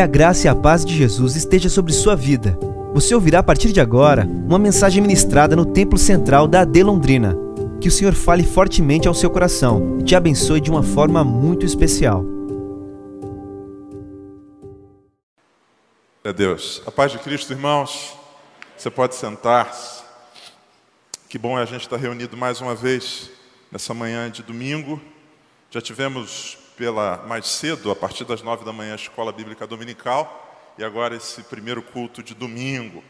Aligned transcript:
Que 0.00 0.04
a 0.04 0.06
graça 0.06 0.46
e 0.46 0.48
a 0.48 0.54
paz 0.54 0.82
de 0.82 0.96
Jesus 0.96 1.36
esteja 1.36 1.68
sobre 1.68 1.92
sua 1.92 2.16
vida. 2.16 2.58
Você 2.94 3.14
ouvirá 3.14 3.40
a 3.40 3.42
partir 3.42 3.70
de 3.70 3.82
agora 3.82 4.24
uma 4.24 4.58
mensagem 4.58 5.02
ministrada 5.02 5.54
no 5.54 5.66
Templo 5.66 5.98
Central 5.98 6.48
da 6.48 6.62
AD 6.62 6.82
Londrina. 6.82 7.36
Que 7.82 7.88
o 7.88 7.90
Senhor 7.90 8.14
fale 8.14 8.42
fortemente 8.42 9.06
ao 9.06 9.12
seu 9.12 9.28
coração 9.28 9.98
e 10.00 10.02
te 10.02 10.16
abençoe 10.16 10.58
de 10.58 10.70
uma 10.70 10.82
forma 10.82 11.22
muito 11.22 11.66
especial. 11.66 12.24
É 16.24 16.32
Deus. 16.32 16.82
A 16.86 16.90
paz 16.90 17.12
de 17.12 17.18
Cristo, 17.18 17.52
irmãos. 17.52 18.16
Você 18.78 18.88
pode 18.88 19.14
sentar-se. 19.14 20.02
Que 21.28 21.36
bom 21.36 21.58
é 21.58 21.62
a 21.62 21.66
gente 21.66 21.82
estar 21.82 21.98
reunido 21.98 22.38
mais 22.38 22.58
uma 22.62 22.74
vez 22.74 23.30
nessa 23.70 23.92
manhã 23.92 24.30
de 24.30 24.42
domingo. 24.42 24.98
Já 25.70 25.82
tivemos 25.82 26.56
pela 26.80 27.18
mais 27.26 27.46
cedo, 27.46 27.90
a 27.90 27.94
partir 27.94 28.24
das 28.24 28.40
nove 28.40 28.64
da 28.64 28.72
manhã, 28.72 28.92
a 28.92 28.96
escola 28.96 29.30
bíblica 29.30 29.66
dominical 29.66 30.72
e 30.78 30.82
agora 30.82 31.14
esse 31.14 31.42
primeiro 31.42 31.82
culto 31.82 32.22
de 32.22 32.34
domingo. 32.34 33.04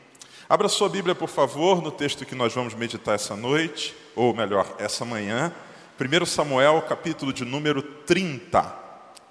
Abra 0.49 0.69
sua 0.69 0.89
Bíblia, 0.89 1.15
por 1.15 1.29
favor, 1.29 1.81
no 1.81 1.93
texto 1.93 2.27
que 2.27 2.35
nós 2.35 2.53
vamos 2.53 2.75
meditar 2.75 3.15
essa 3.15 3.37
noite, 3.37 3.95
ou 4.17 4.35
melhor, 4.35 4.67
essa 4.77 5.05
manhã. 5.05 5.55
1 6.01 6.27
Samuel, 6.27 6.83
capítulo 6.83 7.33
de 7.33 7.45
número 7.45 7.81
30. 7.81 8.77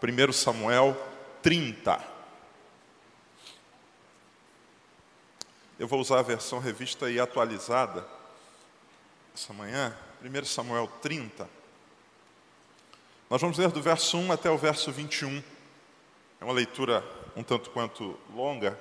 1 0.02 0.32
Samuel 0.32 0.96
30. 1.42 2.00
Eu 5.78 5.86
vou 5.86 6.00
usar 6.00 6.20
a 6.20 6.24
versão 6.24 6.60
revista 6.60 7.12
e 7.12 7.20
atualizada 7.20 8.08
essa 9.36 9.52
manhã. 9.52 9.94
1 10.24 10.46
Samuel 10.46 10.88
30. 11.02 11.59
Nós 13.30 13.40
vamos 13.40 13.60
ler 13.60 13.70
do 13.70 13.80
verso 13.80 14.18
1 14.18 14.32
até 14.32 14.50
o 14.50 14.58
verso 14.58 14.92
21. 14.92 15.44
É 16.42 16.44
uma 16.44 16.54
leitura 16.54 17.06
um 17.36 17.44
tanto 17.44 17.70
quanto 17.70 18.18
longa, 18.34 18.76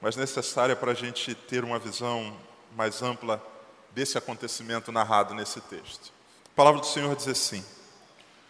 mas 0.00 0.16
necessária 0.16 0.74
para 0.74 0.90
a 0.90 0.94
gente 0.94 1.36
ter 1.36 1.62
uma 1.62 1.78
visão 1.78 2.36
mais 2.74 3.00
ampla 3.00 3.40
desse 3.92 4.18
acontecimento 4.18 4.90
narrado 4.90 5.34
nesse 5.34 5.60
texto. 5.60 6.12
A 6.46 6.56
palavra 6.56 6.80
do 6.80 6.86
Senhor 6.86 7.14
diz 7.14 7.28
assim: 7.28 7.64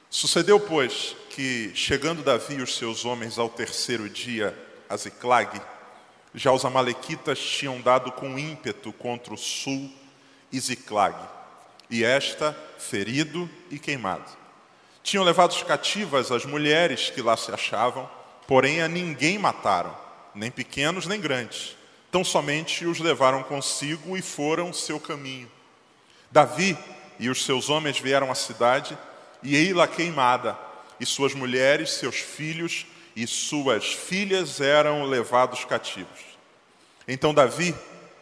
Sucedeu, 0.09 0.59
pois, 0.59 1.15
que, 1.29 1.71
chegando 1.75 2.23
Davi 2.23 2.55
e 2.55 2.63
os 2.63 2.75
seus 2.79 3.05
homens 3.05 3.39
ao 3.39 3.51
terceiro 3.51 4.09
dia 4.09 4.57
a 4.89 4.97
Ziclag, 4.97 5.61
já 6.35 6.51
os 6.51 6.65
amalequitas 6.65 7.39
tinham 7.39 7.79
dado 7.79 8.11
com 8.13 8.39
ímpeto 8.39 8.91
contra 8.91 9.35
o 9.35 9.39
sul 9.39 9.93
e 10.51 10.59
Ziclag, 10.59 11.15
e 11.91 12.03
esta 12.03 12.57
ferido 12.79 13.51
e 13.71 13.79
queimado. 13.79 14.41
Tinham 15.03 15.25
levado 15.25 15.53
cativas 15.65 16.31
as 16.31 16.45
mulheres 16.45 17.11
que 17.11 17.21
lá 17.21 17.37
se 17.37 17.51
achavam, 17.53 18.09
porém 18.47 18.83
a 18.83 18.89
ninguém 18.89 19.39
mataram, 19.39 19.97
nem 20.35 20.51
pequenos 20.51 21.07
nem 21.07 21.21
grandes. 21.21 21.77
Tão 22.11 22.23
somente 22.23 22.87
os 22.87 23.01
levaram 23.01 23.43
consigo 23.43 24.17
e 24.17 24.23
foram 24.23 24.73
seu 24.73 25.01
caminho. 25.01 25.51
Davi 26.31 26.79
e 27.19 27.29
os 27.29 27.45
seus 27.45 27.69
homens 27.69 27.99
vieram 27.99 28.31
à 28.31 28.35
cidade, 28.35 28.97
e 29.43 29.57
ei-la 29.57 29.89
queimada, 29.89 30.57
e 31.01 31.07
suas 31.07 31.35
mulheres, 31.35 31.91
seus 31.95 32.17
filhos 32.17 32.87
e 33.17 33.27
suas 33.27 33.93
filhas 33.93 34.61
eram 34.61 35.05
levados 35.05 35.65
cativos. 35.65 36.21
Então 37.09 37.35
Davi 37.35 37.75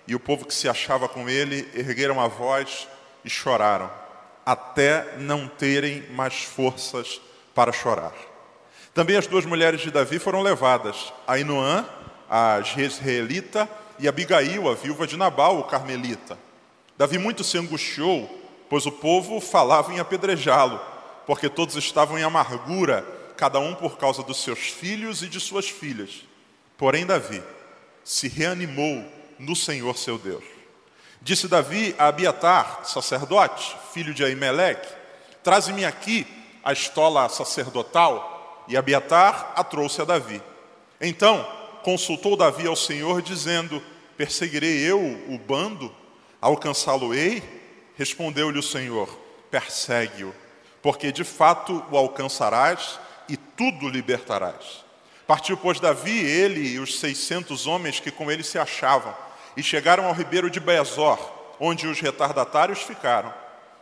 e 0.09 0.15
o 0.15 0.21
povo 0.21 0.47
que 0.47 0.55
se 0.55 0.69
achava 0.69 1.09
com 1.09 1.29
ele 1.29 1.69
ergueram 1.75 2.21
a 2.21 2.27
voz 2.27 2.89
e 3.23 3.29
choraram 3.29 4.00
até 4.51 5.17
não 5.17 5.47
terem 5.47 6.03
mais 6.11 6.43
forças 6.43 7.21
para 7.55 7.71
chorar. 7.71 8.13
Também 8.93 9.17
as 9.17 9.29
duas 9.29 9.47
mulheres 9.47 9.81
de 9.81 9.93
Davi 9.93 10.19
foram 10.19 10.43
levadas, 10.43 11.13
Ainoã, 11.25 11.87
a 12.29 12.61
Jezreelita, 12.61 13.69
e 13.97 14.09
Abigail, 14.09 14.69
a 14.69 14.75
viúva 14.75 15.07
de 15.07 15.17
Nabal, 15.17 15.61
o 15.61 15.65
carmelita. 15.65 16.37
Davi 16.99 17.17
muito 17.17 17.45
se 17.45 17.59
angustiou, 17.59 18.29
pois 18.69 18.87
o 18.87 18.91
povo 18.91 19.41
falava 19.41 19.93
em 19.93 20.01
apedrejá-lo, 20.01 20.81
porque 21.29 21.49
todos 21.49 21.77
estavam 21.77 22.19
em 22.19 22.25
amargura, 22.25 23.07
cada 23.37 23.61
um 23.61 23.73
por 23.73 23.99
causa 23.99 24.21
dos 24.21 24.43
seus 24.43 24.59
filhos 24.59 25.23
e 25.23 25.29
de 25.29 25.39
suas 25.39 25.69
filhas. 25.69 26.25
Porém, 26.77 27.07
Davi 27.07 27.41
se 28.03 28.27
reanimou 28.27 29.05
no 29.39 29.55
Senhor 29.55 29.97
seu 29.97 30.19
Deus. 30.19 30.60
Disse 31.23 31.49
Davi 31.49 31.95
a 31.99 32.07
Abiatar, 32.07 32.81
sacerdote, 32.85 33.77
filho 33.93 34.15
de 34.15 34.25
Aimeleque, 34.25 34.89
traze-me 35.43 35.85
aqui 35.85 36.27
a 36.65 36.73
estola 36.73 37.29
sacerdotal, 37.29 38.65
e 38.67 38.77
Abiatar 38.77 39.53
a 39.57 39.65
trouxe 39.65 40.01
a 40.01 40.05
Davi. 40.05 40.41
Então 41.01 41.47
consultou 41.83 42.37
Davi 42.37 42.67
ao 42.67 42.77
Senhor, 42.77 43.21
dizendo, 43.21 43.83
perseguirei 44.17 44.79
eu 44.79 45.01
o 45.29 45.39
bando? 45.39 45.95
Alcançá-lo-ei? 46.41 47.43
Respondeu-lhe 47.97 48.59
o 48.59 48.63
Senhor, 48.63 49.09
persegue-o, 49.51 50.35
porque 50.81 51.13
de 51.13 51.25
fato 51.25 51.85
o 51.91 51.97
alcançarás 51.97 52.99
e 53.29 53.37
tudo 53.37 53.89
libertarás. 53.89 54.85
Partiu, 55.27 55.57
pois, 55.57 55.79
Davi, 55.79 56.19
ele 56.19 56.67
e 56.67 56.79
os 56.79 56.99
seiscentos 56.99 57.67
homens 57.67 58.01
que 58.01 58.11
com 58.11 58.31
ele 58.31 58.43
se 58.43 58.59
achavam, 58.59 59.15
e 59.57 59.63
chegaram 59.63 60.07
ao 60.07 60.15
ribeiro 60.15 60.51
de 60.51 60.61
Bezor, 60.61 61.19
onde 61.59 61.87
os 61.87 62.01
retardatários 62.01 62.83
ficaram. 62.83 63.33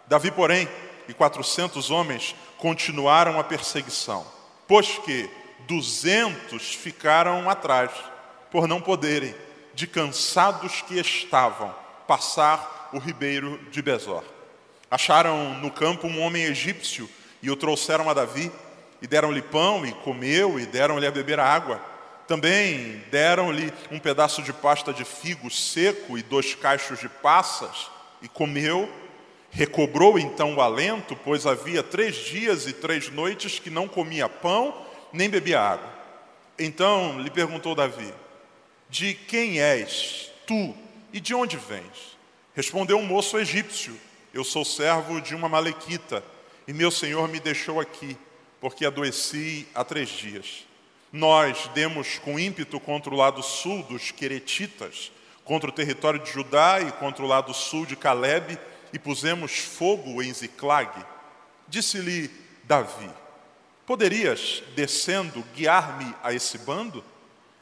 Davi, 0.06 0.30
porém, 0.30 0.68
e 1.08 1.14
quatrocentos 1.14 1.90
homens 1.90 2.34
continuaram 2.58 3.38
a 3.38 3.44
perseguição, 3.44 4.26
pois 4.66 4.98
que 4.98 5.28
duzentos 5.66 6.74
ficaram 6.74 7.48
atrás, 7.48 7.90
por 8.50 8.66
não 8.66 8.80
poderem, 8.80 9.34
de 9.74 9.86
cansados 9.86 10.82
que 10.82 10.98
estavam, 10.98 11.74
passar 12.06 12.90
o 12.92 12.98
ribeiro 12.98 13.58
de 13.70 13.80
Bezor. 13.82 14.24
Acharam 14.90 15.54
no 15.54 15.70
campo 15.70 16.06
um 16.06 16.20
homem 16.20 16.44
egípcio 16.44 17.08
e 17.42 17.50
o 17.50 17.56
trouxeram 17.56 18.08
a 18.08 18.14
Davi, 18.14 18.50
e 19.00 19.06
deram-lhe 19.06 19.42
pão, 19.42 19.86
e 19.86 19.92
comeu, 19.92 20.58
e 20.58 20.66
deram-lhe 20.66 21.06
a 21.06 21.10
beber 21.10 21.38
água. 21.38 21.80
Também 22.28 23.02
deram-lhe 23.10 23.72
um 23.90 23.98
pedaço 23.98 24.42
de 24.42 24.52
pasta 24.52 24.92
de 24.92 25.02
figo 25.02 25.50
seco 25.50 26.18
e 26.18 26.22
dois 26.22 26.54
cachos 26.54 27.00
de 27.00 27.08
passas, 27.08 27.90
e 28.20 28.28
comeu. 28.28 28.86
Recobrou 29.50 30.18
então 30.18 30.54
o 30.54 30.60
alento, 30.60 31.16
pois 31.24 31.46
havia 31.46 31.82
três 31.82 32.16
dias 32.16 32.66
e 32.66 32.74
três 32.74 33.10
noites 33.10 33.58
que 33.58 33.70
não 33.70 33.88
comia 33.88 34.28
pão 34.28 34.86
nem 35.10 35.30
bebia 35.30 35.58
água. 35.58 35.88
Então 36.58 37.18
lhe 37.18 37.30
perguntou 37.30 37.74
Davi: 37.74 38.12
De 38.90 39.14
quem 39.14 39.58
és 39.58 40.30
tu 40.46 40.76
e 41.10 41.20
de 41.20 41.34
onde 41.34 41.56
vens? 41.56 42.18
Respondeu 42.54 42.98
um 42.98 43.06
moço 43.06 43.38
egípcio: 43.38 43.98
Eu 44.34 44.44
sou 44.44 44.66
servo 44.66 45.18
de 45.18 45.34
uma 45.34 45.48
malequita, 45.48 46.22
e 46.66 46.74
meu 46.74 46.90
senhor 46.90 47.26
me 47.26 47.40
deixou 47.40 47.80
aqui, 47.80 48.18
porque 48.60 48.84
adoeci 48.84 49.66
há 49.74 49.82
três 49.82 50.10
dias. 50.10 50.67
Nós 51.12 51.70
demos 51.74 52.18
com 52.18 52.38
ímpeto 52.38 52.78
contra 52.78 53.12
o 53.12 53.16
lado 53.16 53.42
sul 53.42 53.82
dos 53.84 54.10
Queretitas, 54.10 55.10
contra 55.44 55.70
o 55.70 55.72
território 55.72 56.20
de 56.20 56.30
Judá 56.30 56.80
e 56.80 56.92
contra 56.92 57.24
o 57.24 57.28
lado 57.28 57.54
sul 57.54 57.86
de 57.86 57.96
Caleb, 57.96 58.58
e 58.92 58.98
pusemos 58.98 59.58
fogo 59.58 60.22
em 60.22 60.32
Ziclag. 60.32 60.90
Disse-lhe 61.66 62.30
Davi: 62.64 63.08
Poderias, 63.86 64.62
descendo, 64.76 65.42
guiar-me 65.54 66.14
a 66.22 66.32
esse 66.34 66.58
bando? 66.58 67.02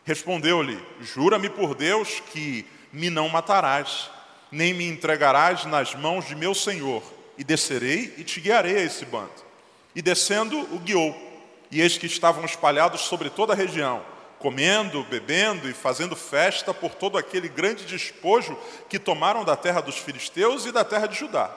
Respondeu-lhe: 0.05 0.81
Jura-me 1.01 1.49
por 1.49 1.75
Deus 1.75 2.21
que 2.33 2.67
me 2.93 3.11
não 3.11 3.29
matarás, 3.29 4.11
nem 4.51 4.75
me 4.75 4.89
entregarás 4.89 5.65
nas 5.65 5.95
mãos 5.95 6.27
de 6.27 6.35
meu 6.35 6.55
senhor, 6.55 7.03
e 7.39 7.45
descerei 7.45 8.15
e 8.17 8.25
te 8.25 8.41
guiarei 8.41 8.77
a 8.77 8.83
esse 8.83 9.05
bando. 9.05 9.47
E 9.95 10.03
descendo, 10.03 10.59
o 10.75 10.79
guiou. 10.79 11.26
E 11.71 11.81
eis 11.81 11.99
que 11.99 12.07
estavam 12.07 12.45
espalhados 12.45 13.03
sobre 13.03 13.29
toda 13.29 13.53
a 13.53 13.57
região, 13.57 14.05
comendo, 14.39 15.03
bebendo 15.05 15.69
e 15.69 15.75
fazendo 15.75 16.15
festa 16.15 16.73
por 16.73 16.95
todo 16.95 17.19
aquele 17.19 17.49
grande 17.49 17.85
despojo 17.85 18.57
que 18.89 18.99
tomaram 18.99 19.45
da 19.45 19.57
terra 19.57 19.81
dos 19.81 19.99
filisteus 19.99 20.67
e 20.67 20.73
da 20.73 20.85
terra 20.85 21.07
de 21.07 21.19
Judá. 21.19 21.51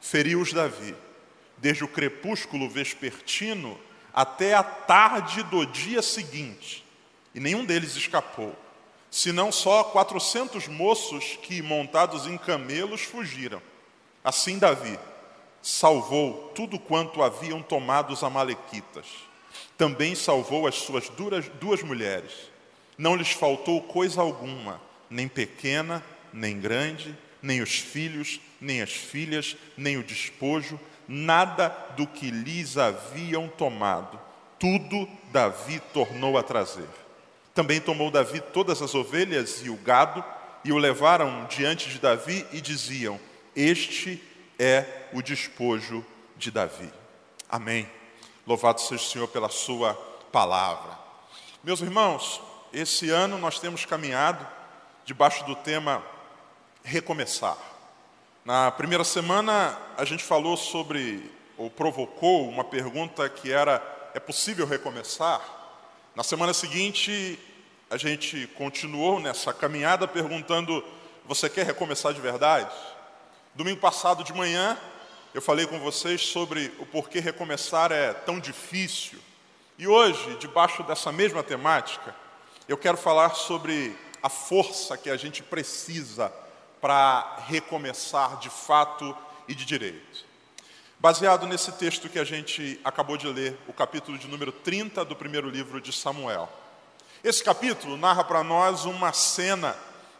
Feriu-os 0.00 0.52
Davi, 0.52 0.94
desde 1.56 1.84
o 1.84 1.88
crepúsculo 1.88 2.68
vespertino 2.68 3.78
até 4.12 4.54
a 4.54 4.62
tarde 4.62 5.42
do 5.44 5.64
dia 5.64 6.02
seguinte, 6.02 6.84
e 7.34 7.40
nenhum 7.40 7.64
deles 7.64 7.94
escapou, 7.94 8.56
senão 9.10 9.52
só 9.52 9.84
quatrocentos 9.84 10.66
moços 10.66 11.38
que, 11.42 11.62
montados 11.62 12.26
em 12.26 12.36
camelos, 12.36 13.02
fugiram. 13.02 13.62
Assim 14.24 14.58
Davi 14.58 14.98
salvou 15.62 16.50
tudo 16.54 16.78
quanto 16.78 17.22
haviam 17.22 17.62
tomado 17.62 18.12
os 18.12 18.24
amalequitas 18.24 19.29
também 19.80 20.14
salvou 20.14 20.66
as 20.66 20.74
suas 20.74 21.10
duas 21.58 21.82
mulheres. 21.82 22.32
Não 22.98 23.16
lhes 23.16 23.30
faltou 23.30 23.80
coisa 23.80 24.20
alguma, 24.20 24.78
nem 25.08 25.26
pequena, 25.26 26.04
nem 26.34 26.60
grande, 26.60 27.16
nem 27.40 27.62
os 27.62 27.78
filhos, 27.78 28.38
nem 28.60 28.82
as 28.82 28.92
filhas, 28.92 29.56
nem 29.78 29.96
o 29.96 30.02
despojo, 30.02 30.78
nada 31.08 31.70
do 31.96 32.06
que 32.06 32.30
lhes 32.30 32.76
haviam 32.76 33.48
tomado. 33.48 34.20
Tudo 34.58 35.08
Davi 35.32 35.80
tornou 35.94 36.36
a 36.36 36.42
trazer. 36.42 36.88
Também 37.54 37.80
tomou 37.80 38.10
Davi 38.10 38.38
todas 38.52 38.82
as 38.82 38.94
ovelhas 38.94 39.62
e 39.64 39.70
o 39.70 39.76
gado 39.76 40.22
e 40.62 40.72
o 40.72 40.76
levaram 40.76 41.46
diante 41.46 41.88
de 41.88 41.98
Davi 41.98 42.46
e 42.52 42.60
diziam: 42.60 43.18
Este 43.56 44.22
é 44.58 44.84
o 45.14 45.22
despojo 45.22 46.04
de 46.36 46.50
Davi. 46.50 46.92
Amém. 47.48 47.99
Louvado 48.50 48.80
seja 48.80 49.00
o 49.00 49.06
Senhor 49.06 49.28
pela 49.28 49.48
Sua 49.48 49.94
palavra. 50.32 50.98
Meus 51.62 51.80
irmãos, 51.82 52.42
esse 52.72 53.08
ano 53.08 53.38
nós 53.38 53.60
temos 53.60 53.84
caminhado 53.84 54.44
debaixo 55.04 55.44
do 55.44 55.54
tema 55.54 56.02
recomeçar. 56.82 57.56
Na 58.44 58.72
primeira 58.72 59.04
semana 59.04 59.78
a 59.96 60.04
gente 60.04 60.24
falou 60.24 60.56
sobre, 60.56 61.30
ou 61.56 61.70
provocou 61.70 62.48
uma 62.48 62.64
pergunta 62.64 63.28
que 63.28 63.52
era: 63.52 63.80
é 64.14 64.18
possível 64.18 64.66
recomeçar? 64.66 65.40
Na 66.16 66.24
semana 66.24 66.52
seguinte 66.52 67.38
a 67.88 67.96
gente 67.96 68.48
continuou 68.58 69.20
nessa 69.20 69.54
caminhada 69.54 70.08
perguntando: 70.08 70.84
você 71.24 71.48
quer 71.48 71.66
recomeçar 71.66 72.12
de 72.12 72.20
verdade? 72.20 72.68
Domingo 73.54 73.78
passado 73.78 74.24
de 74.24 74.32
manhã 74.32 74.76
eu 75.32 75.40
falei 75.40 75.64
com 75.64 75.78
vocês 75.78 76.20
sobre 76.22 76.72
o 76.80 76.86
porquê 76.86 77.20
recomeçar 77.20 77.92
é 77.92 78.12
tão 78.12 78.40
difícil. 78.40 79.18
E 79.78 79.86
hoje, 79.86 80.36
debaixo 80.40 80.82
dessa 80.82 81.12
mesma 81.12 81.42
temática, 81.42 82.14
eu 82.66 82.76
quero 82.76 82.96
falar 82.96 83.34
sobre 83.36 83.96
a 84.20 84.28
força 84.28 84.96
que 84.96 85.08
a 85.08 85.16
gente 85.16 85.40
precisa 85.42 86.32
para 86.80 87.44
recomeçar 87.46 88.38
de 88.38 88.50
fato 88.50 89.16
e 89.46 89.54
de 89.54 89.64
direito. 89.64 90.26
Baseado 90.98 91.46
nesse 91.46 91.70
texto 91.72 92.08
que 92.08 92.18
a 92.18 92.24
gente 92.24 92.80
acabou 92.84 93.16
de 93.16 93.28
ler, 93.28 93.56
o 93.68 93.72
capítulo 93.72 94.18
de 94.18 94.26
número 94.26 94.50
30 94.50 95.04
do 95.04 95.14
primeiro 95.14 95.48
livro 95.48 95.80
de 95.80 95.92
Samuel. 95.92 96.48
Esse 97.22 97.44
capítulo 97.44 97.96
narra 97.96 98.24
para 98.24 98.42
nós 98.42 98.84
uma 98.84 99.12
cena 99.12 99.76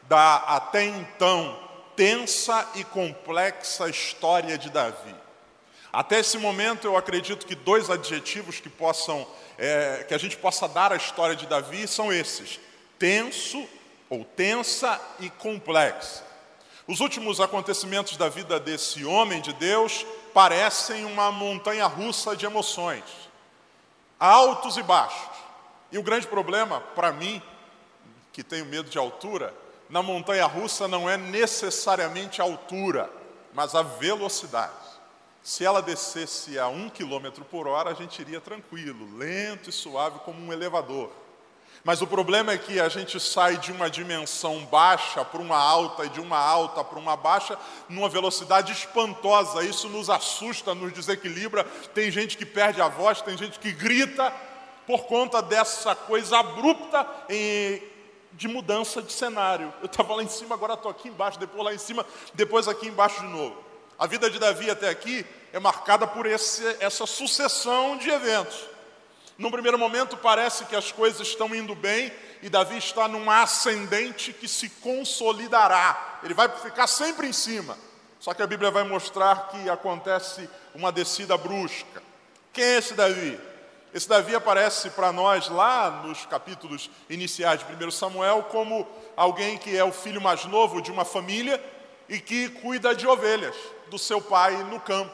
da 0.08 0.36
até 0.36 0.84
então 0.84 1.69
tensa 2.00 2.66
e 2.76 2.82
complexa 2.82 3.86
história 3.90 4.56
de 4.56 4.70
Davi. 4.70 5.14
Até 5.92 6.20
esse 6.20 6.38
momento, 6.38 6.86
eu 6.86 6.96
acredito 6.96 7.44
que 7.44 7.54
dois 7.54 7.90
adjetivos 7.90 8.58
que 8.58 8.70
possam, 8.70 9.26
é, 9.58 10.06
que 10.08 10.14
a 10.14 10.18
gente 10.18 10.34
possa 10.38 10.66
dar 10.66 10.94
à 10.94 10.96
história 10.96 11.36
de 11.36 11.46
Davi 11.46 11.86
são 11.86 12.10
esses: 12.10 12.58
tenso 12.98 13.68
ou 14.08 14.24
tensa 14.24 14.98
e 15.18 15.28
complexa. 15.28 16.24
Os 16.86 17.00
últimos 17.00 17.38
acontecimentos 17.38 18.16
da 18.16 18.30
vida 18.30 18.58
desse 18.58 19.04
homem 19.04 19.42
de 19.42 19.52
Deus 19.52 20.06
parecem 20.32 21.04
uma 21.04 21.30
montanha 21.30 21.84
russa 21.84 22.34
de 22.34 22.46
emoções, 22.46 23.04
altos 24.18 24.78
e 24.78 24.82
baixos. 24.82 25.36
E 25.92 25.98
o 25.98 26.02
grande 26.02 26.26
problema, 26.26 26.80
para 26.80 27.12
mim, 27.12 27.42
que 28.32 28.42
tenho 28.42 28.64
medo 28.64 28.88
de 28.88 28.96
altura, 28.96 29.52
na 29.90 30.02
montanha 30.02 30.46
russa 30.46 30.86
não 30.86 31.10
é 31.10 31.16
necessariamente 31.16 32.40
a 32.40 32.44
altura, 32.44 33.10
mas 33.52 33.74
a 33.74 33.82
velocidade. 33.82 34.72
Se 35.42 35.64
ela 35.64 35.82
descesse 35.82 36.58
a 36.58 36.68
um 36.68 36.88
quilômetro 36.88 37.44
por 37.44 37.66
hora, 37.66 37.90
a 37.90 37.94
gente 37.94 38.20
iria 38.20 38.40
tranquilo, 38.40 39.16
lento 39.16 39.68
e 39.68 39.72
suave 39.72 40.20
como 40.20 40.40
um 40.40 40.52
elevador. 40.52 41.10
Mas 41.82 42.02
o 42.02 42.06
problema 42.06 42.52
é 42.52 42.58
que 42.58 42.78
a 42.78 42.90
gente 42.90 43.18
sai 43.18 43.56
de 43.56 43.72
uma 43.72 43.88
dimensão 43.88 44.66
baixa 44.66 45.24
para 45.24 45.40
uma 45.40 45.56
alta 45.56 46.04
e 46.04 46.10
de 46.10 46.20
uma 46.20 46.38
alta 46.38 46.84
para 46.84 46.98
uma 46.98 47.16
baixa 47.16 47.58
numa 47.88 48.08
velocidade 48.08 48.70
espantosa. 48.70 49.64
Isso 49.64 49.88
nos 49.88 50.10
assusta, 50.10 50.74
nos 50.74 50.92
desequilibra. 50.92 51.64
Tem 51.94 52.10
gente 52.10 52.36
que 52.36 52.44
perde 52.44 52.82
a 52.82 52.88
voz, 52.88 53.22
tem 53.22 53.36
gente 53.36 53.58
que 53.58 53.72
grita 53.72 54.30
por 54.86 55.04
conta 55.04 55.40
dessa 55.40 55.94
coisa 55.94 56.38
abrupta 56.38 57.06
de 58.32 58.48
mudança 58.48 59.02
de 59.02 59.12
cenário. 59.12 59.72
Eu 59.80 59.86
estava 59.86 60.14
lá 60.14 60.22
em 60.22 60.28
cima, 60.28 60.54
agora 60.54 60.74
estou 60.74 60.90
aqui 60.90 61.08
embaixo, 61.08 61.38
depois 61.38 61.64
lá 61.64 61.74
em 61.74 61.78
cima, 61.78 62.06
depois 62.34 62.68
aqui 62.68 62.88
embaixo 62.88 63.20
de 63.20 63.28
novo. 63.28 63.56
A 63.98 64.06
vida 64.06 64.30
de 64.30 64.38
Davi 64.38 64.70
até 64.70 64.88
aqui 64.88 65.26
é 65.52 65.58
marcada 65.58 66.06
por 66.06 66.26
esse, 66.26 66.64
essa 66.80 67.06
sucessão 67.06 67.96
de 67.96 68.08
eventos. 68.08 68.58
Num 69.36 69.50
primeiro 69.50 69.78
momento 69.78 70.16
parece 70.16 70.64
que 70.66 70.76
as 70.76 70.92
coisas 70.92 71.26
estão 71.26 71.54
indo 71.54 71.74
bem 71.74 72.12
e 72.42 72.48
Davi 72.48 72.76
está 72.76 73.08
numa 73.08 73.42
ascendente 73.42 74.32
que 74.32 74.46
se 74.46 74.68
consolidará. 74.68 76.20
Ele 76.22 76.34
vai 76.34 76.48
ficar 76.48 76.86
sempre 76.86 77.26
em 77.26 77.32
cima. 77.32 77.76
Só 78.18 78.34
que 78.34 78.42
a 78.42 78.46
Bíblia 78.46 78.70
vai 78.70 78.84
mostrar 78.84 79.48
que 79.48 79.68
acontece 79.70 80.48
uma 80.74 80.92
descida 80.92 81.36
brusca. 81.38 82.02
Quem 82.52 82.64
é 82.64 82.78
esse 82.78 82.92
Davi? 82.92 83.40
Esse 83.92 84.08
Davi 84.08 84.36
aparece 84.36 84.90
para 84.90 85.10
nós 85.10 85.48
lá 85.48 86.02
nos 86.04 86.24
capítulos 86.24 86.88
iniciais 87.08 87.60
de 87.66 87.84
1 87.84 87.90
Samuel 87.90 88.44
como 88.44 88.86
alguém 89.16 89.58
que 89.58 89.76
é 89.76 89.82
o 89.82 89.90
filho 89.90 90.20
mais 90.20 90.44
novo 90.44 90.80
de 90.80 90.92
uma 90.92 91.04
família 91.04 91.60
e 92.08 92.20
que 92.20 92.48
cuida 92.48 92.94
de 92.94 93.06
ovelhas 93.08 93.56
do 93.90 93.98
seu 93.98 94.20
pai 94.20 94.62
no 94.64 94.78
campo. 94.78 95.12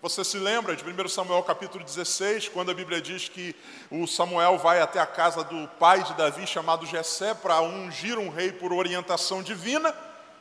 Você 0.00 0.24
se 0.24 0.38
lembra 0.38 0.74
de 0.74 0.84
1 0.84 1.08
Samuel 1.08 1.42
capítulo 1.42 1.84
16, 1.84 2.48
quando 2.48 2.70
a 2.70 2.74
Bíblia 2.74 3.00
diz 3.00 3.28
que 3.28 3.54
o 3.90 4.06
Samuel 4.06 4.56
vai 4.56 4.80
até 4.80 5.00
a 5.00 5.06
casa 5.06 5.44
do 5.44 5.68
pai 5.78 6.02
de 6.02 6.14
Davi, 6.14 6.46
chamado 6.46 6.86
Jessé, 6.86 7.34
para 7.34 7.60
ungir 7.60 8.16
um 8.16 8.30
rei 8.30 8.52
por 8.52 8.72
orientação 8.72 9.42
divina, 9.42 9.94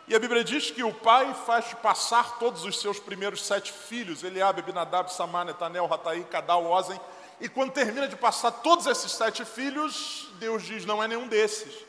e 0.07 0.15
a 0.15 0.19
Bíblia 0.19 0.43
diz 0.43 0.71
que 0.71 0.83
o 0.83 0.93
pai 0.93 1.35
faz 1.45 1.73
passar 1.73 2.37
todos 2.37 2.63
os 2.63 2.79
seus 2.79 2.99
primeiros 2.99 3.45
sete 3.45 3.73
filhos, 3.73 4.23
Eliabe, 4.23 4.61
Abinadab, 4.61 5.11
Samar, 5.11 5.43
Netanel, 5.43 5.87
Rataí, 5.87 6.23
Cadal, 6.23 6.65
Ozen, 6.65 6.99
e 7.39 7.47
quando 7.47 7.71
termina 7.71 8.07
de 8.07 8.15
passar 8.15 8.51
todos 8.51 8.87
esses 8.87 9.11
sete 9.11 9.45
filhos, 9.45 10.27
Deus 10.39 10.63
diz, 10.63 10.85
não 10.85 11.03
é 11.03 11.07
nenhum 11.07 11.27
desses. 11.27 11.85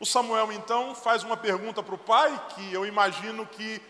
O 0.00 0.06
Samuel 0.06 0.52
então 0.52 0.94
faz 0.94 1.22
uma 1.22 1.36
pergunta 1.36 1.82
para 1.82 1.94
o 1.94 1.98
pai, 1.98 2.40
que 2.54 2.72
eu 2.72 2.84
imagino 2.84 3.46
que 3.46 3.80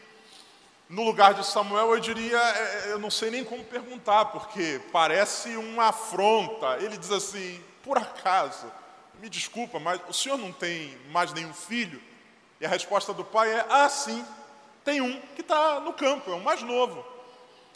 no 0.88 1.04
lugar 1.04 1.34
de 1.34 1.46
Samuel, 1.46 1.94
eu 1.94 2.00
diria, 2.00 2.38
é, 2.38 2.88
é, 2.88 2.92
eu 2.92 2.98
não 2.98 3.10
sei 3.10 3.30
nem 3.30 3.44
como 3.44 3.62
perguntar, 3.62 4.26
porque 4.26 4.80
parece 4.90 5.54
uma 5.56 5.88
afronta. 5.88 6.78
Ele 6.80 6.96
diz 6.96 7.10
assim: 7.10 7.62
por 7.82 7.98
acaso, 7.98 8.72
me 9.20 9.28
desculpa, 9.28 9.78
mas 9.78 10.00
o 10.08 10.14
senhor 10.14 10.38
não 10.38 10.50
tem 10.50 10.96
mais 11.10 11.32
nenhum 11.32 11.52
filho? 11.52 12.00
E 12.58 12.64
a 12.64 12.68
resposta 12.68 13.12
do 13.12 13.22
pai 13.22 13.52
é: 13.52 13.66
ah, 13.68 13.88
sim, 13.88 14.24
tem 14.82 15.02
um 15.02 15.20
que 15.34 15.42
está 15.42 15.78
no 15.80 15.92
campo, 15.92 16.30
é 16.30 16.34
o 16.34 16.40
mais 16.40 16.62
novo. 16.62 17.04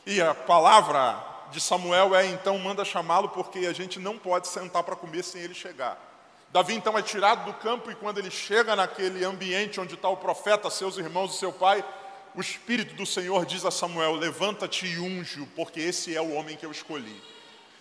E 0.06 0.20
a 0.20 0.34
palavra 0.34 1.31
de 1.52 1.60
Samuel 1.60 2.14
é: 2.16 2.26
então 2.26 2.58
manda 2.58 2.84
chamá-lo, 2.84 3.28
porque 3.28 3.60
a 3.60 3.72
gente 3.72 4.00
não 4.00 4.18
pode 4.18 4.48
sentar 4.48 4.82
para 4.82 4.96
comer 4.96 5.22
sem 5.22 5.42
ele 5.42 5.54
chegar. 5.54 5.96
Davi 6.50 6.74
então 6.74 6.98
é 6.98 7.02
tirado 7.02 7.44
do 7.46 7.54
campo 7.54 7.90
e 7.90 7.94
quando 7.94 8.18
ele 8.18 8.30
chega 8.30 8.76
naquele 8.76 9.24
ambiente 9.24 9.80
onde 9.80 9.94
está 9.94 10.08
o 10.08 10.16
profeta, 10.16 10.68
seus 10.68 10.98
irmãos 10.98 11.34
e 11.34 11.38
seu 11.38 11.52
pai, 11.52 11.82
o 12.34 12.40
Espírito 12.40 12.94
do 12.94 13.06
Senhor 13.06 13.46
diz 13.46 13.64
a 13.64 13.70
Samuel: 13.70 14.16
Levanta-te 14.16 14.86
e 14.86 14.98
unge-o, 14.98 15.46
porque 15.54 15.80
esse 15.80 16.16
é 16.16 16.20
o 16.20 16.32
homem 16.32 16.56
que 16.56 16.66
eu 16.66 16.70
escolhi. 16.70 17.22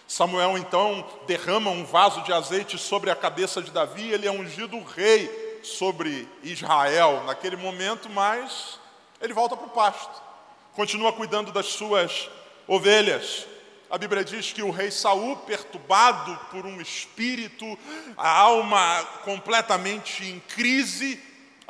Samuel 0.08 0.58
então 0.58 1.08
derrama 1.26 1.72
um 1.72 1.86
vaso 1.86 2.22
de 2.24 2.34
azeite 2.34 2.78
sobre 2.78 3.10
a 3.10 3.16
cabeça 3.16 3.62
de 3.62 3.72
Davi, 3.72 4.12
ele 4.12 4.28
é 4.28 4.32
ungido 4.32 4.78
rei 4.84 5.60
sobre 5.64 6.28
Israel 6.44 7.24
naquele 7.26 7.56
momento, 7.56 8.10
mas 8.10 8.78
ele 9.22 9.34
volta 9.34 9.56
para 9.56 9.68
o 9.68 9.70
pasto, 9.70 10.22
continua 10.74 11.14
cuidando 11.14 11.52
das 11.52 11.68
suas 11.68 12.30
ovelhas. 12.68 13.48
A 13.92 13.98
Bíblia 13.98 14.24
diz 14.24 14.54
que 14.54 14.64
o 14.64 14.72
rei 14.72 14.90
Saul, 14.90 15.36
perturbado 15.38 16.40
por 16.50 16.66
um 16.66 16.80
espírito, 16.80 17.78
a 18.18 18.30
alma 18.30 19.04
completamente 19.24 20.24
em 20.26 20.40
crise, 20.40 21.22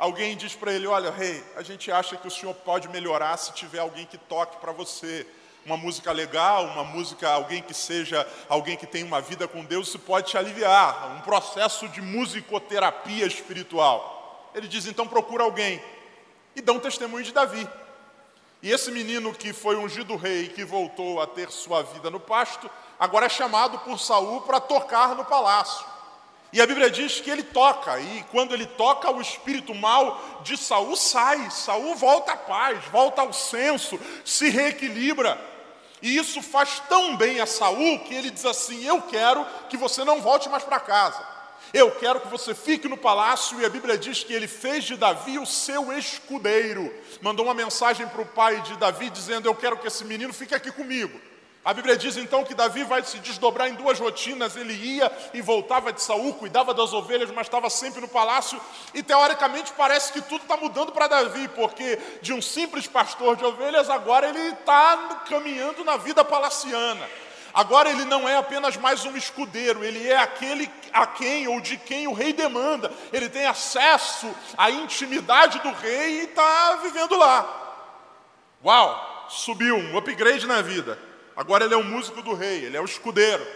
Alguém 0.02 0.36
diz 0.36 0.52
para 0.52 0.72
ele: 0.72 0.88
Olha, 0.88 1.12
rei, 1.12 1.44
a 1.54 1.62
gente 1.62 1.88
acha 1.92 2.16
que 2.16 2.26
o 2.26 2.30
senhor 2.30 2.52
pode 2.54 2.88
melhorar 2.88 3.36
se 3.36 3.52
tiver 3.52 3.78
alguém 3.78 4.04
que 4.04 4.18
toque 4.18 4.56
para 4.56 4.72
você. 4.72 5.24
Uma 5.64 5.76
música 5.76 6.10
legal, 6.10 6.64
uma 6.64 6.82
música, 6.82 7.28
alguém 7.28 7.62
que 7.62 7.72
seja, 7.72 8.28
alguém 8.48 8.76
que 8.76 8.84
tem 8.84 9.04
uma 9.04 9.20
vida 9.20 9.46
com 9.46 9.64
Deus, 9.64 9.86
isso 9.86 10.00
pode 10.00 10.28
te 10.28 10.36
aliviar. 10.36 11.12
Um 11.16 11.20
processo 11.20 11.86
de 11.88 12.02
musicoterapia 12.02 13.24
espiritual. 13.24 14.50
Ele 14.52 14.66
diz: 14.66 14.86
então 14.86 15.06
procura 15.06 15.44
alguém. 15.44 15.80
E 16.56 16.60
dá 16.60 16.72
um 16.72 16.80
testemunho 16.80 17.24
de 17.24 17.30
Davi. 17.30 17.68
E 18.62 18.70
esse 18.70 18.92
menino 18.92 19.34
que 19.34 19.52
foi 19.52 19.76
ungido 19.76 20.14
rei, 20.14 20.48
que 20.48 20.64
voltou 20.64 21.20
a 21.20 21.26
ter 21.26 21.50
sua 21.50 21.82
vida 21.82 22.08
no 22.08 22.20
pasto, 22.20 22.70
agora 22.98 23.26
é 23.26 23.28
chamado 23.28 23.78
por 23.80 23.98
Saul 23.98 24.42
para 24.42 24.60
tocar 24.60 25.16
no 25.16 25.24
palácio. 25.24 25.84
E 26.52 26.60
a 26.60 26.66
Bíblia 26.66 26.88
diz 26.88 27.20
que 27.20 27.30
ele 27.30 27.42
toca, 27.42 27.98
e 27.98 28.24
quando 28.30 28.52
ele 28.52 28.66
toca, 28.66 29.10
o 29.10 29.20
espírito 29.20 29.74
mal 29.74 30.40
de 30.42 30.56
Saul 30.56 30.94
sai, 30.94 31.50
Saul 31.50 31.96
volta 31.96 32.32
à 32.32 32.36
paz, 32.36 32.84
volta 32.92 33.22
ao 33.22 33.32
senso, 33.32 33.98
se 34.24 34.48
reequilibra. 34.48 35.40
E 36.02 36.16
isso 36.16 36.42
faz 36.42 36.80
tão 36.88 37.16
bem 37.16 37.40
a 37.40 37.46
Saul 37.46 38.00
que 38.00 38.14
ele 38.14 38.30
diz 38.30 38.44
assim: 38.44 38.84
Eu 38.84 39.00
quero 39.02 39.46
que 39.70 39.76
você 39.76 40.04
não 40.04 40.20
volte 40.20 40.48
mais 40.48 40.62
para 40.62 40.78
casa. 40.78 41.31
Eu 41.72 41.90
quero 41.90 42.20
que 42.20 42.28
você 42.28 42.54
fique 42.54 42.86
no 42.86 42.98
palácio, 42.98 43.58
e 43.58 43.64
a 43.64 43.68
Bíblia 43.68 43.96
diz 43.96 44.22
que 44.22 44.34
ele 44.34 44.46
fez 44.46 44.84
de 44.84 44.94
Davi 44.94 45.38
o 45.38 45.46
seu 45.46 45.90
escudeiro. 45.96 46.92
Mandou 47.22 47.46
uma 47.46 47.54
mensagem 47.54 48.06
para 48.06 48.20
o 48.20 48.26
pai 48.26 48.60
de 48.60 48.76
Davi 48.76 49.08
dizendo: 49.08 49.48
Eu 49.48 49.54
quero 49.54 49.78
que 49.78 49.86
esse 49.86 50.04
menino 50.04 50.34
fique 50.34 50.54
aqui 50.54 50.70
comigo. 50.70 51.18
A 51.64 51.72
Bíblia 51.72 51.96
diz 51.96 52.16
então 52.16 52.44
que 52.44 52.56
Davi 52.56 52.82
vai 52.82 53.04
se 53.04 53.18
desdobrar 53.20 53.68
em 53.68 53.74
duas 53.74 53.98
rotinas. 53.98 54.56
Ele 54.56 54.74
ia 54.74 55.10
e 55.32 55.40
voltava 55.40 55.92
de 55.92 56.02
Saul, 56.02 56.34
cuidava 56.34 56.74
das 56.74 56.92
ovelhas, 56.92 57.30
mas 57.30 57.46
estava 57.46 57.70
sempre 57.70 58.00
no 58.00 58.08
palácio. 58.08 58.60
E 58.92 59.02
teoricamente 59.02 59.72
parece 59.72 60.12
que 60.12 60.20
tudo 60.20 60.42
está 60.42 60.56
mudando 60.56 60.90
para 60.90 61.06
Davi, 61.06 61.48
porque 61.48 61.98
de 62.20 62.32
um 62.32 62.42
simples 62.42 62.88
pastor 62.88 63.36
de 63.36 63.44
ovelhas, 63.44 63.88
agora 63.88 64.28
ele 64.28 64.48
está 64.48 65.22
caminhando 65.28 65.84
na 65.84 65.96
vida 65.96 66.24
palaciana. 66.24 67.08
Agora 67.54 67.90
ele 67.90 68.04
não 68.06 68.26
é 68.28 68.36
apenas 68.36 68.76
mais 68.76 69.04
um 69.04 69.14
escudeiro, 69.16 69.84
ele 69.84 70.08
é 70.08 70.16
aquele 70.16 70.70
a 70.92 71.06
quem 71.06 71.46
ou 71.48 71.60
de 71.60 71.76
quem 71.76 72.08
o 72.08 72.12
rei 72.12 72.32
demanda. 72.32 72.90
Ele 73.12 73.28
tem 73.28 73.46
acesso 73.46 74.34
à 74.56 74.70
intimidade 74.70 75.58
do 75.60 75.70
rei 75.72 76.20
e 76.20 76.24
está 76.24 76.76
vivendo 76.82 77.16
lá. 77.16 77.60
Uau, 78.64 79.26
subiu 79.28 79.76
um 79.76 79.98
upgrade 79.98 80.46
na 80.46 80.62
vida. 80.62 80.98
Agora 81.36 81.64
ele 81.64 81.74
é 81.74 81.76
o 81.76 81.84
músico 81.84 82.22
do 82.22 82.34
rei, 82.34 82.64
ele 82.64 82.76
é 82.76 82.80
o 82.80 82.86
escudeiro. 82.86 83.46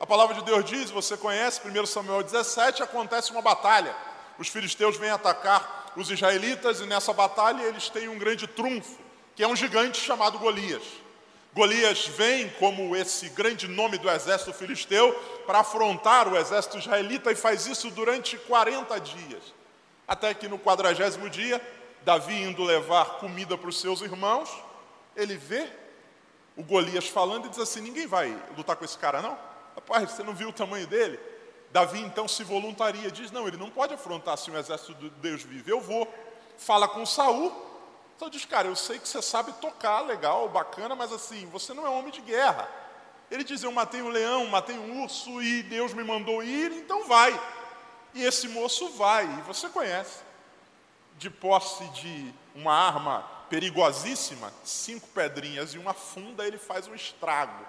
A 0.00 0.06
palavra 0.06 0.34
de 0.34 0.44
Deus 0.44 0.64
diz, 0.64 0.90
você 0.90 1.16
conhece, 1.16 1.60
1 1.64 1.86
Samuel 1.86 2.22
17, 2.22 2.82
acontece 2.82 3.32
uma 3.32 3.42
batalha. 3.42 3.94
Os 4.38 4.48
filisteus 4.48 4.96
vêm 4.96 5.10
atacar 5.10 5.92
os 5.94 6.10
israelitas 6.10 6.80
e 6.80 6.86
nessa 6.86 7.12
batalha 7.12 7.62
eles 7.62 7.88
têm 7.88 8.08
um 8.08 8.18
grande 8.18 8.46
trunfo, 8.46 8.98
que 9.36 9.42
é 9.42 9.48
um 9.48 9.54
gigante 9.54 10.00
chamado 10.00 10.38
Golias. 10.38 10.82
Golias 11.54 12.06
vem 12.06 12.48
como 12.58 12.96
esse 12.96 13.28
grande 13.28 13.68
nome 13.68 13.98
do 13.98 14.08
exército 14.08 14.54
filisteu 14.54 15.12
para 15.46 15.60
afrontar 15.60 16.26
o 16.26 16.36
exército 16.36 16.78
israelita 16.78 17.30
e 17.30 17.36
faz 17.36 17.66
isso 17.66 17.90
durante 17.90 18.38
40 18.38 18.98
dias. 19.00 19.52
Até 20.08 20.32
que 20.32 20.48
no 20.48 20.58
quadragésimo 20.58 21.28
dia, 21.28 21.60
Davi 22.04 22.42
indo 22.42 22.64
levar 22.64 23.18
comida 23.18 23.56
para 23.58 23.68
os 23.68 23.78
seus 23.78 24.00
irmãos, 24.00 24.50
ele 25.14 25.36
vê 25.36 25.68
o 26.56 26.62
Golias 26.62 27.08
falando 27.08 27.46
e 27.46 27.50
diz 27.50 27.58
assim: 27.58 27.82
ninguém 27.82 28.06
vai 28.06 28.36
lutar 28.56 28.74
com 28.74 28.84
esse 28.84 28.96
cara, 28.96 29.20
não? 29.20 29.38
Rapaz, 29.74 30.10
você 30.10 30.22
não 30.22 30.34
viu 30.34 30.48
o 30.48 30.52
tamanho 30.52 30.86
dele? 30.86 31.20
Davi 31.70 32.00
então 32.00 32.26
se 32.26 32.44
voluntaria, 32.44 33.10
diz: 33.10 33.30
não, 33.30 33.46
ele 33.46 33.58
não 33.58 33.70
pode 33.70 33.92
afrontar 33.92 34.38
se 34.38 34.50
o 34.50 34.56
exército 34.56 34.94
de 34.94 35.10
Deus 35.10 35.42
vive, 35.42 35.70
eu 35.70 35.80
vou. 35.80 36.12
Fala 36.56 36.88
com 36.88 37.04
Saul. 37.04 37.71
Então 38.22 38.30
diz, 38.30 38.44
cara, 38.44 38.68
eu 38.68 38.76
sei 38.76 39.00
que 39.00 39.08
você 39.08 39.20
sabe 39.20 39.52
tocar, 39.54 40.02
legal, 40.02 40.48
bacana, 40.48 40.94
mas 40.94 41.12
assim, 41.12 41.44
você 41.46 41.74
não 41.74 41.84
é 41.84 41.90
homem 41.90 42.12
de 42.12 42.20
guerra. 42.20 42.68
Ele 43.28 43.42
diz: 43.42 43.64
Eu 43.64 43.72
matei 43.72 44.00
um 44.00 44.10
leão, 44.10 44.46
matei 44.46 44.78
um 44.78 45.02
urso 45.02 45.42
e 45.42 45.64
Deus 45.64 45.92
me 45.92 46.04
mandou 46.04 46.40
ir, 46.40 46.70
então 46.70 47.04
vai. 47.08 47.32
E 48.14 48.22
esse 48.22 48.46
moço 48.46 48.90
vai, 48.90 49.24
e 49.24 49.40
você 49.40 49.68
conhece. 49.68 50.20
De 51.18 51.28
posse 51.28 51.82
de 51.88 52.32
uma 52.54 52.72
arma 52.72 53.28
perigosíssima, 53.50 54.52
cinco 54.62 55.08
pedrinhas 55.08 55.74
e 55.74 55.78
uma 55.78 55.92
funda, 55.92 56.46
ele 56.46 56.58
faz 56.58 56.86
um 56.86 56.94
estrago. 56.94 57.66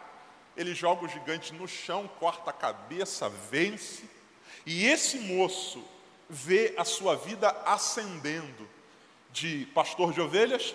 Ele 0.56 0.76
joga 0.76 1.04
o 1.04 1.10
gigante 1.10 1.52
no 1.52 1.68
chão, 1.68 2.08
corta 2.20 2.52
a 2.52 2.54
cabeça, 2.54 3.28
vence. 3.28 4.08
E 4.68 4.86
esse 4.86 5.18
moço 5.18 5.84
vê 6.30 6.76
a 6.78 6.86
sua 6.86 7.16
vida 7.16 7.50
ascendendo 7.66 8.72
de 9.34 9.66
pastor 9.74 10.14
de 10.14 10.22
ovelhas 10.22 10.74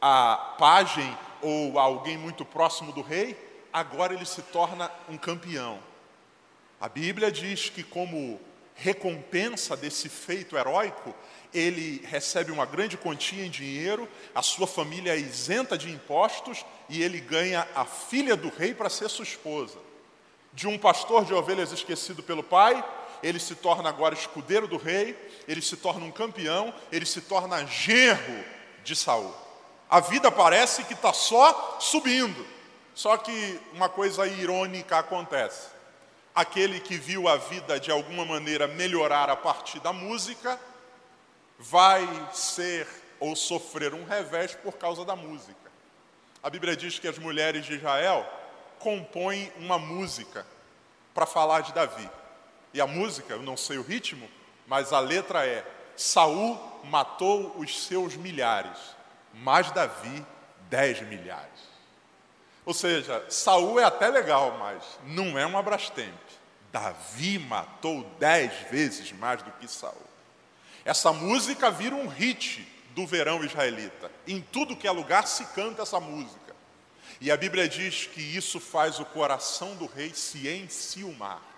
a 0.00 0.54
pajem 0.58 1.16
ou 1.40 1.78
alguém 1.78 2.16
muito 2.16 2.44
próximo 2.44 2.92
do 2.92 3.00
rei, 3.00 3.36
agora 3.72 4.14
ele 4.14 4.26
se 4.26 4.42
torna 4.42 4.90
um 5.08 5.16
campeão. 5.16 5.78
A 6.80 6.88
Bíblia 6.88 7.32
diz 7.32 7.70
que, 7.70 7.82
como 7.82 8.38
recompensa 8.74 9.74
desse 9.74 10.08
feito 10.10 10.56
heróico, 10.56 11.14
ele 11.52 12.04
recebe 12.06 12.52
uma 12.52 12.66
grande 12.66 12.98
quantia 12.98 13.46
em 13.46 13.50
dinheiro, 13.50 14.06
a 14.34 14.42
sua 14.42 14.66
família 14.66 15.14
é 15.14 15.18
isenta 15.18 15.78
de 15.78 15.90
impostos 15.90 16.64
e 16.88 17.02
ele 17.02 17.18
ganha 17.18 17.66
a 17.74 17.86
filha 17.86 18.36
do 18.36 18.50
rei 18.50 18.74
para 18.74 18.90
ser 18.90 19.08
sua 19.08 19.24
esposa. 19.24 19.78
De 20.52 20.68
um 20.68 20.78
pastor 20.78 21.24
de 21.24 21.32
ovelhas 21.32 21.72
esquecido 21.72 22.22
pelo 22.22 22.42
pai, 22.42 22.84
ele 23.22 23.38
se 23.38 23.54
torna 23.54 23.88
agora 23.88 24.14
escudeiro 24.14 24.66
do 24.66 24.76
rei, 24.76 25.16
ele 25.46 25.62
se 25.62 25.76
torna 25.76 26.04
um 26.04 26.10
campeão, 26.10 26.72
ele 26.90 27.06
se 27.06 27.20
torna 27.20 27.66
genro 27.66 28.44
de 28.84 28.94
Saul. 28.94 29.34
A 29.88 30.00
vida 30.00 30.30
parece 30.30 30.84
que 30.84 30.94
está 30.94 31.12
só 31.12 31.78
subindo. 31.80 32.46
Só 32.94 33.16
que 33.18 33.60
uma 33.74 33.88
coisa 33.88 34.26
irônica 34.26 34.98
acontece. 34.98 35.68
Aquele 36.34 36.80
que 36.80 36.96
viu 36.96 37.28
a 37.28 37.36
vida 37.36 37.78
de 37.78 37.90
alguma 37.90 38.24
maneira 38.24 38.66
melhorar 38.66 39.28
a 39.28 39.36
partir 39.36 39.80
da 39.80 39.92
música, 39.92 40.58
vai 41.58 42.06
ser 42.32 42.86
ou 43.20 43.36
sofrer 43.36 43.94
um 43.94 44.04
revés 44.04 44.54
por 44.54 44.74
causa 44.74 45.04
da 45.04 45.14
música. 45.14 45.54
A 46.42 46.50
Bíblia 46.50 46.76
diz 46.76 46.98
que 46.98 47.08
as 47.08 47.18
mulheres 47.18 47.64
de 47.64 47.74
Israel 47.74 48.26
compõem 48.78 49.52
uma 49.58 49.78
música 49.78 50.46
para 51.14 51.26
falar 51.26 51.60
de 51.60 51.72
Davi. 51.72 52.08
E 52.76 52.80
a 52.82 52.86
música, 52.86 53.32
eu 53.32 53.42
não 53.42 53.56
sei 53.56 53.78
o 53.78 53.82
ritmo, 53.82 54.28
mas 54.66 54.92
a 54.92 55.00
letra 55.00 55.46
é: 55.46 55.66
Saul 55.96 56.60
matou 56.84 57.56
os 57.56 57.86
seus 57.86 58.16
milhares, 58.16 58.78
mas 59.32 59.70
Davi 59.70 60.22
dez 60.68 61.00
milhares. 61.00 61.58
Ou 62.66 62.74
seja, 62.74 63.24
Saul 63.30 63.80
é 63.80 63.84
até 63.84 64.08
legal, 64.08 64.58
mas 64.58 64.82
não 65.06 65.38
é 65.38 65.46
um 65.46 65.56
Abrastemp. 65.56 66.12
Davi 66.70 67.38
matou 67.38 68.02
dez 68.18 68.52
vezes 68.70 69.10
mais 69.10 69.40
do 69.40 69.50
que 69.52 69.66
Saul. 69.66 69.96
Essa 70.84 71.14
música 71.14 71.70
vira 71.70 71.94
um 71.94 72.08
hit 72.08 72.68
do 72.90 73.06
verão 73.06 73.42
israelita. 73.42 74.10
Em 74.28 74.42
tudo 74.42 74.76
que 74.76 74.86
é 74.86 74.90
lugar 74.90 75.26
se 75.26 75.46
canta 75.46 75.80
essa 75.80 75.98
música. 75.98 76.54
E 77.22 77.30
a 77.30 77.38
Bíblia 77.38 77.66
diz 77.66 78.04
que 78.06 78.20
isso 78.20 78.60
faz 78.60 79.00
o 79.00 79.06
coração 79.06 79.74
do 79.76 79.86
rei 79.86 80.12
se 80.12 80.46
enciumar. 80.46 81.55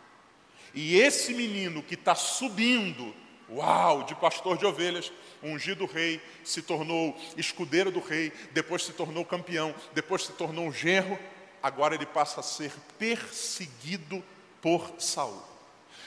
E 0.74 0.98
esse 0.98 1.34
menino 1.34 1.82
que 1.82 1.94
está 1.94 2.14
subindo, 2.14 3.14
uau, 3.50 4.02
de 4.04 4.14
pastor 4.14 4.56
de 4.56 4.66
ovelhas, 4.66 5.12
ungido 5.42 5.86
rei, 5.86 6.20
se 6.44 6.62
tornou 6.62 7.16
escudeiro 7.36 7.90
do 7.90 8.00
rei, 8.00 8.32
depois 8.52 8.84
se 8.84 8.92
tornou 8.92 9.24
campeão, 9.24 9.74
depois 9.94 10.24
se 10.24 10.32
tornou 10.32 10.66
um 10.66 10.72
genro, 10.72 11.18
agora 11.62 11.94
ele 11.94 12.06
passa 12.06 12.40
a 12.40 12.42
ser 12.42 12.72
perseguido 12.98 14.22
por 14.60 14.94
Saul. 14.98 15.42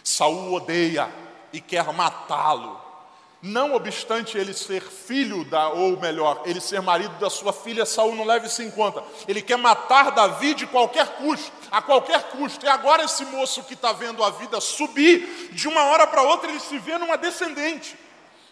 Saul 0.04 0.54
odeia 0.54 1.12
e 1.54 1.60
quer 1.62 1.92
matá-lo. 1.94 2.91
Não 3.42 3.74
obstante 3.74 4.38
ele 4.38 4.54
ser 4.54 4.84
filho 4.84 5.44
da, 5.44 5.70
ou 5.70 6.00
melhor, 6.00 6.44
ele 6.46 6.62
ser 6.62 6.80
marido 6.80 7.18
da 7.18 7.28
sua 7.28 7.52
filha, 7.52 7.88
Saul 7.88 8.16
não 8.16 8.24
leva 8.24 8.46
isso 8.46 8.62
em 8.62 8.70
conta. 8.70 9.04
Ele 9.28 9.42
quer 9.42 9.58
matar 9.58 10.12
Davi 10.12 10.54
de 10.54 10.68
qualquer 10.68 11.08
custo, 11.16 11.52
a 11.72 11.82
qualquer 11.82 12.22
custo. 12.30 12.64
E 12.64 12.70
agora 12.70 13.04
esse 13.04 13.26
moço 13.26 13.64
que 13.64 13.74
está 13.74 13.94
vendo 13.94 14.24
a 14.24 14.30
vida 14.30 14.62
subir, 14.62 15.50
de 15.54 15.68
uma 15.68 15.86
hora 15.86 16.06
para 16.06 16.22
outra 16.22 16.52
ele 16.52 16.60
se 16.60 16.78
vê 16.78 17.00
numa 17.00 17.18
descendente. 17.18 17.98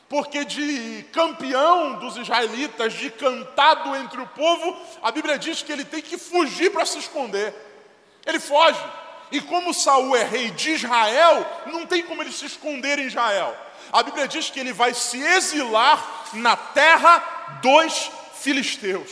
Porque 0.07 0.43
de 0.43 1.05
campeão 1.13 1.99
dos 1.99 2.17
israelitas, 2.17 2.93
de 2.93 3.11
cantado 3.11 3.95
entre 3.95 4.19
o 4.19 4.25
povo, 4.25 4.75
a 5.03 5.11
Bíblia 5.11 5.37
diz 5.37 5.61
que 5.61 5.71
ele 5.71 5.85
tem 5.85 6.01
que 6.01 6.17
fugir 6.17 6.71
para 6.71 6.83
se 6.83 6.97
esconder. 6.97 7.53
Ele 8.25 8.39
foge. 8.39 8.83
E 9.31 9.39
como 9.39 9.71
Saul 9.71 10.15
é 10.15 10.23
rei 10.23 10.49
de 10.49 10.71
Israel, 10.71 11.45
não 11.67 11.85
tem 11.85 12.01
como 12.01 12.23
ele 12.23 12.31
se 12.31 12.47
esconder 12.47 12.97
em 12.97 13.05
Israel 13.05 13.55
a 13.91 14.03
Bíblia 14.03 14.27
diz 14.27 14.49
que 14.49 14.59
ele 14.59 14.73
vai 14.73 14.93
se 14.93 15.21
exilar 15.21 16.29
na 16.33 16.55
terra 16.55 17.59
dos 17.61 18.11
filisteus. 18.35 19.09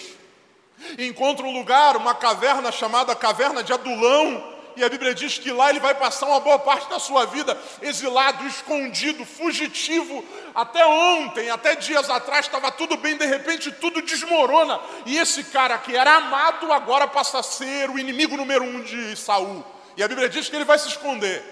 Encontra 0.98 1.46
um 1.46 1.54
lugar, 1.54 1.98
uma 1.98 2.14
caverna 2.14 2.72
chamada 2.72 3.16
Caverna 3.16 3.64
de 3.64 3.74
Adulão, 3.74 4.56
e 4.78 4.84
a 4.84 4.90
Bíblia 4.90 5.14
diz 5.14 5.40
que 5.40 5.52
lá 5.52 5.72
ele 5.72 5.80
vai 5.80 5.96
passar 5.96 6.28
uma 6.28 6.40
boa 6.40 6.60
parte 6.60 6.88
da 6.88 7.00
sua 7.00 7.26
vida 7.26 7.60
exilado, 7.82 8.46
escondido, 8.46 9.26
fugitivo. 9.26 10.24
Até 10.54 10.86
ontem, 10.86 11.50
até 11.50 11.76
dias 11.76 12.08
atrás, 12.12 12.46
estava 12.46 12.72
tudo 12.72 12.96
bem, 12.96 13.18
de 13.18 13.26
repente 13.26 13.72
tudo 13.72 14.04
desmorona. 14.04 14.80
E 15.08 15.18
esse 15.18 15.46
cara 15.46 15.80
que 15.80 15.96
era 15.96 16.18
amado 16.18 16.72
agora 16.72 17.08
passa 17.08 17.40
a 17.40 17.44
ser 17.44 17.90
o 17.90 17.98
inimigo 17.98 18.38
número 18.38 18.64
um 18.64 18.82
de 18.84 19.16
Saul. 19.16 19.66
E 19.98 20.04
a 20.04 20.08
Bíblia 20.08 20.30
diz 20.30 20.48
que 20.48 20.56
ele 20.56 20.64
vai 20.64 20.78
se 20.78 20.90
esconder 20.90 21.44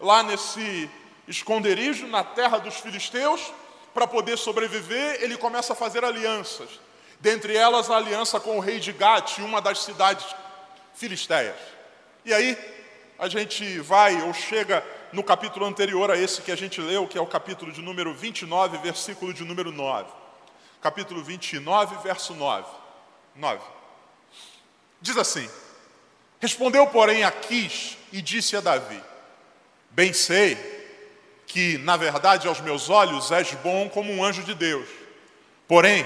lá 0.00 0.22
nesse 0.22 0.88
esconderijo 1.26 2.06
na 2.06 2.22
terra 2.22 2.58
dos 2.58 2.76
filisteus, 2.76 3.52
para 3.92 4.06
poder 4.06 4.36
sobreviver, 4.36 5.22
ele 5.22 5.36
começa 5.36 5.72
a 5.72 5.76
fazer 5.76 6.04
alianças. 6.04 6.68
Dentre 7.20 7.56
elas, 7.56 7.88
a 7.88 7.96
aliança 7.96 8.40
com 8.40 8.58
o 8.58 8.60
rei 8.60 8.80
de 8.80 8.92
Gate, 8.92 9.38
uma 9.38 9.62
das 9.62 9.84
cidades 9.84 10.26
filisteias. 10.94 11.56
E 12.24 12.34
aí, 12.34 12.58
a 13.18 13.28
gente 13.28 13.78
vai 13.80 14.20
ou 14.22 14.34
chega 14.34 14.84
no 15.12 15.22
capítulo 15.22 15.64
anterior 15.64 16.10
a 16.10 16.16
esse 16.16 16.42
que 16.42 16.50
a 16.50 16.56
gente 16.56 16.80
leu, 16.80 17.06
que 17.06 17.16
é 17.16 17.20
o 17.20 17.26
capítulo 17.26 17.70
de 17.70 17.80
número 17.80 18.12
29, 18.12 18.78
versículo 18.78 19.32
de 19.32 19.44
número 19.44 19.70
9. 19.70 20.10
Capítulo 20.82 21.22
29, 21.22 22.02
verso 22.02 22.34
9. 22.34 22.66
9. 23.36 23.62
Diz 25.00 25.16
assim: 25.16 25.48
Respondeu, 26.40 26.86
porém, 26.88 27.22
Aquis 27.22 27.96
e 28.12 28.20
disse 28.20 28.56
a 28.56 28.60
Davi: 28.60 29.00
Bem 29.90 30.12
sei 30.12 30.73
que, 31.54 31.78
na 31.78 31.96
verdade, 31.96 32.48
aos 32.48 32.60
meus 32.60 32.90
olhos 32.90 33.30
és 33.30 33.52
bom 33.54 33.88
como 33.88 34.12
um 34.12 34.24
anjo 34.24 34.42
de 34.42 34.54
Deus. 34.54 34.88
Porém, 35.68 36.04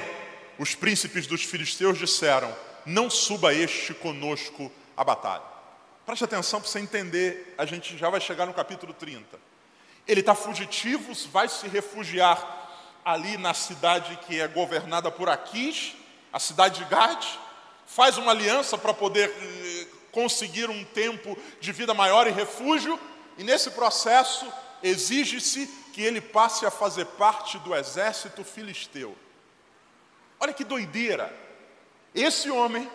os 0.58 0.74
príncipes 0.74 1.26
dos 1.26 1.42
filisteus 1.42 1.96
disseram: 1.96 2.54
Não 2.84 3.08
suba 3.08 3.54
este 3.54 3.94
conosco 3.94 4.70
a 4.94 5.02
batalha. 5.02 5.42
Preste 6.04 6.22
atenção 6.22 6.60
para 6.60 6.68
você 6.68 6.80
entender, 6.80 7.54
a 7.56 7.64
gente 7.64 7.96
já 7.96 8.10
vai 8.10 8.20
chegar 8.20 8.44
no 8.44 8.52
capítulo 8.52 8.92
30. 8.92 9.40
Ele 10.06 10.20
está 10.20 10.34
fugitivo, 10.34 11.14
vai 11.32 11.48
se 11.48 11.66
refugiar 11.66 13.00
ali 13.02 13.38
na 13.38 13.54
cidade 13.54 14.18
que 14.26 14.38
é 14.38 14.46
governada 14.46 15.10
por 15.10 15.30
Aquis, 15.30 15.94
a 16.30 16.38
cidade 16.38 16.84
de 16.84 16.90
Gad, 16.90 17.24
faz 17.86 18.18
uma 18.18 18.32
aliança 18.32 18.76
para 18.76 18.92
poder 18.92 19.30
eh, 19.30 19.86
conseguir 20.12 20.68
um 20.68 20.84
tempo 20.84 21.38
de 21.58 21.72
vida 21.72 21.94
maior 21.94 22.26
e 22.26 22.32
refúgio, 22.32 23.00
e 23.38 23.44
nesse 23.44 23.70
processo 23.70 24.46
exige-se 24.82 25.66
que 25.92 26.02
ele 26.02 26.20
passe 26.20 26.64
a 26.64 26.70
fazer 26.70 27.04
parte 27.04 27.58
do 27.58 27.74
exército 27.74 28.44
filisteu. 28.44 29.16
Olha 30.40 30.52
que 30.52 30.64
doideira! 30.64 31.34
Esse 32.14 32.50
homem 32.50 32.88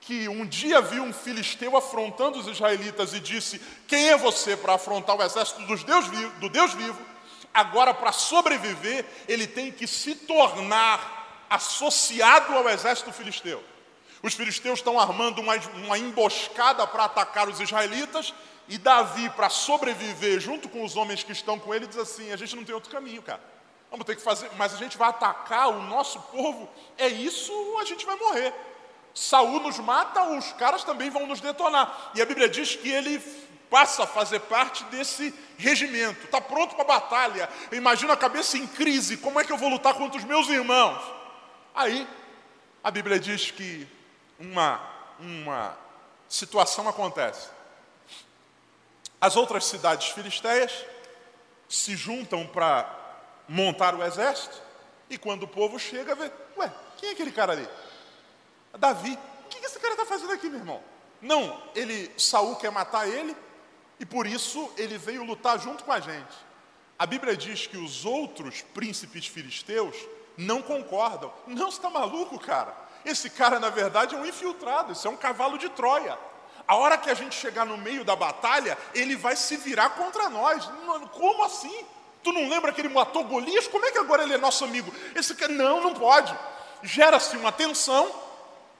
que 0.00 0.28
um 0.28 0.46
dia 0.46 0.80
viu 0.80 1.02
um 1.02 1.12
filisteu 1.12 1.76
afrontando 1.76 2.38
os 2.38 2.46
israelitas 2.46 3.12
e 3.12 3.20
disse: 3.20 3.60
Quem 3.88 4.10
é 4.10 4.16
você 4.16 4.56
para 4.56 4.74
afrontar 4.74 5.16
o 5.16 5.22
exército 5.22 5.62
dos 5.62 5.82
Deus 5.82 6.06
vivo, 6.06 6.30
do 6.38 6.48
Deus 6.48 6.72
vivo? 6.74 7.00
Agora, 7.52 7.94
para 7.94 8.12
sobreviver, 8.12 9.04
ele 9.26 9.46
tem 9.46 9.72
que 9.72 9.86
se 9.86 10.14
tornar 10.14 11.46
associado 11.48 12.54
ao 12.54 12.68
exército 12.68 13.12
filisteu. 13.12 13.62
Os 14.22 14.34
filisteus 14.34 14.78
estão 14.78 14.98
armando 14.98 15.40
uma, 15.40 15.54
uma 15.84 15.98
emboscada 15.98 16.86
para 16.86 17.04
atacar 17.04 17.48
os 17.48 17.60
israelitas, 17.60 18.34
e 18.68 18.78
Davi, 18.78 19.30
para 19.30 19.48
sobreviver 19.48 20.40
junto 20.40 20.68
com 20.68 20.84
os 20.84 20.96
homens 20.96 21.22
que 21.22 21.32
estão 21.32 21.58
com 21.58 21.72
ele, 21.72 21.86
diz 21.86 21.98
assim: 21.98 22.32
A 22.32 22.36
gente 22.36 22.56
não 22.56 22.64
tem 22.64 22.74
outro 22.74 22.90
caminho, 22.90 23.22
cara. 23.22 23.40
Vamos 23.90 24.04
ter 24.04 24.16
que 24.16 24.22
fazer, 24.22 24.50
mas 24.56 24.74
a 24.74 24.76
gente 24.76 24.98
vai 24.98 25.08
atacar 25.08 25.68
o 25.68 25.82
nosso 25.82 26.20
povo, 26.22 26.68
é 26.98 27.06
isso, 27.06 27.52
a 27.80 27.84
gente 27.84 28.04
vai 28.04 28.16
morrer. 28.16 28.52
Saul 29.14 29.60
nos 29.60 29.78
mata, 29.78 30.22
os 30.24 30.52
caras 30.52 30.84
também 30.84 31.08
vão 31.08 31.26
nos 31.26 31.40
detonar. 31.40 32.10
E 32.14 32.20
a 32.20 32.26
Bíblia 32.26 32.48
diz 32.48 32.74
que 32.74 32.90
ele 32.90 33.18
passa 33.70 34.02
a 34.02 34.06
fazer 34.06 34.40
parte 34.40 34.84
desse 34.84 35.32
regimento, 35.56 36.24
está 36.24 36.40
pronto 36.40 36.74
para 36.74 36.84
a 36.84 37.00
batalha. 37.00 37.48
Imagina 37.72 38.12
a 38.12 38.16
cabeça 38.16 38.58
em 38.58 38.66
crise: 38.66 39.16
como 39.16 39.40
é 39.40 39.44
que 39.44 39.52
eu 39.52 39.56
vou 39.56 39.68
lutar 39.68 39.94
contra 39.94 40.18
os 40.18 40.24
meus 40.24 40.48
irmãos? 40.48 41.00
Aí, 41.74 42.06
a 42.82 42.90
Bíblia 42.90 43.18
diz 43.18 43.50
que 43.50 43.86
uma, 44.38 44.80
uma 45.18 45.78
situação 46.28 46.88
acontece. 46.88 47.55
As 49.26 49.34
outras 49.34 49.64
cidades 49.64 50.10
filisteias 50.10 50.84
se 51.68 51.96
juntam 51.96 52.46
para 52.46 52.88
montar 53.48 53.92
o 53.92 54.04
exército, 54.04 54.56
e 55.10 55.18
quando 55.18 55.42
o 55.42 55.48
povo 55.48 55.80
chega, 55.80 56.14
vê: 56.14 56.30
ué, 56.56 56.72
quem 56.96 57.08
é 57.08 57.12
aquele 57.12 57.32
cara 57.32 57.50
ali? 57.50 57.68
Davi, 58.78 59.18
o 59.44 59.48
que 59.48 59.66
esse 59.66 59.80
cara 59.80 59.94
está 59.94 60.06
fazendo 60.06 60.32
aqui, 60.32 60.48
meu 60.48 60.60
irmão? 60.60 60.80
Não, 61.20 61.60
ele, 61.74 62.08
Saul 62.16 62.54
quer 62.54 62.70
matar 62.70 63.08
ele 63.08 63.36
e 63.98 64.06
por 64.06 64.28
isso 64.28 64.70
ele 64.76 64.96
veio 64.96 65.24
lutar 65.24 65.58
junto 65.58 65.82
com 65.82 65.90
a 65.90 65.98
gente. 65.98 66.36
A 66.96 67.04
Bíblia 67.04 67.36
diz 67.36 67.66
que 67.66 67.76
os 67.76 68.04
outros 68.04 68.62
príncipes 68.62 69.26
filisteus 69.26 69.96
não 70.36 70.62
concordam. 70.62 71.34
Não, 71.48 71.68
você 71.68 71.78
está 71.78 71.90
maluco, 71.90 72.38
cara? 72.38 72.76
Esse 73.04 73.28
cara, 73.28 73.58
na 73.58 73.70
verdade, 73.70 74.14
é 74.14 74.18
um 74.18 74.24
infiltrado, 74.24 74.92
isso 74.92 75.08
é 75.08 75.10
um 75.10 75.16
cavalo 75.16 75.58
de 75.58 75.68
Troia. 75.70 76.16
A 76.66 76.74
hora 76.74 76.98
que 76.98 77.08
a 77.08 77.14
gente 77.14 77.34
chegar 77.34 77.64
no 77.64 77.76
meio 77.76 78.04
da 78.04 78.16
batalha, 78.16 78.76
ele 78.94 79.14
vai 79.14 79.36
se 79.36 79.56
virar 79.56 79.90
contra 79.90 80.28
nós. 80.28 80.68
Como 81.12 81.44
assim? 81.44 81.84
Tu 82.22 82.32
não 82.32 82.48
lembra 82.48 82.72
que 82.72 82.80
ele 82.80 82.88
matou 82.88 83.22
Golias? 83.24 83.68
Como 83.68 83.84
é 83.86 83.92
que 83.92 83.98
agora 83.98 84.24
ele 84.24 84.34
é 84.34 84.38
nosso 84.38 84.64
amigo? 84.64 84.92
Esse 85.14 85.34
não, 85.48 85.80
não 85.80 85.94
pode. 85.94 86.36
Gera-se 86.82 87.36
uma 87.36 87.52
tensão, 87.52 88.10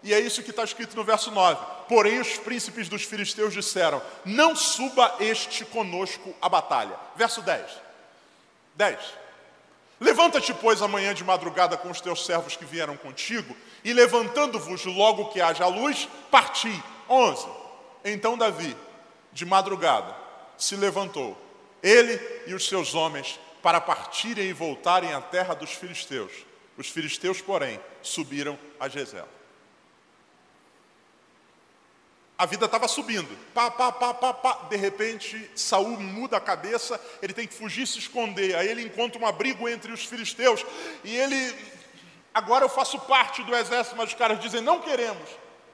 e 0.02 0.12
é 0.12 0.18
isso 0.18 0.42
que 0.42 0.50
está 0.50 0.64
escrito 0.64 0.96
no 0.96 1.04
verso 1.04 1.30
9. 1.30 1.64
Porém, 1.88 2.20
os 2.20 2.36
príncipes 2.38 2.88
dos 2.88 3.04
filisteus 3.04 3.54
disseram: 3.54 4.02
Não 4.24 4.56
suba 4.56 5.14
este 5.20 5.64
conosco 5.64 6.34
à 6.42 6.48
batalha. 6.48 6.98
Verso 7.14 7.40
10. 7.40 7.64
10. 8.74 8.98
Levanta-te, 10.00 10.52
pois, 10.52 10.82
amanhã 10.82 11.14
de 11.14 11.24
madrugada 11.24 11.76
com 11.76 11.88
os 11.88 12.00
teus 12.00 12.26
servos 12.26 12.56
que 12.56 12.64
vieram 12.64 12.96
contigo, 12.96 13.56
e 13.84 13.92
levantando-vos 13.92 14.84
logo 14.84 15.26
que 15.26 15.40
haja 15.40 15.66
luz, 15.66 16.08
parti. 16.30 16.82
11. 17.08 17.46
Então 18.08 18.38
Davi, 18.38 18.76
de 19.32 19.44
madrugada, 19.44 20.16
se 20.56 20.76
levantou, 20.76 21.36
ele 21.82 22.20
e 22.46 22.54
os 22.54 22.68
seus 22.68 22.94
homens, 22.94 23.40
para 23.60 23.80
partirem 23.80 24.46
e 24.48 24.52
voltarem 24.52 25.12
à 25.12 25.20
terra 25.20 25.52
dos 25.52 25.72
filisteus. 25.72 26.30
Os 26.76 26.88
filisteus, 26.88 27.40
porém, 27.40 27.80
subiram 28.02 28.56
a 28.78 28.88
Jezeel. 28.88 29.28
A 32.38 32.46
vida 32.46 32.66
estava 32.66 32.86
subindo. 32.86 33.36
Pá, 33.52 33.70
pá, 33.70 33.90
pá, 33.90 34.14
pá, 34.14 34.32
pá. 34.32 34.52
De 34.68 34.76
repente, 34.76 35.50
Saul 35.56 35.98
muda 35.98 36.36
a 36.36 36.40
cabeça, 36.40 37.00
ele 37.20 37.32
tem 37.32 37.46
que 37.46 37.54
fugir 37.54 37.88
se 37.88 37.98
esconder. 37.98 38.54
Aí 38.54 38.68
ele 38.68 38.82
encontra 38.82 39.20
um 39.20 39.26
abrigo 39.26 39.68
entre 39.68 39.90
os 39.90 40.04
filisteus. 40.04 40.64
E 41.02 41.16
ele. 41.16 41.56
Agora 42.32 42.64
eu 42.64 42.68
faço 42.68 43.00
parte 43.00 43.42
do 43.42 43.56
exército, 43.56 43.96
mas 43.96 44.10
os 44.10 44.14
caras 44.14 44.38
dizem, 44.38 44.60
não 44.60 44.80
queremos. 44.80 45.28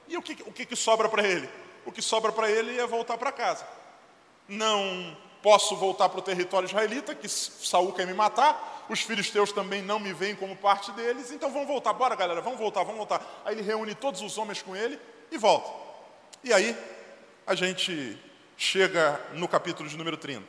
E 0.09 0.16
o 0.16 0.23
que, 0.23 0.40
o 0.47 0.53
que, 0.53 0.77
sobra 0.77 1.09
para 1.09 1.27
ele? 1.27 1.49
O 1.85 1.92
que 1.92 2.03
sobra 2.03 2.33
para 2.33 2.51
ele 2.51 2.79
é 2.79 2.87
voltar 2.87 3.18
para 3.18 3.33
casa. 3.33 3.66
Não 4.49 5.16
posso 5.42 5.77
voltar 5.77 6.09
para 6.09 6.21
o 6.21 6.23
território 6.23 6.66
israelita, 6.66 7.14
que 7.14 7.29
Saul 7.29 7.92
quer 7.92 8.07
me 8.07 8.14
matar. 8.14 8.85
Os 8.88 9.01
filisteus 9.01 9.53
também 9.53 9.83
não 9.83 9.99
me 9.99 10.12
veem 10.12 10.37
como 10.37 10.57
parte 10.57 10.92
deles. 10.92 11.31
Então 11.31 11.51
vamos 11.53 11.68
voltar. 11.68 11.92
Bora, 11.92 12.14
galera, 12.14 12.40
vamos 12.40 12.59
voltar, 12.59 12.83
vamos 12.83 12.99
voltar. 12.99 13.21
Aí 13.45 13.55
ele 13.55 13.62
reúne 13.62 13.95
todos 13.95 14.21
os 14.21 14.38
homens 14.38 14.62
com 14.62 14.77
ele 14.77 14.99
e 15.31 15.38
volta. 15.38 15.71
E 16.45 16.53
aí, 16.53 16.77
a 17.47 17.55
gente 17.55 18.18
chega 18.57 19.21
no 19.35 19.49
capítulo 19.49 19.88
de 19.88 19.97
número 19.97 20.16
30. 20.16 20.47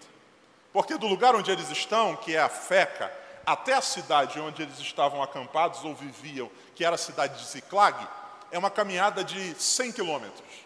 Porque 0.71 0.97
do 0.97 1.07
lugar 1.07 1.35
onde 1.35 1.51
eles 1.51 1.69
estão, 1.69 2.15
que 2.15 2.35
é 2.35 2.39
a 2.39 2.49
Feca, 2.49 3.11
até 3.45 3.73
a 3.73 3.81
cidade 3.81 4.39
onde 4.39 4.61
eles 4.61 4.79
estavam 4.79 5.21
acampados 5.21 5.83
ou 5.83 5.93
viviam, 5.93 6.49
que 6.75 6.83
era 6.83 6.95
a 6.95 6.97
cidade 6.97 7.39
de 7.39 7.45
Ziclag, 7.45 8.07
é 8.51 8.57
uma 8.57 8.69
caminhada 8.71 9.23
de 9.23 9.53
100 9.55 9.91
quilômetros. 9.91 10.62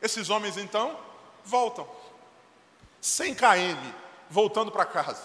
Esses 0.00 0.30
homens 0.30 0.56
então 0.56 0.98
voltam. 1.44 1.86
100 3.00 3.34
km 3.34 3.76
voltando 4.28 4.70
para 4.70 4.84
casa. 4.84 5.22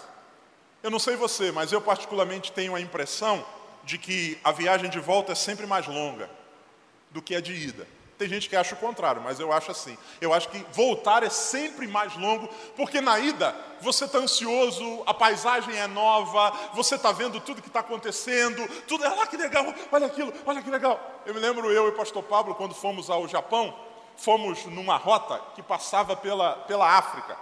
Eu 0.82 0.90
não 0.90 0.98
sei 0.98 1.16
você, 1.16 1.50
mas 1.50 1.72
eu 1.72 1.80
particularmente 1.80 2.52
tenho 2.52 2.74
a 2.74 2.80
impressão 2.80 3.44
de 3.84 3.98
que 3.98 4.38
a 4.42 4.52
viagem 4.52 4.90
de 4.90 5.00
volta 5.00 5.32
é 5.32 5.34
sempre 5.34 5.66
mais 5.66 5.86
longa 5.86 6.28
do 7.10 7.22
que 7.22 7.34
a 7.34 7.40
de 7.40 7.52
ida. 7.52 7.86
Tem 8.18 8.28
gente 8.28 8.48
que 8.48 8.56
acha 8.56 8.74
o 8.74 8.78
contrário, 8.78 9.20
mas 9.20 9.38
eu 9.38 9.52
acho 9.52 9.70
assim. 9.70 9.96
Eu 10.20 10.32
acho 10.32 10.48
que 10.48 10.58
voltar 10.72 11.22
é 11.22 11.28
sempre 11.28 11.86
mais 11.86 12.16
longo, 12.16 12.48
porque 12.74 13.00
na 13.00 13.18
ida 13.18 13.54
você 13.80 14.06
está 14.06 14.18
ansioso, 14.18 15.02
a 15.06 15.12
paisagem 15.12 15.76
é 15.76 15.86
nova, 15.86 16.50
você 16.74 16.94
está 16.94 17.12
vendo 17.12 17.38
tudo 17.40 17.60
que 17.60 17.68
está 17.68 17.80
acontecendo, 17.80 18.66
tudo, 18.86 19.04
olha 19.04 19.14
lá 19.14 19.26
que 19.26 19.36
legal, 19.36 19.66
olha 19.92 20.06
aquilo, 20.06 20.32
olha 20.46 20.62
que 20.62 20.70
legal. 20.70 21.22
Eu 21.26 21.34
me 21.34 21.40
lembro, 21.40 21.70
eu 21.70 21.86
e 21.86 21.90
o 21.90 21.92
pastor 21.92 22.22
Pablo, 22.22 22.54
quando 22.54 22.74
fomos 22.74 23.10
ao 23.10 23.28
Japão, 23.28 23.76
fomos 24.16 24.64
numa 24.66 24.96
rota 24.96 25.40
que 25.54 25.62
passava 25.62 26.16
pela, 26.16 26.54
pela 26.60 26.88
África, 26.96 27.36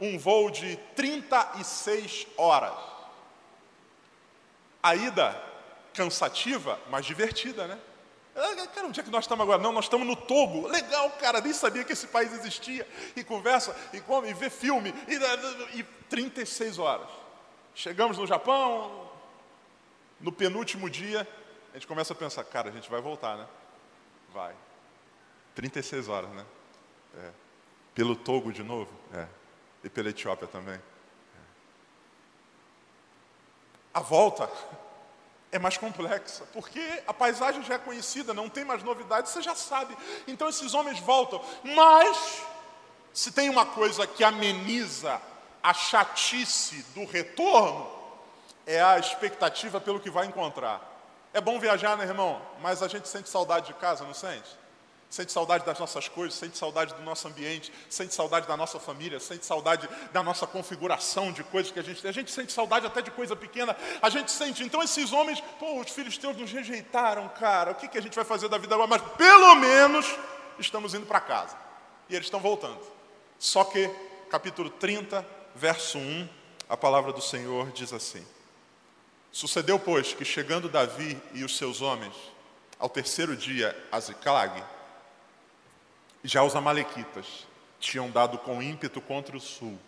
um 0.00 0.18
voo 0.18 0.50
de 0.50 0.76
36 0.96 2.26
horas. 2.36 2.74
A 4.82 4.94
ida 4.94 5.40
cansativa, 5.94 6.78
mas 6.90 7.06
divertida, 7.06 7.66
né? 7.66 7.78
Ah, 8.36 8.66
cara, 8.74 8.88
onde 8.88 8.98
é 8.98 9.02
que 9.02 9.10
nós 9.10 9.24
estamos 9.24 9.44
agora? 9.44 9.62
Não, 9.62 9.72
nós 9.72 9.84
estamos 9.84 10.06
no 10.06 10.16
Togo. 10.16 10.66
Legal, 10.66 11.08
cara, 11.12 11.40
nem 11.40 11.52
sabia 11.52 11.84
que 11.84 11.92
esse 11.92 12.08
país 12.08 12.32
existia. 12.32 12.86
E 13.14 13.22
conversa, 13.22 13.74
e 13.92 14.00
come, 14.00 14.28
e 14.28 14.34
vê 14.34 14.50
filme. 14.50 14.92
E, 15.06 15.78
e 15.78 15.82
36 16.10 16.78
horas. 16.78 17.08
Chegamos 17.74 18.18
no 18.18 18.26
Japão, 18.26 19.08
no 20.20 20.32
penúltimo 20.32 20.90
dia, 20.90 21.26
a 21.70 21.74
gente 21.74 21.86
começa 21.86 22.12
a 22.12 22.16
pensar, 22.16 22.44
cara, 22.44 22.70
a 22.70 22.72
gente 22.72 22.90
vai 22.90 23.00
voltar, 23.00 23.36
né? 23.36 23.46
Vai. 24.32 24.54
36 25.54 26.08
horas, 26.08 26.30
né? 26.30 26.44
É. 27.18 27.30
Pelo 27.94 28.16
Togo 28.16 28.52
de 28.52 28.62
novo? 28.62 28.90
É. 29.12 29.26
E 29.84 29.90
pela 29.90 30.10
Etiópia 30.10 30.48
também? 30.48 30.74
É. 30.74 30.80
A 33.94 34.00
volta 34.00 34.50
é 35.52 35.58
mais 35.58 35.76
complexa, 35.76 36.44
porque 36.52 37.02
a 37.06 37.14
paisagem 37.14 37.62
já 37.62 37.74
é 37.74 37.78
conhecida, 37.78 38.34
não 38.34 38.48
tem 38.48 38.64
mais 38.64 38.82
novidades, 38.82 39.30
você 39.30 39.40
já 39.40 39.54
sabe. 39.54 39.96
Então 40.26 40.48
esses 40.48 40.74
homens 40.74 40.98
voltam. 40.98 41.40
Mas, 41.62 42.42
se 43.12 43.30
tem 43.30 43.48
uma 43.48 43.64
coisa 43.64 44.04
que 44.04 44.24
ameniza 44.24 45.22
a 45.62 45.72
chatice 45.72 46.82
do 46.94 47.04
retorno, 47.04 47.88
é 48.66 48.82
a 48.82 48.98
expectativa 48.98 49.80
pelo 49.80 50.00
que 50.00 50.10
vai 50.10 50.26
encontrar. 50.26 50.92
É 51.32 51.40
bom 51.40 51.60
viajar, 51.60 51.96
né, 51.96 52.04
irmão? 52.04 52.42
Mas 52.60 52.82
a 52.82 52.88
gente 52.88 53.08
sente 53.08 53.28
saudade 53.28 53.68
de 53.68 53.74
casa, 53.74 54.04
não 54.04 54.14
sente? 54.14 54.63
Sente 55.14 55.30
saudade 55.30 55.64
das 55.64 55.78
nossas 55.78 56.08
coisas, 56.08 56.36
sente 56.36 56.58
saudade 56.58 56.92
do 56.92 57.02
nosso 57.02 57.28
ambiente, 57.28 57.72
sente 57.88 58.12
saudade 58.12 58.48
da 58.48 58.56
nossa 58.56 58.80
família, 58.80 59.20
sente 59.20 59.46
saudade 59.46 59.88
da 60.12 60.24
nossa 60.24 60.44
configuração 60.44 61.30
de 61.30 61.44
coisas 61.44 61.70
que 61.70 61.78
a 61.78 61.84
gente 61.84 62.02
tem. 62.02 62.08
A 62.08 62.12
gente 62.12 62.32
sente 62.32 62.52
saudade 62.52 62.84
até 62.84 63.00
de 63.00 63.12
coisa 63.12 63.36
pequena, 63.36 63.76
a 64.02 64.10
gente 64.10 64.32
sente. 64.32 64.64
Então, 64.64 64.82
esses 64.82 65.12
homens, 65.12 65.40
pô, 65.60 65.80
os 65.80 65.88
filhos 65.92 66.18
teus 66.18 66.36
nos 66.36 66.50
rejeitaram, 66.50 67.28
cara, 67.28 67.70
o 67.70 67.74
que, 67.76 67.86
que 67.86 67.96
a 67.96 68.02
gente 68.02 68.16
vai 68.16 68.24
fazer 68.24 68.48
da 68.48 68.58
vida 68.58 68.74
agora? 68.74 68.88
Mas 68.88 69.02
pelo 69.16 69.54
menos 69.54 70.04
estamos 70.58 70.94
indo 70.94 71.06
para 71.06 71.20
casa. 71.20 71.56
E 72.08 72.16
eles 72.16 72.26
estão 72.26 72.40
voltando. 72.40 72.80
Só 73.38 73.62
que, 73.62 73.88
capítulo 74.28 74.68
30, 74.68 75.24
verso 75.54 75.96
1, 75.96 76.28
a 76.68 76.76
palavra 76.76 77.12
do 77.12 77.22
Senhor 77.22 77.70
diz 77.70 77.92
assim: 77.92 78.26
Sucedeu, 79.30 79.78
pois, 79.78 80.12
que 80.12 80.24
chegando 80.24 80.68
Davi 80.68 81.16
e 81.32 81.44
os 81.44 81.56
seus 81.56 81.80
homens 81.80 82.14
ao 82.80 82.88
terceiro 82.88 83.36
dia 83.36 83.76
a 83.92 84.00
Ziclag, 84.00 84.73
já 86.24 86.42
os 86.42 86.56
amalequitas 86.56 87.46
tinham 87.78 88.10
dado 88.10 88.38
com 88.38 88.62
ímpeto 88.62 89.00
contra 89.00 89.36
o 89.36 89.40
sul, 89.40 89.78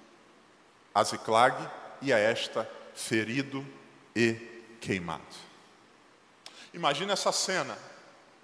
a 0.94 1.02
Ziclag 1.02 1.56
e 2.02 2.12
a 2.12 2.18
esta 2.18 2.68
ferido 2.94 3.66
e 4.14 4.34
queimado. 4.80 5.22
Imagina 6.74 7.14
essa 7.14 7.32
cena, 7.32 7.76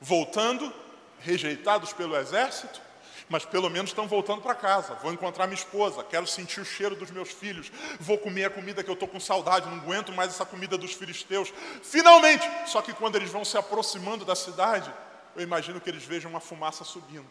voltando, 0.00 0.72
rejeitados 1.20 1.92
pelo 1.92 2.16
exército, 2.16 2.80
mas 3.28 3.44
pelo 3.44 3.68
menos 3.68 3.90
estão 3.90 4.08
voltando 4.08 4.40
para 4.40 4.54
casa. 4.54 4.94
Vou 4.94 5.12
encontrar 5.12 5.46
minha 5.46 5.58
esposa, 5.58 6.02
quero 6.02 6.26
sentir 6.26 6.60
o 6.60 6.64
cheiro 6.64 6.96
dos 6.96 7.10
meus 7.10 7.30
filhos, 7.30 7.70
vou 8.00 8.16
comer 8.16 8.46
a 8.46 8.50
comida 8.50 8.82
que 8.82 8.88
eu 8.88 8.94
estou 8.94 9.08
com 9.08 9.20
saudade, 9.20 9.68
não 9.68 9.76
aguento 9.76 10.12
mais 10.12 10.30
essa 10.30 10.46
comida 10.46 10.78
dos 10.78 10.94
filisteus. 10.94 11.52
Finalmente! 11.82 12.48
Só 12.66 12.80
que 12.80 12.92
quando 12.94 13.16
eles 13.16 13.30
vão 13.30 13.44
se 13.44 13.56
aproximando 13.56 14.24
da 14.24 14.34
cidade, 14.34 14.92
eu 15.36 15.42
imagino 15.42 15.80
que 15.80 15.90
eles 15.90 16.04
vejam 16.04 16.30
uma 16.30 16.40
fumaça 16.40 16.84
subindo. 16.84 17.30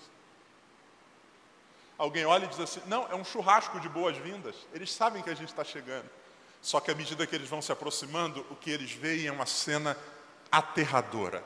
Alguém 2.01 2.25
olha 2.25 2.45
e 2.45 2.47
diz 2.47 2.59
assim: 2.59 2.81
não, 2.87 3.07
é 3.11 3.13
um 3.13 3.23
churrasco 3.23 3.79
de 3.79 3.87
boas-vindas. 3.87 4.55
Eles 4.73 4.91
sabem 4.91 5.21
que 5.21 5.29
a 5.29 5.35
gente 5.35 5.49
está 5.49 5.63
chegando. 5.63 6.09
Só 6.59 6.79
que 6.79 6.89
à 6.89 6.95
medida 6.95 7.27
que 7.27 7.35
eles 7.35 7.47
vão 7.47 7.61
se 7.61 7.71
aproximando, 7.71 8.43
o 8.49 8.55
que 8.55 8.71
eles 8.71 8.91
veem 8.91 9.27
é 9.27 9.31
uma 9.31 9.45
cena 9.45 9.95
aterradora. 10.51 11.43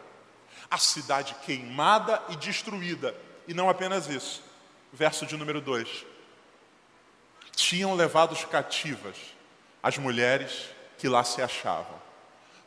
A 0.72 0.78
cidade 0.78 1.36
queimada 1.46 2.24
e 2.30 2.38
destruída. 2.38 3.14
E 3.46 3.54
não 3.54 3.70
apenas 3.70 4.08
isso. 4.08 4.42
Verso 4.94 5.26
de 5.26 5.36
número 5.36 5.60
2. 5.60 6.06
Tinham 7.54 7.94
levado 7.94 8.34
cativas 8.48 9.18
as 9.84 9.98
mulheres 9.98 10.70
que 10.98 11.10
lá 11.10 11.26
se 11.26 11.42
achavam. 11.42 12.02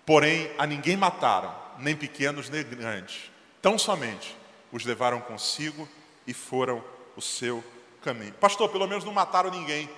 Porém, 0.05 0.55
a 0.59 0.67
ninguém 0.67 0.95
mataram, 0.99 1.57
nem 1.79 1.97
pequenos 1.97 2.51
nem 2.51 2.63
grandes. 2.63 3.31
Tão 3.63 3.79
somente 3.79 4.37
os 4.71 4.85
levaram 4.85 5.23
consigo 5.23 5.89
e 6.27 6.35
foram 6.35 6.85
o 7.17 7.23
seu 7.23 7.65
caminho. 7.99 8.33
Pastor, 8.35 8.69
pelo 8.69 8.87
menos 8.87 9.05
não 9.05 9.13
mataram 9.13 9.51
ninguém. 9.51 9.89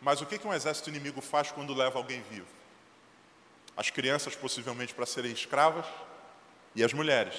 Mas 0.00 0.20
o 0.20 0.26
que 0.26 0.44
um 0.46 0.52
exército 0.52 0.90
inimigo 0.90 1.20
faz 1.20 1.52
quando 1.52 1.72
leva 1.72 1.96
alguém 1.96 2.22
vivo? 2.28 2.48
As 3.76 3.88
crianças, 3.88 4.34
possivelmente, 4.34 4.92
para 4.92 5.06
serem 5.06 5.32
escravas, 5.32 5.86
e 6.74 6.82
as 6.82 6.92
mulheres, 6.92 7.34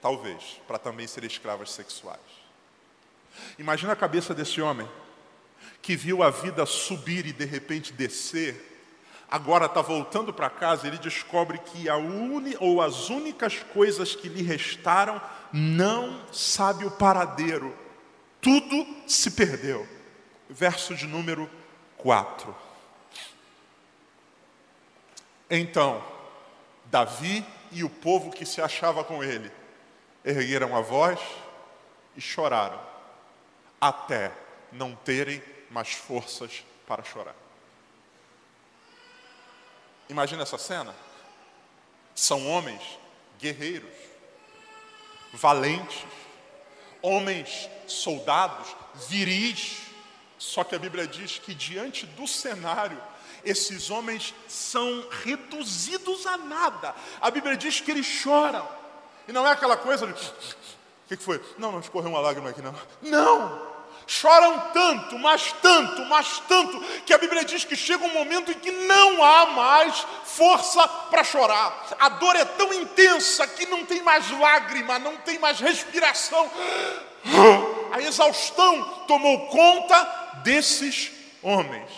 talvez, 0.00 0.60
para 0.66 0.78
também 0.78 1.06
serem 1.06 1.28
escravas 1.28 1.70
sexuais. 1.70 2.18
Imagina 3.58 3.92
a 3.92 3.96
cabeça 3.96 4.34
desse 4.34 4.62
homem 4.62 4.88
que 5.82 5.94
viu 5.94 6.22
a 6.22 6.30
vida 6.30 6.64
subir 6.64 7.26
e 7.26 7.32
de 7.32 7.44
repente 7.44 7.92
descer, 7.92 8.84
agora 9.30 9.66
está 9.66 9.82
voltando 9.82 10.32
para 10.32 10.48
casa, 10.48 10.86
ele 10.86 10.98
descobre 10.98 11.58
que 11.58 11.88
a 11.88 11.96
uni, 11.96 12.56
ou 12.60 12.80
as 12.80 13.10
únicas 13.10 13.62
coisas 13.74 14.14
que 14.14 14.28
lhe 14.28 14.42
restaram 14.42 15.20
não 15.52 16.24
sabe 16.32 16.84
o 16.84 16.90
paradeiro, 16.90 17.76
tudo 18.46 18.86
se 19.08 19.32
perdeu. 19.32 19.88
Verso 20.48 20.94
de 20.94 21.04
número 21.04 21.50
4. 21.98 22.54
Então, 25.50 26.00
Davi 26.84 27.44
e 27.72 27.82
o 27.82 27.90
povo 27.90 28.30
que 28.30 28.46
se 28.46 28.62
achava 28.62 29.02
com 29.02 29.24
ele 29.24 29.50
ergueram 30.24 30.76
a 30.76 30.80
voz 30.80 31.18
e 32.14 32.20
choraram 32.20 32.80
até 33.80 34.30
não 34.70 34.94
terem 34.94 35.42
mais 35.68 35.92
forças 35.92 36.64
para 36.86 37.02
chorar. 37.02 37.34
Imagina 40.08 40.44
essa 40.44 40.56
cena. 40.56 40.94
São 42.14 42.46
homens 42.48 42.80
guerreiros, 43.40 43.92
valentes, 45.32 46.04
homens 47.02 47.68
soldados, 47.86 48.74
viris. 49.08 49.82
Só 50.38 50.64
que 50.64 50.74
a 50.74 50.78
Bíblia 50.78 51.06
diz 51.06 51.38
que 51.38 51.54
diante 51.54 52.06
do 52.06 52.26
cenário, 52.26 53.00
esses 53.44 53.90
homens 53.90 54.34
são 54.48 55.06
reduzidos 55.22 56.26
a 56.26 56.36
nada. 56.36 56.94
A 57.20 57.30
Bíblia 57.30 57.56
diz 57.56 57.80
que 57.80 57.90
eles 57.90 58.06
choram. 58.06 58.68
E 59.28 59.32
não 59.32 59.46
é 59.46 59.52
aquela 59.52 59.76
coisa 59.76 60.06
de. 60.06 60.12
O 60.12 61.08
que, 61.08 61.16
foi? 61.16 61.42
Não, 61.56 61.72
não 61.72 61.80
escorreu 61.80 62.10
uma 62.10 62.20
lágrima 62.20 62.50
aqui, 62.50 62.60
não. 62.60 62.74
Não! 63.02 63.75
Choram 64.06 64.60
tanto, 64.72 65.18
mas 65.18 65.52
tanto, 65.60 66.04
mas 66.04 66.38
tanto, 66.46 66.80
que 67.04 67.12
a 67.12 67.18
Bíblia 67.18 67.44
diz 67.44 67.64
que 67.64 67.74
chega 67.74 68.04
um 68.04 68.12
momento 68.12 68.52
em 68.52 68.54
que 68.54 68.70
não 68.70 69.22
há 69.22 69.46
mais 69.46 70.06
força 70.24 70.86
para 70.86 71.24
chorar. 71.24 71.88
A 71.98 72.08
dor 72.10 72.36
é 72.36 72.44
tão 72.44 72.72
intensa 72.72 73.48
que 73.48 73.66
não 73.66 73.84
tem 73.84 74.02
mais 74.02 74.30
lágrima, 74.30 74.96
não 75.00 75.16
tem 75.16 75.40
mais 75.40 75.58
respiração. 75.58 76.48
A 77.90 78.00
exaustão 78.00 78.84
tomou 79.08 79.48
conta 79.48 80.04
desses 80.44 81.10
homens. 81.42 81.90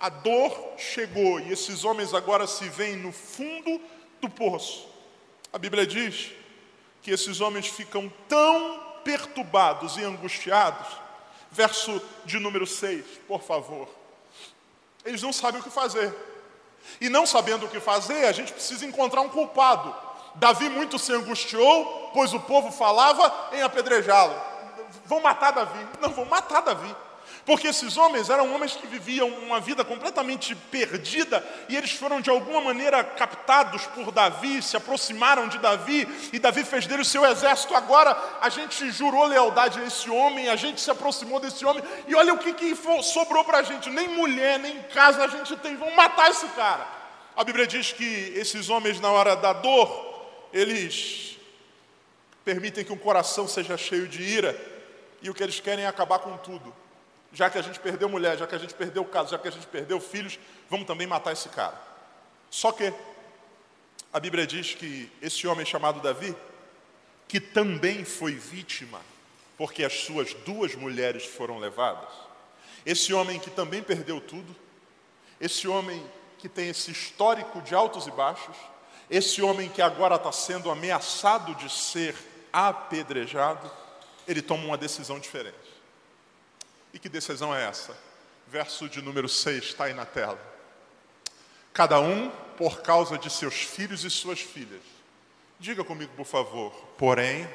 A 0.00 0.08
dor 0.08 0.74
chegou 0.76 1.38
e 1.38 1.52
esses 1.52 1.84
homens 1.84 2.12
agora 2.12 2.48
se 2.48 2.68
veem 2.68 2.96
no 2.96 3.12
fundo 3.12 3.80
do 4.20 4.28
poço. 4.28 4.88
A 5.52 5.58
Bíblia 5.58 5.86
diz 5.86 6.32
que 7.02 7.12
esses 7.12 7.40
homens 7.40 7.68
ficam 7.68 8.12
tão 8.28 8.82
perturbados 9.04 9.96
e 9.96 10.02
angustiados 10.02 11.05
verso 11.56 12.00
de 12.26 12.38
número 12.38 12.66
6, 12.66 13.04
por 13.26 13.42
favor. 13.42 13.88
Eles 15.04 15.22
não 15.22 15.32
sabem 15.32 15.60
o 15.60 15.64
que 15.64 15.70
fazer. 15.70 16.14
E 17.00 17.08
não 17.08 17.26
sabendo 17.26 17.64
o 17.64 17.68
que 17.68 17.80
fazer, 17.80 18.26
a 18.26 18.32
gente 18.32 18.52
precisa 18.52 18.84
encontrar 18.84 19.22
um 19.22 19.28
culpado. 19.28 19.94
Davi 20.34 20.68
muito 20.68 20.98
se 20.98 21.12
angustiou, 21.12 22.10
pois 22.12 22.34
o 22.34 22.40
povo 22.40 22.70
falava 22.70 23.50
em 23.52 23.62
apedrejá-lo. 23.62 24.34
Vão 25.06 25.20
matar 25.20 25.52
Davi. 25.52 25.86
Não, 26.00 26.10
vão 26.10 26.26
matar 26.26 26.60
Davi. 26.60 26.94
Porque 27.46 27.68
esses 27.68 27.96
homens 27.96 28.28
eram 28.28 28.52
homens 28.52 28.74
que 28.74 28.88
viviam 28.88 29.28
uma 29.28 29.60
vida 29.60 29.84
completamente 29.84 30.52
perdida 30.56 31.46
e 31.68 31.76
eles 31.76 31.92
foram 31.92 32.20
de 32.20 32.28
alguma 32.28 32.60
maneira 32.60 33.04
captados 33.04 33.86
por 33.86 34.10
Davi, 34.10 34.60
se 34.60 34.76
aproximaram 34.76 35.46
de 35.46 35.56
Davi 35.58 36.08
e 36.32 36.40
Davi 36.40 36.64
fez 36.64 36.88
dele 36.88 37.02
o 37.02 37.04
seu 37.04 37.24
exército. 37.24 37.72
Agora 37.76 38.20
a 38.40 38.48
gente 38.48 38.90
jurou 38.90 39.24
lealdade 39.26 39.78
a 39.78 39.84
esse 39.84 40.10
homem, 40.10 40.48
a 40.48 40.56
gente 40.56 40.80
se 40.80 40.90
aproximou 40.90 41.38
desse 41.38 41.64
homem 41.64 41.84
e 42.08 42.16
olha 42.16 42.34
o 42.34 42.38
que, 42.38 42.52
que 42.52 42.74
sobrou 43.04 43.44
para 43.44 43.58
a 43.58 43.62
gente: 43.62 43.88
nem 43.90 44.08
mulher, 44.08 44.58
nem 44.58 44.82
casa 44.82 45.22
a 45.22 45.28
gente 45.28 45.54
tem, 45.58 45.76
vamos 45.76 45.94
matar 45.94 46.28
esse 46.28 46.48
cara. 46.48 46.84
A 47.36 47.44
Bíblia 47.44 47.64
diz 47.64 47.92
que 47.92 48.32
esses 48.34 48.68
homens, 48.68 48.98
na 48.98 49.12
hora 49.12 49.36
da 49.36 49.52
dor, 49.52 50.48
eles 50.52 51.38
permitem 52.44 52.84
que 52.84 52.92
o 52.92 52.96
coração 52.96 53.46
seja 53.46 53.76
cheio 53.76 54.08
de 54.08 54.20
ira 54.20 54.60
e 55.22 55.30
o 55.30 55.34
que 55.34 55.44
eles 55.44 55.60
querem 55.60 55.84
é 55.84 55.88
acabar 55.88 56.18
com 56.18 56.36
tudo 56.38 56.74
já 57.36 57.50
que 57.50 57.58
a 57.58 57.62
gente 57.62 57.78
perdeu 57.78 58.08
mulher, 58.08 58.38
já 58.38 58.46
que 58.46 58.54
a 58.54 58.58
gente 58.58 58.72
perdeu 58.72 59.04
casa, 59.04 59.32
já 59.32 59.38
que 59.38 59.46
a 59.46 59.50
gente 59.50 59.66
perdeu 59.66 60.00
filhos, 60.00 60.38
vamos 60.70 60.86
também 60.86 61.06
matar 61.06 61.34
esse 61.34 61.50
cara. 61.50 61.78
Só 62.50 62.72
que 62.72 62.90
a 64.10 64.18
Bíblia 64.18 64.46
diz 64.46 64.74
que 64.74 65.12
esse 65.20 65.46
homem 65.46 65.66
chamado 65.66 66.00
Davi, 66.00 66.34
que 67.28 67.38
também 67.38 68.06
foi 68.06 68.32
vítima, 68.32 69.02
porque 69.58 69.84
as 69.84 69.92
suas 69.92 70.32
duas 70.32 70.74
mulheres 70.74 71.26
foram 71.26 71.58
levadas, 71.58 72.08
esse 72.86 73.12
homem 73.12 73.38
que 73.38 73.50
também 73.50 73.82
perdeu 73.82 74.18
tudo, 74.18 74.56
esse 75.38 75.68
homem 75.68 76.02
que 76.38 76.48
tem 76.48 76.70
esse 76.70 76.90
histórico 76.90 77.60
de 77.60 77.74
altos 77.74 78.06
e 78.06 78.10
baixos, 78.12 78.56
esse 79.10 79.42
homem 79.42 79.68
que 79.68 79.82
agora 79.82 80.14
está 80.14 80.32
sendo 80.32 80.70
ameaçado 80.70 81.54
de 81.56 81.70
ser 81.70 82.16
apedrejado, 82.50 83.70
ele 84.26 84.40
toma 84.40 84.64
uma 84.64 84.78
decisão 84.78 85.18
diferente. 85.18 85.65
E 86.96 86.98
que 86.98 87.10
decisão 87.10 87.54
é 87.54 87.62
essa? 87.62 87.94
Verso 88.46 88.88
de 88.88 89.02
número 89.02 89.28
6 89.28 89.64
está 89.64 89.84
aí 89.84 89.92
na 89.92 90.06
tela. 90.06 90.40
Cada 91.70 92.00
um 92.00 92.30
por 92.56 92.80
causa 92.80 93.18
de 93.18 93.28
seus 93.28 93.54
filhos 93.54 94.02
e 94.02 94.08
suas 94.08 94.40
filhas. 94.40 94.80
Diga 95.60 95.84
comigo, 95.84 96.10
por 96.16 96.24
favor. 96.24 96.72
Porém, 96.96 97.46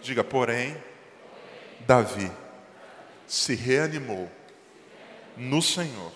diga, 0.00 0.22
porém, 0.22 0.80
Davi 1.80 2.30
se 3.26 3.56
reanimou 3.56 4.30
no 5.36 5.60
Senhor, 5.60 6.12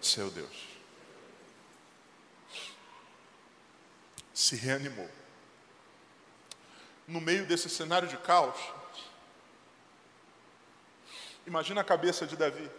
seu 0.00 0.28
Deus. 0.28 0.66
Se 4.34 4.56
reanimou. 4.56 5.08
No 7.06 7.20
meio 7.20 7.46
desse 7.46 7.70
cenário 7.70 8.08
de 8.08 8.16
caos, 8.16 8.58
Imagina 11.46 11.80
a 11.80 11.84
cabeça 11.84 12.26
de 12.26 12.36
Davi. 12.36 12.70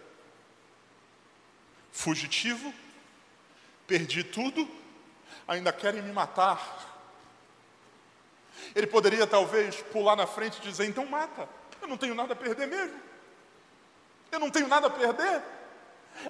Fugitivo, 1.92 2.74
perdi 3.86 4.24
tudo, 4.24 4.68
ainda 5.48 5.72
querem 5.72 6.02
me 6.02 6.12
matar. 6.12 6.92
Ele 8.76 8.88
poderia 8.88 9.28
talvez 9.28 9.82
pular 9.84 10.16
na 10.16 10.26
frente 10.26 10.58
e 10.58 10.62
dizer: 10.62 10.86
então 10.86 11.06
mata, 11.06 11.48
eu 11.82 11.88
não 11.88 11.98
tenho 11.98 12.16
nada 12.16 12.34
a 12.34 12.36
perder 12.36 12.68
mesmo. 12.68 13.00
Eu 14.32 14.40
não 14.40 14.50
tenho 14.50 14.68
nada 14.68 14.88
a 14.88 14.90
perder. 14.90 15.44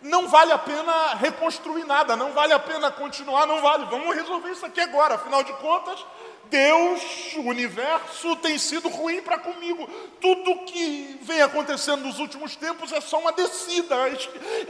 Não 0.02 0.28
vale 0.28 0.52
a 0.52 0.58
pena 0.58 1.16
reconstruir 1.16 1.86
nada, 1.86 2.16
não 2.16 2.34
vale 2.34 2.54
a 2.54 2.60
pena 2.60 2.90
continuar, 2.92 3.46
não 3.46 3.62
vale. 3.62 3.86
Vamos 3.86 4.16
resolver 4.16 4.52
isso 4.52 4.66
aqui 4.66 4.82
agora. 4.82 5.16
Afinal 5.16 5.44
de 5.44 5.54
contas, 5.54 6.06
Deus, 6.50 7.02
o 7.38 7.42
universo 7.42 8.36
tem 8.38 8.58
sido 8.58 8.88
ruim 8.88 9.22
para 9.22 9.40
comigo. 9.40 9.88
Tudo 10.22 10.66
que 10.66 11.18
vem 11.22 11.42
acontecendo 11.42 12.04
nos 12.04 12.20
últimos 12.20 12.56
tempos 12.56 12.92
é 12.92 13.02
só 13.02 13.20
uma 13.20 13.32
descida, 13.32 13.96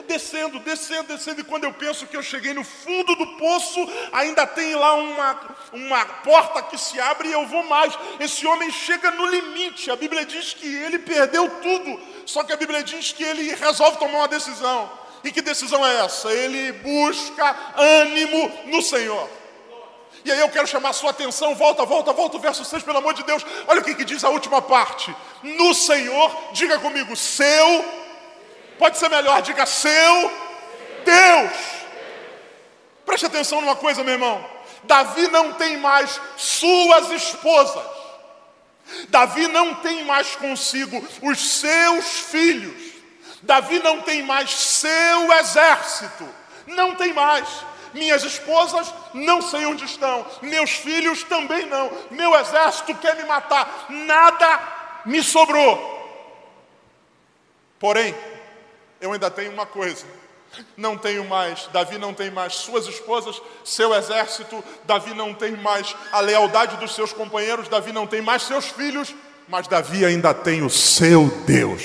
descendo, 0.08 0.60
descendo, 0.60 1.08
descendo. 1.10 1.42
E 1.42 1.44
quando 1.44 1.66
eu 1.66 1.74
penso 1.74 2.08
que 2.08 2.16
eu 2.16 2.24
cheguei 2.24 2.54
no 2.54 2.64
fundo 2.64 3.16
do 3.16 3.28
poço, 3.38 3.80
ainda 4.12 4.48
tem 4.48 4.76
lá 4.76 4.94
uma, 4.94 5.58
uma 5.74 6.06
porta 6.06 6.62
que 6.64 6.78
se 6.78 7.00
abre 7.00 7.30
e 7.30 7.34
eu 7.34 7.46
vou 7.48 7.64
mais. 7.64 7.94
Esse 8.20 8.48
homem 8.48 8.72
chega 8.72 9.12
no 9.12 9.26
limite. 9.26 9.92
A 9.92 9.96
Bíblia 9.96 10.26
diz 10.26 10.54
que 10.54 10.68
ele 10.68 11.00
perdeu 11.00 11.50
tudo. 11.62 12.00
Só 12.26 12.44
que 12.44 12.54
a 12.54 12.58
Bíblia 12.58 12.84
diz 12.84 13.12
que 13.12 13.24
ele 13.24 13.54
resolve 13.56 13.98
tomar 13.98 14.20
uma 14.20 14.28
decisão. 14.28 14.90
E 15.24 15.32
que 15.32 15.42
decisão 15.42 15.86
é 15.86 16.06
essa? 16.06 16.32
Ele 16.32 16.72
busca 16.74 17.56
ânimo 17.76 18.52
no 18.66 18.82
Senhor. 18.82 19.43
E 20.26 20.32
aí 20.32 20.40
eu 20.40 20.50
quero 20.50 20.66
chamar 20.66 20.90
a 20.90 20.94
sua 20.94 21.10
atenção, 21.10 21.54
volta, 21.54 21.86
volta, 21.86 22.14
volta 22.14 22.38
o 22.38 22.40
verso 22.40 22.64
6, 22.64 22.84
pelo 22.84 23.00
amor 23.00 23.14
de 23.14 23.24
Deus. 23.24 23.46
Olha 23.68 23.82
o 23.82 23.84
que, 23.84 23.94
que 23.94 24.06
diz 24.06 24.24
a 24.24 24.30
última 24.30 24.62
parte. 24.62 25.14
No 25.42 25.74
Senhor, 25.74 26.32
diga 26.54 26.80
comigo, 26.80 27.16
seu, 27.16 27.86
pode 28.80 28.98
ser 28.98 29.10
melhor, 29.10 29.42
diga 29.42 29.66
seu 29.66 30.32
Deus. 31.04 31.52
Preste 33.06 33.26
atenção 33.26 33.60
numa 33.60 33.76
coisa, 33.76 34.04
meu 34.04 34.14
irmão. 34.14 34.44
Davi 34.84 35.28
não 35.28 35.54
tem 35.54 35.78
mais 35.78 36.20
suas 36.38 37.12
esposas. 37.12 37.86
Davi 39.10 39.48
não 39.48 39.76
tem 39.76 40.06
mais 40.06 40.36
consigo 40.36 41.06
os 41.22 41.60
seus 41.60 42.06
filhos. 42.06 42.94
Davi 43.42 43.80
não 43.80 44.02
tem 44.02 44.24
mais 44.24 44.52
seu 44.52 45.34
exército. 45.34 46.28
Não 46.66 46.96
tem 46.96 47.12
mais 47.12 47.48
minhas 47.94 48.24
esposas 48.24 48.94
não 49.14 49.42
sei 49.42 49.66
onde 49.66 49.86
estão, 49.86 50.26
meus 50.42 50.72
filhos 50.72 51.24
também 51.24 51.66
não, 51.66 51.92
meu 52.12 52.36
exército 52.36 52.96
quer 52.96 53.16
me 53.16 53.24
matar, 53.24 53.86
nada 53.90 54.60
me 55.06 55.22
sobrou. 55.22 55.92
Porém, 57.80 58.16
eu 59.02 59.12
ainda 59.12 59.30
tenho 59.30 59.52
uma 59.52 59.66
coisa. 59.66 60.06
Não 60.78 60.98
tenho 60.98 61.26
mais, 61.26 61.68
Davi 61.74 61.98
não 61.98 62.14
tem 62.14 62.30
mais 62.30 62.56
suas 62.56 62.86
esposas, 62.86 63.42
seu 63.66 63.94
exército, 63.94 64.64
Davi 64.86 65.14
não 65.14 65.34
tem 65.34 65.52
mais 65.54 65.96
a 66.12 66.20
lealdade 66.20 66.78
dos 66.78 66.94
seus 66.94 67.12
companheiros, 67.12 67.68
Davi 67.68 67.92
não 67.92 68.06
tem 68.06 68.22
mais 68.22 68.44
seus 68.44 68.68
filhos, 68.68 69.14
mas 69.48 69.68
Davi 69.68 70.06
ainda 70.06 70.34
tem 70.34 70.62
o 70.64 70.70
seu 70.70 71.28
Deus. 71.46 71.84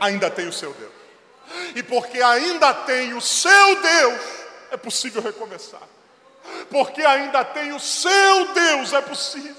Ainda 0.00 0.30
tem 0.30 0.48
o 0.48 0.52
seu 0.52 0.72
Deus. 0.72 0.92
E 1.76 1.82
porque 1.82 2.22
ainda 2.22 2.72
tem 2.72 3.12
o 3.12 3.20
seu 3.20 3.82
Deus, 3.82 4.20
é 4.72 4.76
possível 4.76 5.22
recomeçar. 5.22 5.82
Porque 6.70 7.02
ainda 7.02 7.44
tem 7.44 7.72
o 7.72 7.78
seu 7.78 8.52
Deus, 8.52 8.92
é 8.92 9.00
possível. 9.00 9.54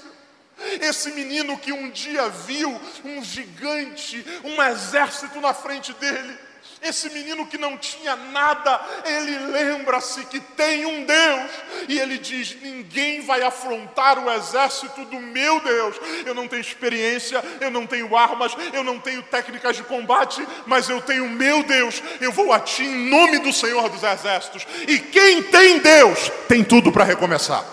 Esse 0.80 1.12
menino 1.12 1.58
que 1.58 1.72
um 1.72 1.90
dia 1.90 2.28
viu 2.28 2.80
um 3.04 3.22
gigante, 3.22 4.24
um 4.44 4.62
exército 4.62 5.40
na 5.40 5.54
frente 5.54 5.92
dele, 5.94 6.38
esse 6.84 7.08
menino 7.08 7.46
que 7.46 7.56
não 7.56 7.78
tinha 7.78 8.14
nada, 8.14 8.80
ele 9.06 9.38
lembra-se 9.38 10.24
que 10.26 10.38
tem 10.38 10.84
um 10.84 11.04
Deus, 11.04 11.50
e 11.88 11.98
ele 11.98 12.18
diz: 12.18 12.54
Ninguém 12.60 13.22
vai 13.22 13.42
afrontar 13.42 14.18
o 14.18 14.30
exército 14.30 15.04
do 15.06 15.18
meu 15.18 15.60
Deus. 15.60 15.96
Eu 16.26 16.34
não 16.34 16.46
tenho 16.46 16.60
experiência, 16.60 17.42
eu 17.60 17.70
não 17.70 17.86
tenho 17.86 18.14
armas, 18.14 18.54
eu 18.72 18.84
não 18.84 19.00
tenho 19.00 19.22
técnicas 19.22 19.76
de 19.76 19.82
combate, 19.82 20.46
mas 20.66 20.88
eu 20.88 21.00
tenho 21.00 21.28
meu 21.28 21.62
Deus. 21.62 22.02
Eu 22.20 22.30
vou 22.30 22.52
a 22.52 22.60
ti 22.60 22.82
em 22.82 23.08
nome 23.08 23.38
do 23.38 23.52
Senhor 23.52 23.88
dos 23.88 24.02
Exércitos. 24.02 24.66
E 24.86 24.98
quem 24.98 25.42
tem 25.42 25.78
Deus, 25.78 26.30
tem 26.46 26.62
tudo 26.62 26.92
para 26.92 27.04
recomeçar. 27.04 27.64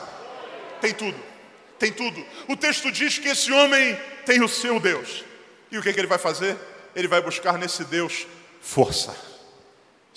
Tem 0.80 0.94
tudo, 0.94 1.18
tem 1.78 1.92
tudo. 1.92 2.26
O 2.48 2.56
texto 2.56 2.92
diz 2.92 3.20
que 3.20 3.28
esse 3.28 3.52
homem 3.52 4.00
tem 4.26 4.42
o 4.42 4.48
seu 4.48 4.80
Deus. 4.80 5.26
E 5.70 5.78
o 5.78 5.82
que, 5.82 5.92
que 5.92 6.00
ele 6.00 6.08
vai 6.08 6.18
fazer? 6.18 6.58
Ele 6.96 7.08
vai 7.08 7.22
buscar 7.22 7.58
nesse 7.58 7.84
Deus 7.84 8.26
força. 8.62 9.16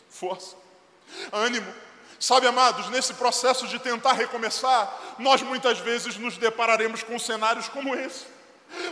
Força. 0.09 0.57
Ânimo. 1.33 1.73
Sabe, 2.21 2.47
amados, 2.47 2.89
nesse 2.89 3.13
processo 3.15 3.67
de 3.67 3.79
tentar 3.79 4.13
recomeçar, 4.13 4.99
nós 5.19 5.43
muitas 5.43 5.79
vezes 5.79 6.17
nos 6.17 6.39
depararemos 6.39 7.03
com 7.03 7.19
cenários 7.19 7.69
como 7.69 7.95
esse. 7.95 8.25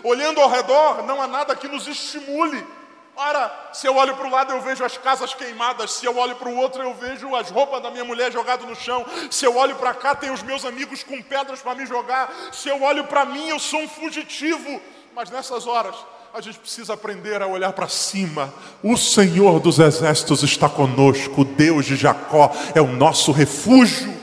Olhando 0.03 0.41
ao 0.41 0.51
redor, 0.51 1.03
não 1.05 1.23
há 1.23 1.27
nada 1.27 1.57
que 1.57 1.69
nos 1.69 1.87
estimule. 1.87 2.67
Ora, 3.15 3.71
se 3.73 3.87
eu 3.87 3.97
olho 3.97 4.17
para 4.17 4.27
o 4.27 4.31
lado, 4.31 4.53
eu 4.53 4.61
vejo 4.61 4.85
as 4.85 4.97
casas 4.97 5.35
queimadas. 5.35 5.93
Se 5.93 6.07
eu 6.07 6.17
olho 6.17 6.35
para 6.37 6.49
o 6.49 6.57
outro, 6.57 6.83
eu 6.83 6.95
vejo 6.95 7.35
as 7.37 7.51
roupas 7.51 7.83
da 7.83 7.91
minha 7.91 8.05
mulher 8.05 8.33
jogadas 8.33 8.67
no 8.67 8.75
chão. 8.75 9.05
Se 9.31 9.45
eu 9.45 9.57
olho 9.57 9.77
para 9.77 9.95
cá, 9.95 10.15
tem 10.15 10.31
os 10.31 10.43
meus 10.43 10.65
amigos 10.65 11.03
com 11.03 11.23
pedras 11.23 11.61
para 11.61 11.75
me 11.75 11.87
jogar. 11.87 12.33
Se 12.53 12.69
eu 12.69 12.83
olho 12.83 13.05
para 13.05 13.25
mim, 13.25 13.49
eu 13.49 13.59
sou 13.59 13.81
um 13.81 13.88
fugitivo. 13.88 14.81
Mas 15.15 15.31
nessas 15.31 15.67
horas, 15.67 15.95
a 16.35 16.40
gente 16.40 16.59
precisa 16.59 16.95
aprender 16.95 17.42
a 17.42 17.47
olhar 17.47 17.73
para 17.75 17.88
cima. 17.88 18.53
O 18.83 18.97
Senhor 18.97 19.61
dos 19.61 19.79
Exércitos 19.79 20.42
está 20.42 20.66
conosco, 20.66 21.42
o 21.42 21.45
Deus 21.45 21.85
de 21.85 21.95
Jacó 21.95 22.51
é 22.75 22.81
o 22.81 22.87
nosso 22.87 23.33
refúgio. 23.33 24.16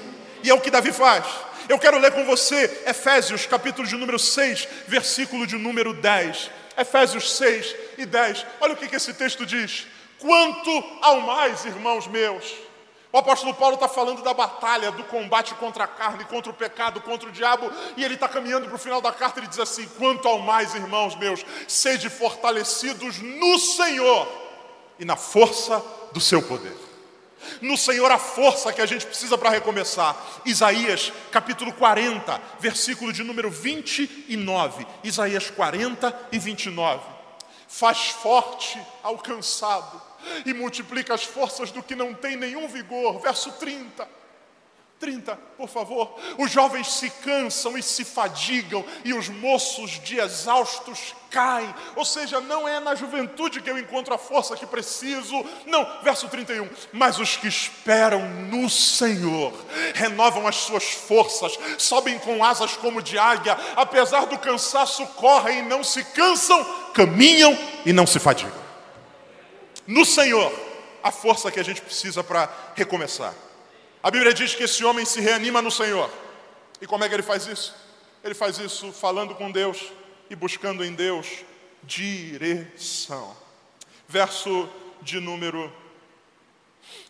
E 0.43 0.50
é 0.50 0.54
o 0.54 0.60
que 0.60 0.72
Davi 0.72 0.91
faz. 0.91 1.26
Eu 1.67 1.78
quero 1.78 2.00
ler 2.00 2.12
com 2.12 2.26
você 2.26 2.84
Efésios, 2.88 3.45
capítulo 3.45 3.88
de 3.88 3.95
número 3.95 4.17
6, 4.17 4.67
versículo 4.88 5.45
de 5.45 5.56
número 5.56 5.93
10. 5.93 6.50
Efésios 6.76 7.38
6 7.38 7.76
e 8.00 8.06
10. 8.08 8.45
Olha 8.60 8.74
o 8.74 8.78
que, 8.78 8.88
que 8.88 8.95
esse 8.95 9.13
texto 9.13 9.45
diz. 9.45 9.86
Quanto 10.17 10.84
ao 11.04 11.22
mais, 11.22 11.63
irmãos 11.65 12.08
meus, 12.08 12.43
o 13.12 13.17
apóstolo 13.17 13.56
Paulo 13.56 13.74
está 13.74 13.88
falando 13.88 14.22
da 14.22 14.36
batalha, 14.36 14.91
do 14.91 15.04
combate 15.06 15.56
contra 15.56 15.86
a 15.86 15.88
carne, 15.88 16.26
contra 16.26 16.52
o 16.52 16.56
pecado, 16.56 17.02
contra 17.02 17.28
o 17.28 17.32
diabo, 17.32 17.72
e 17.98 18.04
ele 18.04 18.13
está 18.13 18.28
caminhando 18.28 18.67
para 18.67 18.76
o 18.76 18.80
final 18.80 19.02
da 19.02 19.12
carta 19.12 19.39
e 19.39 19.48
diz 19.48 19.58
assim: 19.58 19.88
Quanto 19.98 20.28
ao 20.28 20.39
mais, 20.39 20.76
irmãos 20.76 21.15
meus, 21.15 21.43
sede 21.67 22.08
fortalecidos 22.08 23.19
no 23.19 23.58
Senhor 23.58 24.28
e 25.00 25.06
na 25.06 25.15
força 25.15 25.84
do 26.12 26.19
seu 26.19 26.41
poder. 26.43 26.78
No 27.62 27.78
Senhor 27.78 28.12
a 28.12 28.19
força 28.19 28.72
que 28.72 28.82
a 28.82 28.86
gente 28.86 29.08
precisa 29.08 29.38
para 29.38 29.50
recomeçar. 29.50 30.15
Isaías 30.45 31.12
capítulo 31.32 31.74
40, 31.74 32.39
versículo 32.60 33.12
de 33.12 33.24
número 33.24 33.50
29. 33.50 34.86
Isaías 35.04 35.50
40 35.50 36.28
e 36.32 36.38
29. 36.38 37.02
Faz 37.67 38.10
forte 38.10 38.80
ao 39.02 39.17
cansado 39.17 40.09
e 40.45 40.53
multiplica 40.53 41.13
as 41.13 41.23
forças 41.23 41.71
do 41.71 41.84
que 41.84 41.95
não 41.95 42.13
tem 42.13 42.36
nenhum 42.36 42.67
vigor. 42.67 43.19
Verso 43.19 43.51
30. 43.53 44.19
30, 44.99 45.36
por 45.58 45.69
favor. 45.69 46.19
Os 46.38 46.51
jovens 46.51 46.91
se 46.91 47.10
cansam 47.10 47.77
e 47.77 47.82
se 47.82 48.03
fadigam, 48.03 48.84
e 49.05 49.13
os 49.13 49.29
moços 49.29 49.91
de 50.03 50.19
exaustos 50.19 51.15
caem. 51.32 51.73
Ou 51.95 52.03
seja, 52.03 52.41
não 52.41 52.67
é 52.67 52.79
na 52.79 52.95
juventude 52.95 53.62
que 53.62 53.69
eu 53.69 53.77
encontro 53.77 54.13
a 54.13 54.17
força 54.17 54.58
que 54.58 54.65
preciso. 54.65 55.45
Não, 55.65 55.88
verso 56.03 56.27
31. 56.27 56.67
Mas 56.91 57.17
os 57.17 57.38
que 57.38 57.47
esperam 57.47 58.27
no 58.51 58.69
Senhor 58.69 59.53
renovam 59.93 60.47
as 60.47 60.58
suas 60.58 60.84
forças, 60.91 61.58
sobem 61.77 62.19
com 62.19 62.43
asas 62.43 62.75
como 62.75 63.01
de 63.01 63.17
águia, 63.17 63.58
apesar 63.75 64.25
do 64.25 64.38
cansaço, 64.38 65.05
correm 65.08 65.60
e 65.60 65.63
não 65.63 65.84
se 65.84 66.03
cansam, 66.03 66.63
caminham 66.93 67.58
e 67.86 67.93
não 67.93 68.05
se 68.05 68.19
fadigam 68.19 68.68
no 69.89 70.06
Senhor 70.06 70.54
a 71.02 71.12
força 71.12 71.52
que 71.52 71.60
a 71.60 71.63
gente 71.63 71.82
precisa 71.82 72.23
para 72.23 72.47
recomeçar. 72.75 73.34
A 74.04 74.12
Bíblia 74.12 74.32
diz 74.32 74.54
que 74.54 74.63
esse 74.63 74.86
homem 74.86 75.04
se 75.04 75.19
reanima 75.19 75.63
no 75.63 75.71
Senhor. 75.71 76.12
E 76.80 76.86
como 76.86 77.04
é 77.04 77.10
que 77.10 77.15
ele 77.15 77.23
faz 77.23 77.47
isso? 77.47 77.75
Ele 78.23 78.36
faz 78.36 78.60
isso 78.60 78.91
falando 78.93 79.34
com 79.34 79.52
Deus 79.52 79.91
e 80.30 80.36
buscando 80.36 80.86
em 80.86 80.93
Deus 80.93 81.43
direção. 81.82 83.36
Verso 84.08 84.69
de 85.02 85.19
número 85.19 85.73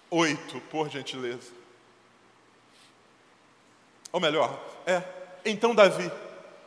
8, 0.10 0.62
por 0.72 0.90
gentileza. 0.90 1.52
Ou 4.10 4.22
melhor, 4.22 4.58
é, 4.86 5.04
então 5.44 5.76
Davi 5.76 6.10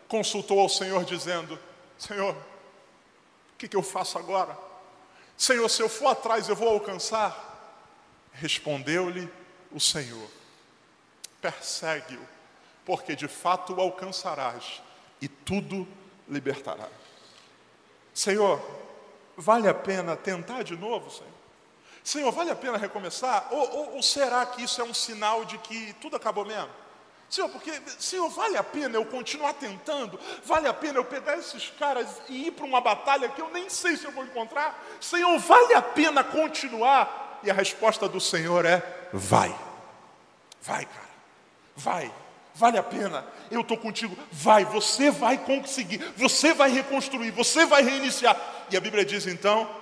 consultou 0.08 0.60
ao 0.60 0.68
Senhor 0.68 1.06
dizendo: 1.06 1.58
Senhor, 1.96 2.34
o 2.34 3.56
que, 3.56 3.66
que 3.66 3.76
eu 3.76 3.82
faço 3.82 4.18
agora? 4.18 4.71
Senhor, 5.42 5.68
se 5.68 5.82
eu 5.82 5.88
for 5.88 6.06
atrás, 6.06 6.48
eu 6.48 6.54
vou 6.54 6.68
alcançar? 6.68 7.36
Respondeu-lhe 8.32 9.28
o 9.72 9.80
Senhor: 9.80 10.30
Persegue-o, 11.40 12.24
porque 12.84 13.16
de 13.16 13.26
fato 13.26 13.74
o 13.74 13.80
alcançarás 13.80 14.80
e 15.20 15.26
tudo 15.26 15.88
libertarás. 16.28 16.92
Senhor, 18.14 18.64
vale 19.36 19.66
a 19.66 19.74
pena 19.74 20.16
tentar 20.16 20.62
de 20.62 20.76
novo, 20.76 21.10
Senhor? 21.10 21.34
Senhor, 22.04 22.30
vale 22.30 22.52
a 22.52 22.56
pena 22.56 22.78
recomeçar? 22.78 23.48
Ou, 23.50 23.68
ou, 23.68 23.94
ou 23.96 24.02
será 24.02 24.46
que 24.46 24.62
isso 24.62 24.80
é 24.80 24.84
um 24.84 24.94
sinal 24.94 25.44
de 25.44 25.58
que 25.58 25.92
tudo 25.94 26.14
acabou 26.14 26.44
mesmo? 26.44 26.70
Senhor, 27.32 27.48
porque, 27.48 27.72
Senhor, 27.98 28.28
vale 28.28 28.58
a 28.58 28.62
pena 28.62 28.96
eu 28.96 29.06
continuar 29.06 29.54
tentando? 29.54 30.20
Vale 30.44 30.68
a 30.68 30.74
pena 30.74 30.98
eu 30.98 31.04
pegar 31.04 31.38
esses 31.38 31.72
caras 31.78 32.06
e 32.28 32.48
ir 32.48 32.50
para 32.50 32.66
uma 32.66 32.78
batalha 32.78 33.26
que 33.26 33.40
eu 33.40 33.48
nem 33.48 33.70
sei 33.70 33.96
se 33.96 34.04
eu 34.04 34.12
vou 34.12 34.22
encontrar? 34.22 34.78
Senhor, 35.00 35.38
vale 35.38 35.72
a 35.72 35.80
pena 35.80 36.22
continuar? 36.22 37.40
E 37.42 37.50
a 37.50 37.54
resposta 37.54 38.06
do 38.06 38.20
Senhor 38.20 38.66
é: 38.66 38.82
vai. 39.14 39.48
Vai, 40.60 40.84
cara. 40.84 41.08
Vai. 41.74 42.14
Vale 42.54 42.76
a 42.76 42.82
pena. 42.82 43.26
Eu 43.50 43.62
estou 43.62 43.78
contigo. 43.78 44.14
Vai, 44.30 44.66
você 44.66 45.10
vai 45.10 45.38
conseguir. 45.38 46.04
Você 46.18 46.52
vai 46.52 46.70
reconstruir. 46.70 47.30
Você 47.30 47.64
vai 47.64 47.82
reiniciar. 47.82 48.38
E 48.70 48.76
a 48.76 48.80
Bíblia 48.80 49.06
diz 49.06 49.26
então 49.26 49.74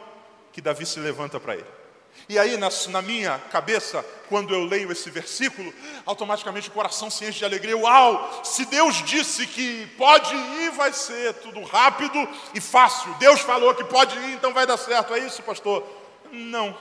que 0.53 0.61
Davi 0.61 0.87
se 0.87 1.01
levanta 1.01 1.41
para 1.41 1.57
ele. 1.57 1.80
E 2.29 2.39
aí, 2.39 2.57
na, 2.57 2.69
na, 2.89 3.03
minha 3.03 3.39
cabeça, 3.51 4.05
quando 4.29 4.55
eu 4.55 4.65
leio 4.65 4.93
esse 4.93 5.11
versículo, 5.11 5.73
automaticamente 6.07 6.69
o 6.69 6.73
coração 6.73 7.11
se 7.11 7.25
enche 7.25 7.41
de 7.41 7.45
alegria. 7.45 7.77
Uau! 7.77 8.45
Se 8.45 8.65
Deus 8.67 9.03
disse 9.05 9.47
que 9.47 9.87
pode 9.99 10.35
ir, 10.35 10.71
vai 10.73 10.93
ser 10.93 11.35
tudo 11.35 11.63
rápido 11.63 12.29
e 12.55 12.61
fácil. 12.61 13.13
Deus 13.15 13.41
falou 13.41 13.75
que 13.75 13.85
pode 13.85 14.17
ir, 14.19 14.35
então 14.35 14.53
vai 14.53 14.67
dar 14.67 14.77
certo. 14.77 15.15
É 15.15 15.19
isso, 15.19 15.43
pastor? 15.43 15.85
Não. 16.31 16.77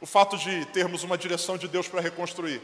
O 0.00 0.06
fato 0.06 0.36
de 0.36 0.64
termos 0.66 1.04
uma 1.04 1.16
direção 1.16 1.56
de 1.56 1.68
Deus 1.68 1.86
para 1.86 2.00
reconstruir 2.00 2.60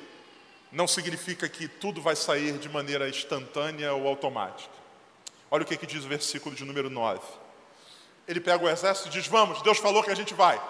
não 0.70 0.86
significa 0.86 1.48
que 1.48 1.68
tudo 1.68 2.02
vai 2.02 2.16
sair 2.16 2.58
de 2.58 2.68
maneira 2.68 3.08
instantânea 3.08 3.92
ou 3.94 4.06
automática. 4.06 4.74
Olha 5.50 5.62
o 5.62 5.66
que, 5.66 5.76
que 5.76 5.86
diz 5.86 6.04
o 6.04 6.08
versículo 6.08 6.54
de 6.54 6.64
número 6.64 6.90
9. 6.90 7.20
Ele 8.26 8.40
pega 8.40 8.64
o 8.64 8.68
exército 8.68 9.08
e 9.08 9.12
diz: 9.12 9.26
Vamos, 9.26 9.62
Deus 9.62 9.78
falou 9.78 10.02
que 10.02 10.10
a 10.10 10.14
gente 10.14 10.34
vai. 10.34 10.60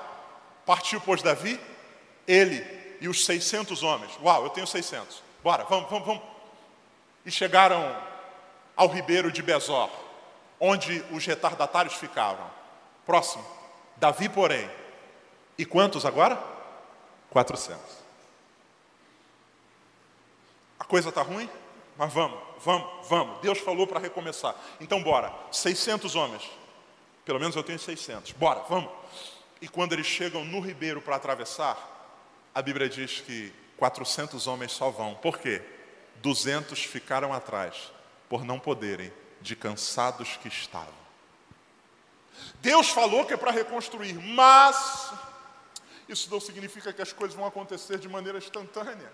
Partiu, 0.68 1.00
pois, 1.00 1.22
Davi, 1.22 1.58
ele 2.26 2.62
e 3.00 3.08
os 3.08 3.24
600 3.24 3.82
homens. 3.82 4.12
Uau, 4.22 4.44
eu 4.44 4.50
tenho 4.50 4.66
600. 4.66 5.22
Bora, 5.42 5.64
vamos, 5.64 5.88
vamos, 5.88 6.06
vamos. 6.06 6.22
E 7.24 7.30
chegaram 7.30 7.96
ao 8.76 8.86
ribeiro 8.86 9.32
de 9.32 9.40
Bezor, 9.40 9.88
onde 10.60 11.02
os 11.10 11.24
retardatários 11.24 11.94
ficavam. 11.94 12.44
Próximo. 13.06 13.42
Davi, 13.96 14.28
porém. 14.28 14.70
E 15.56 15.64
quantos 15.64 16.04
agora? 16.04 16.38
400. 17.30 17.80
A 20.78 20.84
coisa 20.84 21.08
está 21.08 21.22
ruim? 21.22 21.48
Mas 21.96 22.12
vamos, 22.12 22.38
vamos, 22.62 23.08
vamos. 23.08 23.40
Deus 23.40 23.58
falou 23.58 23.86
para 23.86 24.00
recomeçar. 24.00 24.54
Então, 24.78 25.02
bora. 25.02 25.32
600 25.50 26.14
homens. 26.14 26.42
Pelo 27.24 27.40
menos 27.40 27.56
eu 27.56 27.62
tenho 27.62 27.78
600. 27.78 28.32
Bora, 28.32 28.60
vamos. 28.68 28.97
E 29.60 29.68
quando 29.68 29.92
eles 29.92 30.06
chegam 30.06 30.44
no 30.44 30.60
ribeiro 30.60 31.00
para 31.00 31.16
atravessar, 31.16 31.76
a 32.54 32.62
Bíblia 32.62 32.88
diz 32.88 33.20
que 33.20 33.52
400 33.76 34.46
homens 34.46 34.72
só 34.72 34.90
vão. 34.90 35.14
Por 35.14 35.38
quê? 35.38 35.62
200 36.16 36.84
ficaram 36.84 37.32
atrás, 37.32 37.92
por 38.28 38.44
não 38.44 38.58
poderem, 38.58 39.12
de 39.40 39.56
cansados 39.56 40.36
que 40.36 40.48
estavam. 40.48 40.98
Deus 42.60 42.88
falou 42.88 43.24
que 43.24 43.34
é 43.34 43.36
para 43.36 43.50
reconstruir, 43.50 44.14
mas 44.14 45.12
isso 46.08 46.30
não 46.30 46.40
significa 46.40 46.92
que 46.92 47.02
as 47.02 47.12
coisas 47.12 47.36
vão 47.36 47.46
acontecer 47.46 47.98
de 47.98 48.08
maneira 48.08 48.38
instantânea, 48.38 49.12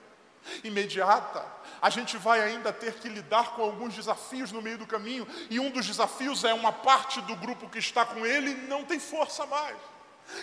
imediata. 0.62 1.44
A 1.80 1.88
gente 1.88 2.18
vai 2.18 2.42
ainda 2.42 2.72
ter 2.72 2.94
que 2.94 3.08
lidar 3.08 3.54
com 3.54 3.62
alguns 3.62 3.94
desafios 3.94 4.52
no 4.52 4.60
meio 4.60 4.78
do 4.78 4.86
caminho, 4.86 5.26
e 5.48 5.58
um 5.58 5.70
dos 5.70 5.86
desafios 5.86 6.44
é 6.44 6.52
uma 6.52 6.72
parte 6.72 7.20
do 7.22 7.34
grupo 7.36 7.68
que 7.68 7.78
está 7.78 8.04
com 8.04 8.24
ele 8.26 8.54
não 8.68 8.84
tem 8.84 8.98
força 8.98 9.46
mais 9.46 9.93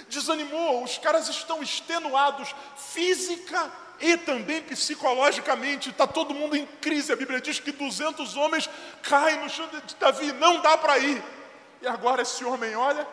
desanimou, 0.09 0.83
os 0.83 0.97
caras 0.97 1.27
estão 1.29 1.61
extenuados 1.61 2.53
física 2.75 3.71
e 3.99 4.17
também 4.17 4.61
psicologicamente, 4.63 5.89
está 5.89 6.07
todo 6.07 6.33
mundo 6.33 6.55
em 6.55 6.65
crise. 6.65 7.13
A 7.13 7.15
Bíblia 7.15 7.39
diz 7.39 7.59
que 7.59 7.71
200 7.71 8.35
homens 8.35 8.69
caem 9.03 9.39
no 9.39 9.49
chão 9.49 9.67
de 9.67 9.95
Davi, 9.95 10.31
não 10.33 10.61
dá 10.61 10.77
para 10.77 10.97
ir. 10.97 11.23
E 11.81 11.87
agora 11.87 12.23
esse 12.23 12.43
homem 12.43 12.75
olha, 12.75 13.07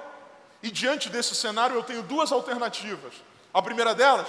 e 0.63 0.71
diante 0.71 1.09
desse 1.09 1.35
cenário 1.35 1.77
eu 1.77 1.83
tenho 1.83 2.03
duas 2.03 2.33
alternativas. 2.33 3.15
A 3.53 3.61
primeira 3.61 3.95
delas 3.95 4.29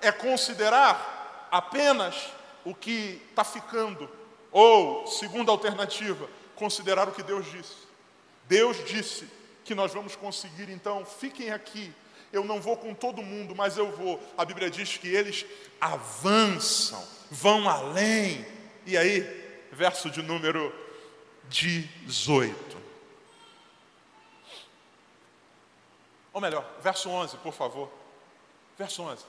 é 0.00 0.12
considerar 0.12 1.48
apenas 1.50 2.14
o 2.64 2.74
que 2.74 3.22
está 3.30 3.44
ficando, 3.44 4.10
ou, 4.50 5.06
segunda 5.06 5.50
alternativa, 5.50 6.28
considerar 6.54 7.08
o 7.08 7.12
que 7.12 7.22
Deus 7.22 7.50
disse. 7.50 7.86
Deus 8.44 8.84
disse 8.84 9.28
que 9.66 9.74
nós 9.74 9.92
vamos 9.92 10.14
conseguir, 10.14 10.70
então, 10.70 11.04
fiquem 11.04 11.50
aqui. 11.50 11.92
Eu 12.32 12.44
não 12.44 12.60
vou 12.60 12.76
com 12.76 12.94
todo 12.94 13.20
mundo, 13.20 13.54
mas 13.54 13.76
eu 13.76 13.90
vou. 13.90 14.22
A 14.38 14.44
Bíblia 14.44 14.70
diz 14.70 14.96
que 14.96 15.08
eles 15.08 15.44
avançam, 15.80 17.04
vão 17.30 17.68
além. 17.68 18.46
E 18.86 18.96
aí, 18.96 19.22
verso 19.72 20.08
de 20.08 20.22
número 20.22 20.72
18. 21.48 22.76
Ou 26.32 26.40
melhor, 26.40 26.64
verso 26.82 27.08
11, 27.08 27.36
por 27.38 27.52
favor. 27.52 27.90
Verso 28.78 29.02
11. 29.02 29.24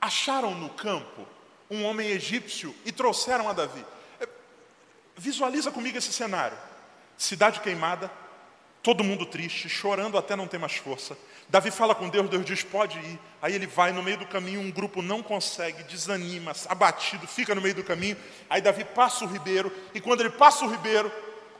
Acharam 0.00 0.54
no 0.54 0.70
campo 0.70 1.26
um 1.70 1.84
homem 1.84 2.08
egípcio 2.08 2.74
e 2.84 2.92
trouxeram 2.92 3.48
a 3.48 3.52
Davi. 3.52 3.84
É, 4.20 4.28
visualiza 5.16 5.70
comigo 5.70 5.98
esse 5.98 6.12
cenário: 6.12 6.56
cidade 7.18 7.60
queimada, 7.60 8.10
todo 8.86 9.02
mundo 9.02 9.26
triste, 9.26 9.68
chorando 9.68 10.16
até 10.16 10.36
não 10.36 10.46
ter 10.46 10.58
mais 10.58 10.76
força. 10.76 11.18
Davi 11.48 11.72
fala 11.72 11.92
com 11.92 12.08
Deus, 12.08 12.30
Deus 12.30 12.44
diz: 12.44 12.62
pode 12.62 12.96
ir. 12.96 13.18
Aí 13.42 13.52
ele 13.52 13.66
vai 13.66 13.90
no 13.90 14.00
meio 14.00 14.16
do 14.16 14.26
caminho, 14.26 14.60
um 14.60 14.70
grupo 14.70 15.02
não 15.02 15.24
consegue, 15.24 15.82
desanima, 15.82 16.52
abatido, 16.68 17.26
fica 17.26 17.52
no 17.52 17.60
meio 17.60 17.74
do 17.74 17.82
caminho. 17.82 18.16
Aí 18.48 18.60
Davi 18.60 18.84
passa 18.84 19.24
o 19.24 19.26
ribeiro, 19.28 19.72
e 19.92 20.00
quando 20.00 20.20
ele 20.20 20.30
passa 20.30 20.64
o 20.64 20.70
ribeiro, 20.70 21.10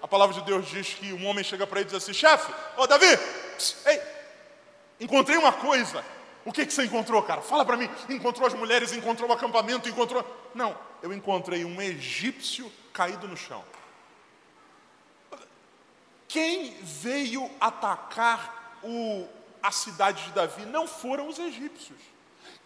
a 0.00 0.06
palavra 0.06 0.36
de 0.36 0.42
Deus 0.42 0.68
diz 0.68 0.94
que 0.94 1.12
um 1.12 1.26
homem 1.26 1.42
chega 1.42 1.66
para 1.66 1.80
ele 1.80 1.88
e 1.88 1.90
diz 1.90 2.00
assim: 2.00 2.14
chefe, 2.14 2.52
ô 2.76 2.86
Davi, 2.86 3.18
ei, 3.86 4.00
encontrei 5.00 5.36
uma 5.36 5.52
coisa. 5.52 6.04
O 6.44 6.52
que, 6.52 6.64
que 6.64 6.72
você 6.72 6.84
encontrou, 6.84 7.20
cara? 7.24 7.42
Fala 7.42 7.64
para 7.64 7.76
mim. 7.76 7.90
Encontrou 8.08 8.46
as 8.46 8.54
mulheres, 8.54 8.92
encontrou 8.92 9.28
o 9.28 9.32
acampamento, 9.32 9.88
encontrou. 9.88 10.24
Não, 10.54 10.78
eu 11.02 11.12
encontrei 11.12 11.64
um 11.64 11.82
egípcio 11.82 12.70
caído 12.92 13.26
no 13.26 13.36
chão. 13.36 13.64
Quem 16.37 16.77
veio 16.83 17.51
atacar 17.59 18.79
o, 18.83 19.27
a 19.62 19.72
cidade 19.72 20.22
de 20.25 20.33
Davi 20.33 20.66
não 20.66 20.87
foram 20.87 21.29
os 21.29 21.38
egípcios. 21.38 21.99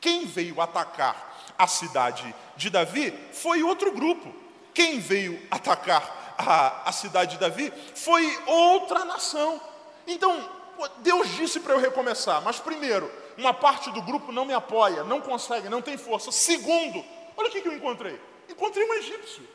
Quem 0.00 0.26
veio 0.26 0.61
atacar 0.61 1.54
a 1.56 1.68
cidade 1.68 2.35
de 2.56 2.68
Davi 2.68 3.16
foi 3.33 3.62
outro 3.62 3.92
grupo. 3.92 4.35
Quem 4.74 4.98
veio 4.98 5.40
atacar 5.48 6.35
a, 6.37 6.88
a 6.88 6.90
cidade 6.90 7.35
de 7.35 7.38
Davi 7.38 7.72
foi 7.94 8.42
outra 8.44 9.04
nação. 9.04 9.61
Então, 10.04 10.50
Deus 10.98 11.28
disse 11.37 11.61
para 11.61 11.74
eu 11.74 11.78
recomeçar, 11.78 12.42
mas 12.42 12.59
primeiro, 12.59 13.09
uma 13.38 13.54
parte 13.54 13.88
do 13.92 14.02
grupo 14.02 14.33
não 14.33 14.44
me 14.44 14.52
apoia, 14.52 15.04
não 15.04 15.20
consegue, 15.20 15.68
não 15.68 15.80
tem 15.80 15.96
força. 15.96 16.33
Segundo, 16.33 17.04
olha 17.37 17.48
o 17.48 17.52
que 17.52 17.59
eu 17.59 17.76
encontrei: 17.76 18.20
encontrei 18.48 18.85
um 18.85 18.94
egípcio. 18.94 19.48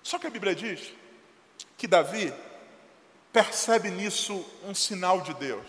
Só 0.00 0.16
que 0.16 0.28
a 0.28 0.30
Bíblia 0.30 0.54
diz 0.54 0.92
que 1.76 1.88
Davi 1.88 2.32
percebe 3.32 3.90
nisso 3.90 4.44
um 4.64 4.74
sinal 4.74 5.20
de 5.20 5.34
Deus. 5.34 5.64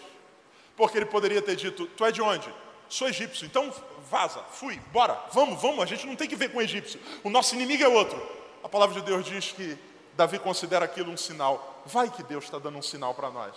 Porque 0.75 0.97
ele 0.97 1.05
poderia 1.05 1.41
ter 1.41 1.55
dito: 1.55 1.85
Tu 1.85 2.05
é 2.05 2.11
de 2.11 2.21
onde? 2.21 2.53
Sou 2.89 3.07
egípcio, 3.07 3.45
então 3.45 3.73
vaza, 4.09 4.41
fui, 4.51 4.77
bora, 4.91 5.17
vamos, 5.31 5.61
vamos, 5.61 5.81
a 5.81 5.85
gente 5.85 6.05
não 6.05 6.15
tem 6.15 6.27
que 6.27 6.35
ver 6.35 6.51
com 6.51 6.57
o 6.57 6.61
egípcio, 6.61 6.99
o 7.23 7.29
nosso 7.29 7.55
inimigo 7.55 7.81
é 7.81 7.87
outro. 7.87 8.21
A 8.61 8.67
palavra 8.67 8.99
de 8.99 9.05
Deus 9.05 9.25
diz 9.25 9.53
que 9.53 9.77
Davi 10.13 10.37
considera 10.37 10.85
aquilo 10.85 11.11
um 11.11 11.17
sinal. 11.17 11.81
Vai 11.85 12.09
que 12.09 12.21
Deus 12.21 12.43
está 12.43 12.59
dando 12.59 12.77
um 12.77 12.81
sinal 12.81 13.13
para 13.13 13.29
nós. 13.31 13.55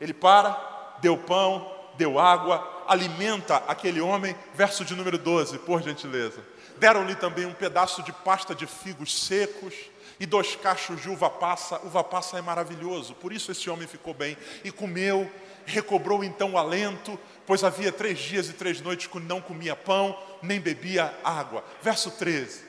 Ele 0.00 0.12
para, 0.12 0.96
deu 1.00 1.16
pão, 1.16 1.74
deu 1.96 2.18
água, 2.18 2.84
alimenta 2.86 3.56
aquele 3.66 4.00
homem. 4.00 4.36
Verso 4.54 4.84
de 4.84 4.94
número 4.94 5.18
12, 5.18 5.58
por 5.60 5.82
gentileza. 5.82 6.44
Deram-lhe 6.76 7.14
também 7.14 7.46
um 7.46 7.54
pedaço 7.54 8.02
de 8.02 8.12
pasta 8.12 8.54
de 8.54 8.66
figos 8.66 9.24
secos 9.26 9.74
e 10.18 10.26
dois 10.26 10.54
cachos 10.56 11.00
de 11.00 11.08
uva 11.08 11.28
passa. 11.28 11.78
Uva 11.84 12.02
passa 12.04 12.38
é 12.38 12.42
maravilhoso, 12.42 13.14
por 13.14 13.32
isso 13.32 13.50
esse 13.50 13.68
homem 13.68 13.86
ficou 13.86 14.14
bem 14.14 14.36
e 14.62 14.70
comeu, 14.70 15.30
recobrou 15.66 16.22
então 16.22 16.52
o 16.52 16.58
alento, 16.58 17.18
pois 17.46 17.64
havia 17.64 17.92
três 17.92 18.18
dias 18.18 18.48
e 18.48 18.52
três 18.52 18.80
noites 18.80 19.06
que 19.06 19.18
não 19.18 19.40
comia 19.40 19.74
pão, 19.74 20.18
nem 20.42 20.60
bebia 20.60 21.16
água. 21.22 21.64
Verso 21.82 22.10
13. 22.10 22.64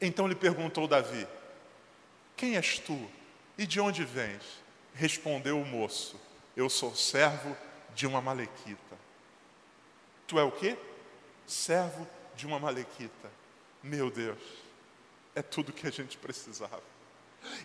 Então 0.00 0.28
lhe 0.28 0.34
perguntou 0.34 0.86
Davi: 0.86 1.26
Quem 2.36 2.56
és 2.56 2.78
tu 2.78 3.08
e 3.56 3.66
de 3.66 3.80
onde 3.80 4.04
vens? 4.04 4.42
Respondeu 4.94 5.60
o 5.60 5.66
moço: 5.66 6.20
Eu 6.56 6.68
sou 6.68 6.94
servo 6.94 7.56
de 7.94 8.06
uma 8.06 8.20
malequita. 8.20 8.96
Tu 10.26 10.38
é 10.38 10.42
o 10.42 10.50
quê? 10.50 10.76
Servo 11.46 12.06
de 12.34 12.46
uma 12.46 12.58
malequita. 12.58 13.30
Meu 13.82 14.10
Deus 14.10 14.65
é 15.36 15.42
tudo 15.42 15.72
que 15.72 15.86
a 15.86 15.92
gente 15.92 16.16
precisava. 16.16 16.82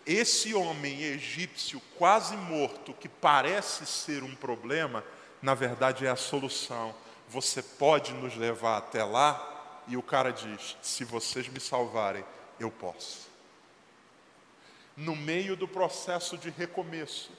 Esse 0.05 0.53
homem 0.53 1.01
egípcio 1.01 1.81
quase 1.97 2.35
morto, 2.35 2.93
que 2.93 3.09
parece 3.09 3.85
ser 3.85 4.21
um 4.21 4.35
problema, 4.35 5.03
na 5.41 5.55
verdade 5.55 6.05
é 6.05 6.09
a 6.09 6.15
solução. 6.15 6.93
Você 7.29 7.63
pode 7.63 8.13
nos 8.13 8.35
levar 8.35 8.77
até 8.77 9.03
lá 9.03 9.47
E 9.87 9.97
o 9.97 10.03
cara 10.03 10.31
diz: 10.31 10.77
Se 10.81 11.03
vocês 11.03 11.47
me 11.47 11.59
salvarem, 11.59 12.23
eu 12.59 12.69
posso. 12.69 13.29
No 14.95 15.15
meio 15.15 15.55
do 15.55 15.67
processo 15.67 16.37
de 16.37 16.51
recomeço, 16.51 17.31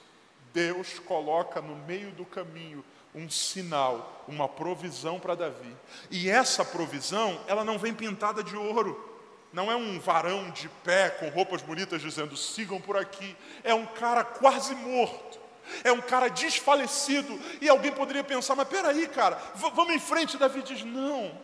Deus 0.53 0.99
coloca 0.99 1.61
no 1.61 1.75
meio 1.85 2.11
do 2.11 2.25
caminho 2.25 2.83
um 3.15 3.29
sinal, 3.29 4.25
uma 4.27 4.49
provisão 4.49 5.19
para 5.19 5.35
Davi. 5.35 5.73
E 6.11 6.29
essa 6.29 6.65
provisão, 6.65 7.39
ela 7.47 7.63
não 7.63 7.79
vem 7.79 7.93
pintada 7.93 8.43
de 8.43 8.57
ouro. 8.57 9.12
Não 9.53 9.71
é 9.71 9.75
um 9.75 9.99
varão 9.99 10.49
de 10.49 10.67
pé 10.83 11.11
com 11.11 11.29
roupas 11.29 11.61
bonitas 11.61 12.01
dizendo 12.01 12.35
sigam 12.35 12.81
por 12.81 12.97
aqui. 12.97 13.37
É 13.63 13.73
um 13.73 13.85
cara 13.85 14.23
quase 14.23 14.73
morto. 14.73 15.39
É 15.83 15.91
um 15.91 16.01
cara 16.01 16.27
desfalecido. 16.27 17.39
E 17.61 17.69
alguém 17.69 17.91
poderia 17.91 18.23
pensar, 18.23 18.55
mas 18.55 18.67
peraí, 18.67 19.07
cara, 19.07 19.39
vamos 19.53 19.93
em 19.93 19.99
frente. 19.99 20.37
Davi 20.37 20.63
diz: 20.63 20.83
não, 20.83 21.39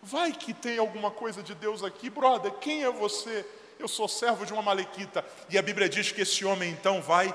vai 0.00 0.32
que 0.32 0.54
tem 0.54 0.78
alguma 0.78 1.10
coisa 1.10 1.42
de 1.42 1.52
Deus 1.52 1.82
aqui, 1.82 2.08
brother. 2.08 2.52
Quem 2.52 2.84
é 2.84 2.90
você? 2.90 3.44
Eu 3.76 3.88
sou 3.88 4.06
servo 4.06 4.46
de 4.46 4.52
uma 4.52 4.62
malequita. 4.62 5.24
E 5.50 5.58
a 5.58 5.62
Bíblia 5.62 5.88
diz 5.88 6.12
que 6.12 6.22
esse 6.22 6.44
homem 6.44 6.70
então 6.70 7.02
vai 7.02 7.34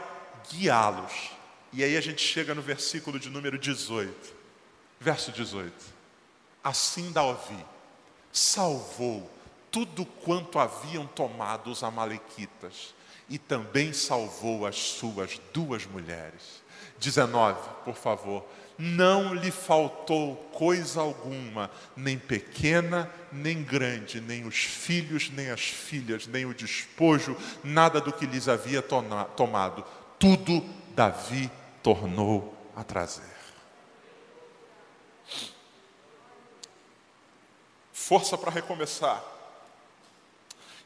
guiá-los. 0.49 1.32
E 1.74 1.84
aí 1.84 1.97
a 1.97 2.01
gente 2.01 2.22
chega 2.22 2.55
no 2.55 2.62
versículo 2.62 3.20
de 3.20 3.30
número 3.30 3.60
18. 3.60 4.34
Verso 5.01 5.34
18. 5.34 5.74
Assim 6.64 7.12
Davi 7.12 7.66
salvou 8.32 9.37
tudo 9.72 10.05
quanto 10.05 10.59
haviam 10.59 11.05
tomado 11.05 11.70
os 11.70 11.84
amalequitas 11.84 12.95
e 13.30 13.38
também 13.38 13.93
salvou 13.93 14.65
as 14.65 14.78
suas 14.78 15.39
duas 15.53 15.86
mulheres. 15.86 16.63
19, 16.99 17.59
por 17.84 17.95
favor. 17.95 18.45
Não 18.80 19.34
lhe 19.34 19.49
faltou 19.49 20.36
coisa 20.53 21.01
alguma, 21.01 21.72
nem 21.95 22.18
pequena, 22.18 23.11
nem 23.32 23.63
grande, 23.63 24.22
nem 24.22 24.45
os 24.45 24.57
filhos, 24.57 25.32
nem 25.32 25.49
as 25.49 25.61
filhas, 25.61 26.28
nem 26.28 26.45
o 26.45 26.53
despojo, 26.53 27.36
nada 27.63 27.99
do 27.99 28.13
que 28.13 28.28
lhes 28.28 28.47
havia 28.47 28.82
tomado. 28.82 29.84
Tudo 30.20 30.63
Davi 30.95 31.49
tornou 31.82 32.55
a 32.76 32.84
trazer. 32.84 33.24
Força 37.91 38.38
para 38.38 38.51
recomeçar. 38.51 39.37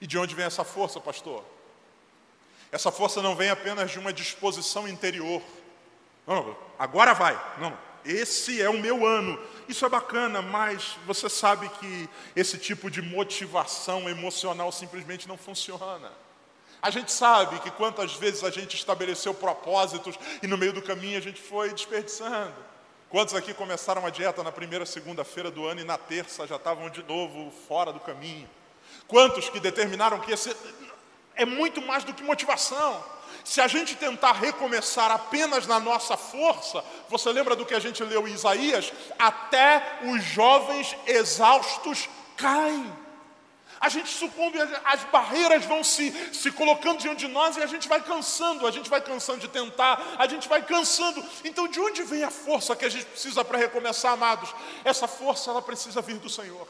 E 0.01 0.07
de 0.07 0.17
onde 0.17 0.35
vem 0.35 0.45
essa 0.45 0.63
força, 0.63 0.99
pastor? 0.99 1.43
Essa 2.71 2.91
força 2.91 3.21
não 3.21 3.35
vem 3.35 3.51
apenas 3.51 3.91
de 3.91 3.99
uma 3.99 4.11
disposição 4.11 4.87
interior. 4.87 5.41
Não, 6.25 6.57
agora 6.79 7.13
vai. 7.13 7.39
Não, 7.59 7.77
esse 8.03 8.61
é 8.61 8.69
o 8.69 8.79
meu 8.79 9.05
ano. 9.05 9.39
Isso 9.67 9.85
é 9.85 9.89
bacana, 9.89 10.41
mas 10.41 10.97
você 11.05 11.29
sabe 11.29 11.69
que 11.69 12.09
esse 12.35 12.57
tipo 12.57 12.89
de 12.89 13.01
motivação 13.01 14.09
emocional 14.09 14.71
simplesmente 14.71 15.27
não 15.27 15.37
funciona. 15.37 16.11
A 16.81 16.89
gente 16.89 17.11
sabe 17.11 17.59
que 17.59 17.69
quantas 17.69 18.15
vezes 18.15 18.43
a 18.43 18.49
gente 18.49 18.75
estabeleceu 18.75 19.35
propósitos 19.35 20.17
e 20.41 20.47
no 20.47 20.57
meio 20.57 20.73
do 20.73 20.81
caminho 20.81 21.17
a 21.17 21.21
gente 21.21 21.39
foi 21.39 21.71
desperdiçando. 21.71 22.55
Quantos 23.07 23.35
aqui 23.35 23.53
começaram 23.53 24.03
a 24.05 24.09
dieta 24.09 24.41
na 24.41 24.51
primeira 24.51 24.85
segunda-feira 24.85 25.51
do 25.51 25.65
ano 25.67 25.81
e 25.81 25.83
na 25.83 25.97
terça 25.97 26.47
já 26.47 26.55
estavam 26.55 26.89
de 26.89 27.03
novo 27.03 27.51
fora 27.67 27.93
do 27.93 27.99
caminho? 27.99 28.49
Quantos 29.07 29.49
que 29.49 29.59
determinaram 29.59 30.19
que 30.19 30.31
esse 30.31 30.55
é 31.35 31.45
muito 31.45 31.81
mais 31.81 32.03
do 32.03 32.13
que 32.13 32.23
motivação. 32.23 33.03
Se 33.43 33.59
a 33.59 33.67
gente 33.67 33.95
tentar 33.95 34.33
recomeçar 34.33 35.09
apenas 35.09 35.65
na 35.65 35.79
nossa 35.79 36.15
força, 36.15 36.83
você 37.09 37.31
lembra 37.31 37.55
do 37.55 37.65
que 37.65 37.73
a 37.73 37.79
gente 37.79 38.03
leu 38.03 38.27
em 38.27 38.33
Isaías? 38.33 38.93
Até 39.17 39.99
os 40.03 40.23
jovens 40.23 40.95
exaustos 41.07 42.07
caem. 42.37 43.01
A 43.79 43.89
gente 43.89 44.09
sucumbe, 44.09 44.59
as 44.85 45.03
barreiras 45.05 45.65
vão 45.65 45.83
se, 45.83 46.11
se 46.31 46.51
colocando 46.51 46.99
diante 46.99 47.25
de 47.25 47.27
nós 47.27 47.57
e 47.57 47.63
a 47.63 47.65
gente 47.65 47.89
vai 47.89 47.99
cansando, 47.99 48.67
a 48.67 48.71
gente 48.71 48.87
vai 48.87 49.01
cansando 49.01 49.39
de 49.39 49.47
tentar, 49.47 49.99
a 50.19 50.27
gente 50.27 50.47
vai 50.47 50.61
cansando. 50.61 51.25
Então, 51.43 51.67
de 51.67 51.79
onde 51.79 52.03
vem 52.03 52.23
a 52.23 52.29
força 52.29 52.75
que 52.75 52.85
a 52.85 52.89
gente 52.89 53.05
precisa 53.05 53.43
para 53.43 53.57
recomeçar, 53.57 54.13
amados? 54.13 54.53
Essa 54.85 55.07
força, 55.07 55.49
ela 55.49 55.63
precisa 55.63 55.99
vir 55.99 56.19
do 56.19 56.29
Senhor. 56.29 56.67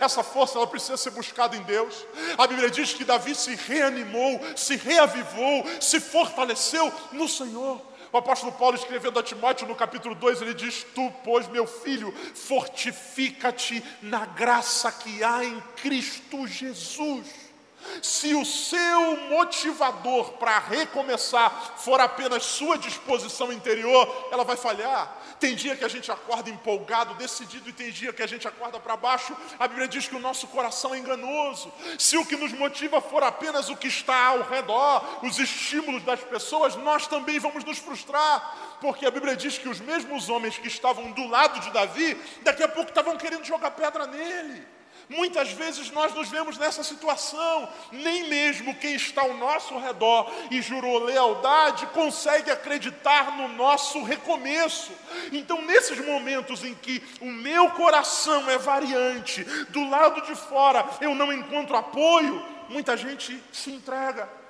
Essa 0.00 0.22
força 0.22 0.58
ela 0.58 0.66
precisa 0.66 0.96
ser 0.96 1.10
buscada 1.10 1.56
em 1.56 1.62
Deus. 1.62 2.06
A 2.38 2.46
Bíblia 2.46 2.70
diz 2.70 2.92
que 2.92 3.04
Davi 3.04 3.34
se 3.34 3.54
reanimou, 3.54 4.40
se 4.56 4.76
reavivou, 4.76 5.64
se 5.80 6.00
fortaleceu 6.00 6.92
no 7.12 7.28
Senhor. 7.28 7.80
O 8.12 8.18
apóstolo 8.18 8.52
Paulo 8.52 8.76
escrevendo 8.76 9.18
a 9.18 9.22
Timóteo 9.22 9.66
no 9.66 9.74
capítulo 9.74 10.14
2, 10.14 10.42
ele 10.42 10.52
diz: 10.52 10.84
Tu, 10.94 11.12
pois, 11.24 11.48
meu 11.48 11.66
filho, 11.66 12.14
fortifica-te 12.34 13.82
na 14.02 14.26
graça 14.26 14.92
que 14.92 15.24
há 15.24 15.42
em 15.42 15.58
Cristo 15.76 16.46
Jesus. 16.46 17.41
Se 18.00 18.34
o 18.34 18.44
seu 18.44 19.16
motivador 19.28 20.32
para 20.32 20.58
recomeçar 20.58 21.74
for 21.76 22.00
apenas 22.00 22.42
sua 22.42 22.78
disposição 22.78 23.52
interior, 23.52 24.28
ela 24.30 24.44
vai 24.44 24.56
falhar. 24.56 25.16
Tem 25.38 25.54
dia 25.54 25.76
que 25.76 25.84
a 25.84 25.88
gente 25.88 26.10
acorda 26.10 26.50
empolgado, 26.50 27.14
decidido, 27.14 27.68
e 27.68 27.72
tem 27.72 27.90
dia 27.90 28.12
que 28.12 28.22
a 28.22 28.26
gente 28.26 28.46
acorda 28.46 28.78
para 28.78 28.96
baixo. 28.96 29.36
A 29.58 29.66
Bíblia 29.66 29.88
diz 29.88 30.06
que 30.06 30.14
o 30.14 30.20
nosso 30.20 30.46
coração 30.48 30.94
é 30.94 30.98
enganoso. 30.98 31.72
Se 31.98 32.16
o 32.16 32.24
que 32.24 32.36
nos 32.36 32.52
motiva 32.52 33.00
for 33.00 33.22
apenas 33.22 33.68
o 33.68 33.76
que 33.76 33.88
está 33.88 34.26
ao 34.26 34.42
redor, 34.42 35.18
os 35.22 35.38
estímulos 35.38 36.02
das 36.04 36.20
pessoas, 36.20 36.76
nós 36.76 37.06
também 37.06 37.38
vamos 37.38 37.64
nos 37.64 37.78
frustrar. 37.78 38.76
Porque 38.80 39.06
a 39.06 39.10
Bíblia 39.10 39.36
diz 39.36 39.58
que 39.58 39.68
os 39.68 39.80
mesmos 39.80 40.28
homens 40.28 40.58
que 40.58 40.68
estavam 40.68 41.10
do 41.12 41.26
lado 41.26 41.60
de 41.60 41.70
Davi, 41.70 42.16
daqui 42.42 42.62
a 42.62 42.68
pouco 42.68 42.90
estavam 42.90 43.16
querendo 43.16 43.44
jogar 43.44 43.72
pedra 43.72 44.06
nele. 44.06 44.81
Muitas 45.14 45.52
vezes 45.52 45.90
nós 45.90 46.14
nos 46.14 46.28
vemos 46.28 46.58
nessa 46.58 46.82
situação, 46.82 47.68
nem 47.90 48.28
mesmo 48.28 48.74
quem 48.76 48.94
está 48.94 49.22
ao 49.22 49.34
nosso 49.34 49.78
redor 49.78 50.30
e 50.50 50.60
jurou 50.62 51.04
lealdade 51.04 51.86
consegue 51.88 52.50
acreditar 52.50 53.36
no 53.36 53.48
nosso 53.48 54.02
recomeço. 54.02 54.92
Então, 55.30 55.60
nesses 55.62 55.98
momentos 56.04 56.64
em 56.64 56.74
que 56.74 57.02
o 57.20 57.26
meu 57.26 57.70
coração 57.70 58.48
é 58.50 58.58
variante, 58.58 59.44
do 59.70 59.88
lado 59.88 60.22
de 60.22 60.34
fora 60.34 60.88
eu 61.00 61.14
não 61.14 61.32
encontro 61.32 61.76
apoio, 61.76 62.44
muita 62.68 62.96
gente 62.96 63.38
se 63.52 63.70
entrega 63.70 64.41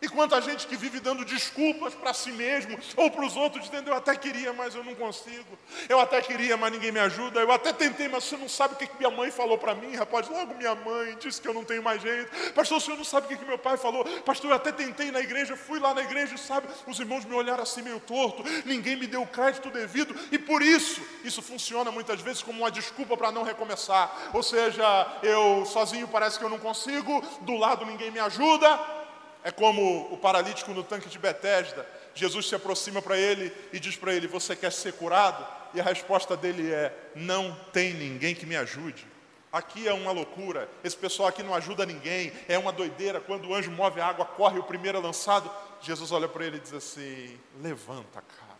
e 0.00 0.08
quanta 0.08 0.40
gente 0.40 0.66
que 0.66 0.76
vive 0.76 1.00
dando 1.00 1.24
desculpas 1.24 1.92
para 1.92 2.14
si 2.14 2.30
mesmo 2.30 2.78
ou 2.96 3.10
para 3.10 3.26
os 3.26 3.36
outros, 3.36 3.64
dizendo: 3.64 3.90
Eu 3.90 3.94
até 3.94 4.14
queria, 4.14 4.52
mas 4.52 4.74
eu 4.74 4.84
não 4.84 4.94
consigo. 4.94 5.58
Eu 5.88 5.98
até 5.98 6.20
queria, 6.20 6.56
mas 6.56 6.72
ninguém 6.72 6.92
me 6.92 7.00
ajuda. 7.00 7.40
Eu 7.40 7.50
até 7.50 7.72
tentei, 7.72 8.06
mas 8.06 8.24
você 8.24 8.36
não 8.36 8.48
sabe 8.48 8.74
o 8.74 8.76
que 8.76 8.88
minha 8.96 9.10
mãe 9.10 9.30
falou 9.30 9.58
para 9.58 9.74
mim, 9.74 9.96
rapaz. 9.96 10.28
Logo 10.28 10.54
minha 10.54 10.74
mãe 10.74 11.16
disse 11.18 11.40
que 11.40 11.48
eu 11.48 11.54
não 11.54 11.64
tenho 11.64 11.82
mais 11.82 12.00
jeito. 12.00 12.52
Pastor, 12.52 12.78
o 12.78 12.80
senhor 12.80 12.96
não 12.96 13.04
sabe 13.04 13.34
o 13.34 13.38
que 13.38 13.44
meu 13.44 13.58
pai 13.58 13.76
falou. 13.76 14.04
Pastor, 14.22 14.50
eu 14.50 14.56
até 14.56 14.70
tentei 14.70 15.10
na 15.10 15.20
igreja, 15.20 15.56
fui 15.56 15.80
lá 15.80 15.92
na 15.92 16.02
igreja, 16.02 16.36
sabe? 16.36 16.68
Os 16.86 17.00
irmãos 17.00 17.24
me 17.24 17.34
olharam 17.34 17.62
assim 17.64 17.82
meio 17.82 17.98
torto, 17.98 18.44
ninguém 18.64 18.96
me 18.96 19.06
deu 19.06 19.22
o 19.22 19.26
crédito 19.26 19.68
devido. 19.68 20.14
E 20.30 20.38
por 20.38 20.62
isso, 20.62 21.02
isso 21.24 21.42
funciona 21.42 21.90
muitas 21.90 22.20
vezes 22.20 22.42
como 22.42 22.60
uma 22.60 22.70
desculpa 22.70 23.16
para 23.16 23.32
não 23.32 23.42
recomeçar. 23.42 24.30
Ou 24.32 24.44
seja, 24.44 24.84
eu 25.24 25.66
sozinho 25.66 26.06
parece 26.06 26.38
que 26.38 26.44
eu 26.44 26.48
não 26.48 26.58
consigo, 26.58 27.20
do 27.40 27.56
lado 27.56 27.84
ninguém 27.84 28.12
me 28.12 28.20
ajuda. 28.20 28.97
É 29.44 29.50
como 29.50 30.12
o 30.12 30.16
paralítico 30.16 30.72
no 30.72 30.82
tanque 30.82 31.08
de 31.08 31.18
Betesda. 31.18 31.86
Jesus 32.14 32.48
se 32.48 32.54
aproxima 32.54 33.00
para 33.00 33.16
ele 33.16 33.52
e 33.72 33.78
diz 33.78 33.96
para 33.96 34.12
ele: 34.12 34.26
Você 34.26 34.56
quer 34.56 34.72
ser 34.72 34.92
curado? 34.94 35.46
E 35.74 35.80
a 35.80 35.84
resposta 35.84 36.36
dele 36.36 36.72
é: 36.72 36.92
Não 37.14 37.54
tem 37.72 37.94
ninguém 37.94 38.34
que 38.34 38.46
me 38.46 38.56
ajude. 38.56 39.06
Aqui 39.50 39.88
é 39.88 39.94
uma 39.94 40.12
loucura, 40.12 40.68
esse 40.84 40.96
pessoal 40.96 41.28
aqui 41.28 41.42
não 41.42 41.54
ajuda 41.54 41.86
ninguém, 41.86 42.32
é 42.46 42.58
uma 42.58 42.70
doideira. 42.70 43.18
Quando 43.18 43.48
o 43.48 43.54
anjo 43.54 43.70
move 43.70 43.98
a 43.98 44.06
água, 44.06 44.26
corre 44.26 44.58
o 44.58 44.62
primeiro 44.62 44.98
é 44.98 45.00
lançado. 45.00 45.50
Jesus 45.80 46.12
olha 46.12 46.28
para 46.28 46.44
ele 46.44 46.58
e 46.58 46.60
diz 46.60 46.74
assim: 46.74 47.38
Levanta, 47.62 48.20
cara, 48.20 48.58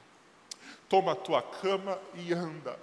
toma 0.88 1.12
a 1.12 1.16
tua 1.16 1.42
cama 1.42 1.98
e 2.14 2.32
anda. 2.32 2.78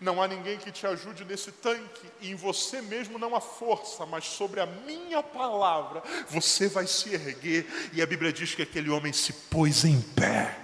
Não 0.00 0.22
há 0.22 0.28
ninguém 0.28 0.58
que 0.58 0.70
te 0.70 0.86
ajude 0.86 1.24
nesse 1.24 1.52
tanque, 1.52 2.06
e 2.20 2.30
em 2.30 2.34
você 2.34 2.80
mesmo 2.82 3.18
não 3.18 3.34
há 3.34 3.40
força, 3.40 4.06
mas 4.06 4.24
sobre 4.24 4.60
a 4.60 4.66
minha 4.66 5.22
palavra 5.22 6.02
você 6.28 6.68
vai 6.68 6.86
se 6.86 7.12
erguer. 7.14 7.66
E 7.92 8.02
a 8.02 8.06
Bíblia 8.06 8.32
diz 8.32 8.54
que 8.54 8.62
aquele 8.62 8.90
homem 8.90 9.12
se 9.12 9.32
pôs 9.32 9.84
em 9.84 10.00
pé. 10.00 10.58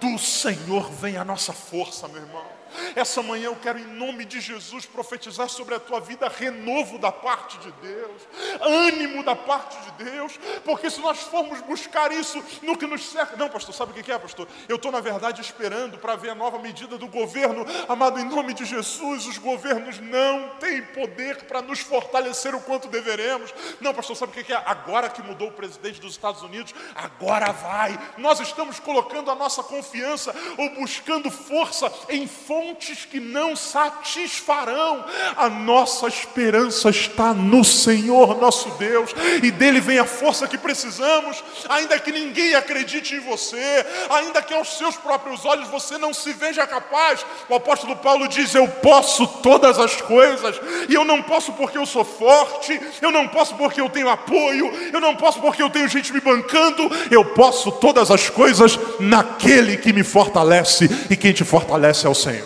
Do 0.00 0.18
Senhor 0.18 0.90
vem 0.90 1.16
a 1.16 1.24
nossa 1.24 1.52
força, 1.52 2.08
meu 2.08 2.20
irmão. 2.20 2.63
Essa 2.94 3.22
manhã 3.22 3.46
eu 3.46 3.56
quero, 3.56 3.78
em 3.78 3.84
nome 3.84 4.24
de 4.24 4.40
Jesus, 4.40 4.86
profetizar 4.86 5.48
sobre 5.48 5.74
a 5.74 5.80
tua 5.80 6.00
vida 6.00 6.28
renovo 6.28 6.98
da 6.98 7.12
parte 7.12 7.58
de 7.58 7.70
Deus, 7.72 8.22
ânimo 8.60 9.22
da 9.22 9.36
parte 9.36 9.76
de 9.82 10.04
Deus, 10.04 10.38
porque 10.64 10.90
se 10.90 11.00
nós 11.00 11.20
formos 11.20 11.60
buscar 11.60 12.12
isso 12.12 12.42
no 12.62 12.76
que 12.76 12.86
nos 12.86 13.04
cerca. 13.10 13.36
Não, 13.36 13.48
pastor, 13.48 13.74
sabe 13.74 13.92
o 13.92 14.02
que 14.02 14.10
é, 14.10 14.18
pastor? 14.18 14.48
Eu 14.68 14.76
estou, 14.76 14.90
na 14.90 15.00
verdade, 15.00 15.40
esperando 15.40 15.98
para 15.98 16.16
ver 16.16 16.30
a 16.30 16.34
nova 16.34 16.58
medida 16.58 16.96
do 16.98 17.06
governo. 17.06 17.64
Amado, 17.88 18.18
em 18.18 18.24
nome 18.24 18.54
de 18.54 18.64
Jesus, 18.64 19.26
os 19.26 19.38
governos 19.38 19.98
não 20.00 20.50
têm 20.60 20.82
poder 20.82 21.44
para 21.44 21.62
nos 21.62 21.80
fortalecer 21.80 22.54
o 22.54 22.60
quanto 22.60 22.88
deveremos. 22.88 23.52
Não, 23.80 23.94
pastor, 23.94 24.16
sabe 24.16 24.38
o 24.38 24.44
que 24.44 24.52
é? 24.52 24.62
Agora 24.64 25.08
que 25.08 25.22
mudou 25.22 25.48
o 25.48 25.52
presidente 25.52 26.00
dos 26.00 26.12
Estados 26.12 26.42
Unidos, 26.42 26.74
agora 26.94 27.52
vai. 27.52 27.98
Nós 28.18 28.40
estamos 28.40 28.80
colocando 28.80 29.30
a 29.30 29.34
nossa 29.34 29.62
confiança 29.62 30.34
ou 30.56 30.70
buscando 30.70 31.30
força 31.30 31.92
em 32.08 32.26
fontes 32.26 32.53
fontes 32.54 33.04
que 33.10 33.18
não 33.18 33.56
satisfarão. 33.56 35.04
A 35.36 35.48
nossa 35.48 36.06
esperança 36.06 36.88
está 36.88 37.34
no 37.34 37.64
Senhor 37.64 38.40
nosso 38.40 38.70
Deus, 38.78 39.10
e 39.42 39.50
dele 39.50 39.80
vem 39.80 39.98
a 39.98 40.04
força 40.04 40.46
que 40.46 40.56
precisamos, 40.56 41.42
ainda 41.68 41.98
que 41.98 42.12
ninguém 42.12 42.54
acredite 42.54 43.16
em 43.16 43.20
você, 43.20 43.84
ainda 44.08 44.40
que 44.40 44.54
aos 44.54 44.78
seus 44.78 44.96
próprios 44.96 45.44
olhos 45.44 45.68
você 45.68 45.98
não 45.98 46.14
se 46.14 46.32
veja 46.32 46.64
capaz. 46.64 47.26
O 47.48 47.56
apóstolo 47.56 47.96
Paulo 47.96 48.28
diz: 48.28 48.54
Eu 48.54 48.68
posso 48.68 49.26
todas 49.26 49.80
as 49.80 50.00
coisas, 50.00 50.60
e 50.88 50.94
eu 50.94 51.04
não 51.04 51.22
posso 51.22 51.52
porque 51.54 51.76
eu 51.76 51.86
sou 51.86 52.04
forte, 52.04 52.80
eu 53.02 53.10
não 53.10 53.26
posso 53.26 53.56
porque 53.56 53.80
eu 53.80 53.90
tenho 53.90 54.08
apoio, 54.08 54.72
eu 54.92 55.00
não 55.00 55.16
posso 55.16 55.40
porque 55.40 55.62
eu 55.62 55.70
tenho 55.70 55.88
gente 55.88 56.12
me 56.12 56.20
bancando, 56.20 56.88
eu 57.10 57.24
posso 57.24 57.72
todas 57.72 58.12
as 58.12 58.30
coisas 58.30 58.78
naquele 59.00 59.76
que 59.76 59.92
me 59.92 60.04
fortalece, 60.04 60.88
e 61.10 61.16
quem 61.16 61.32
te 61.32 61.42
fortalece 61.42 62.06
é 62.06 62.08
o 62.08 62.14
Senhor. 62.14 62.43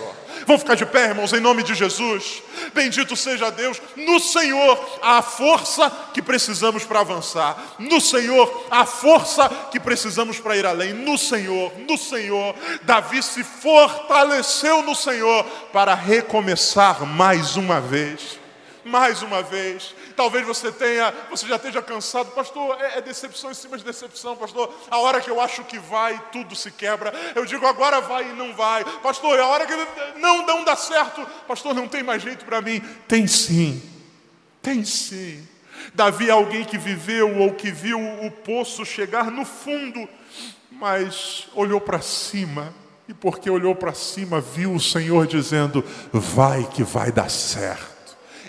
Vamos 0.49 0.63
ficar 0.63 0.77
de 0.77 0.87
pé, 0.87 1.09
irmãos, 1.09 1.35
em 1.35 1.41
nome 1.41 1.63
de 1.63 1.75
Jesus. 1.75 2.43
Bendito 2.73 3.15
seja 3.15 3.51
Deus. 3.51 3.83
No 3.95 4.19
Senhor 4.19 4.99
há 5.03 5.19
a 5.19 5.23
força 5.23 5.93
que 6.15 6.23
precisamos 6.23 6.85
para 6.85 7.01
avançar. 7.01 7.77
No 7.79 8.01
Senhor 8.01 8.67
há 8.71 8.81
a 8.81 8.87
força 8.87 9.47
que 9.71 9.79
precisamos 9.79 10.41
para 10.41 10.57
ir 10.57 10.65
além. 10.65 10.95
No 10.95 11.19
Senhor, 11.19 11.71
no 11.87 11.99
Senhor. 11.99 12.55
Davi 12.85 13.23
se 13.23 13.45
fortaleceu 13.45 14.81
no 14.81 14.95
Senhor 14.95 15.45
para 15.71 15.93
recomeçar 15.93 17.05
mais 17.05 17.57
uma 17.57 17.79
vez. 17.79 18.38
Mais 18.89 19.23
uma 19.23 19.43
vez. 19.43 19.95
Talvez 20.17 20.47
você 20.47 20.73
tenha, 20.73 21.13
você 21.31 21.47
já 21.47 21.57
esteja 21.57 21.83
cansado, 21.83 22.31
pastor. 22.31 22.77
É, 22.81 22.99
é, 22.99 23.01
decepção 23.03 23.51
em 23.51 23.55
cima 23.55 23.77
de 23.77 23.85
decepção, 23.85 24.35
pastor. 24.35 24.75
A 24.91 24.99
hora 24.99 25.21
que 25.21 25.31
eu 25.31 25.41
acho 25.41 25.63
que 25.65 25.79
vai, 25.79 26.19
tudo 26.33 26.57
se 26.57 26.71
quebra. 26.71 27.13
Eu 27.35 27.45
digo 27.45 27.67
agora 27.67 28.01
vai 28.01 28.31
e 28.31 28.33
não 28.33 28.55
vai, 28.55 28.85
pastor. 29.01 29.39
É 29.39 29.43
a 29.43 29.47
hora 29.47 29.67
que 29.67 29.75
não 30.19 30.47
não 30.47 30.65
dá 30.65 30.75
certo, 30.75 31.25
pastor. 31.47 31.75
Não 31.75 31.87
tem 31.87 32.03
mais 32.03 32.23
jeito 32.23 32.47
para 32.47 32.63
mim. 32.63 32.81
Tem 33.07 33.27
sim, 33.27 33.83
tem 34.63 34.83
sim. 34.85 35.47
Davi 35.95 36.29
é 36.29 36.33
alguém 36.33 36.65
que 36.65 36.79
viveu 36.79 37.39
ou 37.39 37.53
que 37.53 37.71
viu 37.71 38.01
o 38.01 38.31
poço 38.31 38.85
chegar 38.87 39.31
no 39.31 39.45
fundo, 39.45 40.09
mas 40.71 41.47
olhou 41.55 41.81
para 41.81 42.01
cima. 42.01 42.75
E 43.07 43.15
porque 43.15 43.51
olhou 43.51 43.75
para 43.75 43.95
cima, 43.95 44.41
viu 44.41 44.73
o 44.73 44.81
Senhor 44.81 45.27
dizendo: 45.27 45.85
Vai 46.11 46.65
que 46.65 46.83
vai 46.83 47.13
dar 47.13 47.31
certo 47.31 47.98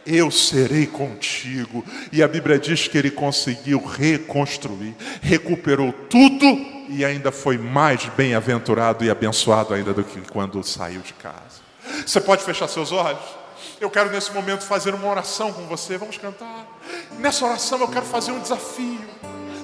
eu 0.10 0.32
serei 0.32 0.88
contigo. 0.88 1.86
E 2.12 2.24
a 2.24 2.28
Bíblia 2.28 2.58
diz 2.58 2.88
que 2.88 2.98
ele 2.98 3.12
conseguiu 3.12 3.86
reconstruir, 3.86 4.96
recuperou 5.22 5.94
tudo 5.94 6.46
e 6.90 7.06
ainda 7.06 7.32
foi 7.32 7.58
mais 7.58 8.06
bem-aventurado 8.18 9.06
e 9.06 9.10
abençoado 9.10 9.74
ainda 9.74 9.94
do 9.94 10.04
que 10.04 10.20
quando 10.22 10.64
saiu 10.64 11.02
de 11.02 11.14
casa. 11.14 11.62
Você 12.06 12.20
pode 12.20 12.44
fechar 12.44 12.68
seus 12.68 12.92
olhos? 12.92 13.22
Eu 13.80 13.90
quero 13.90 14.10
nesse 14.10 14.34
momento 14.34 14.64
fazer 14.64 14.94
uma 14.94 15.08
oração 15.08 15.54
com 15.54 15.66
você. 15.68 15.98
Vamos 15.98 16.18
cantar. 16.18 16.66
Nessa 17.20 17.46
oração 17.46 17.80
eu 17.80 17.88
quero 17.88 18.06
fazer 18.06 18.32
um 18.32 18.40
desafio. 18.40 19.00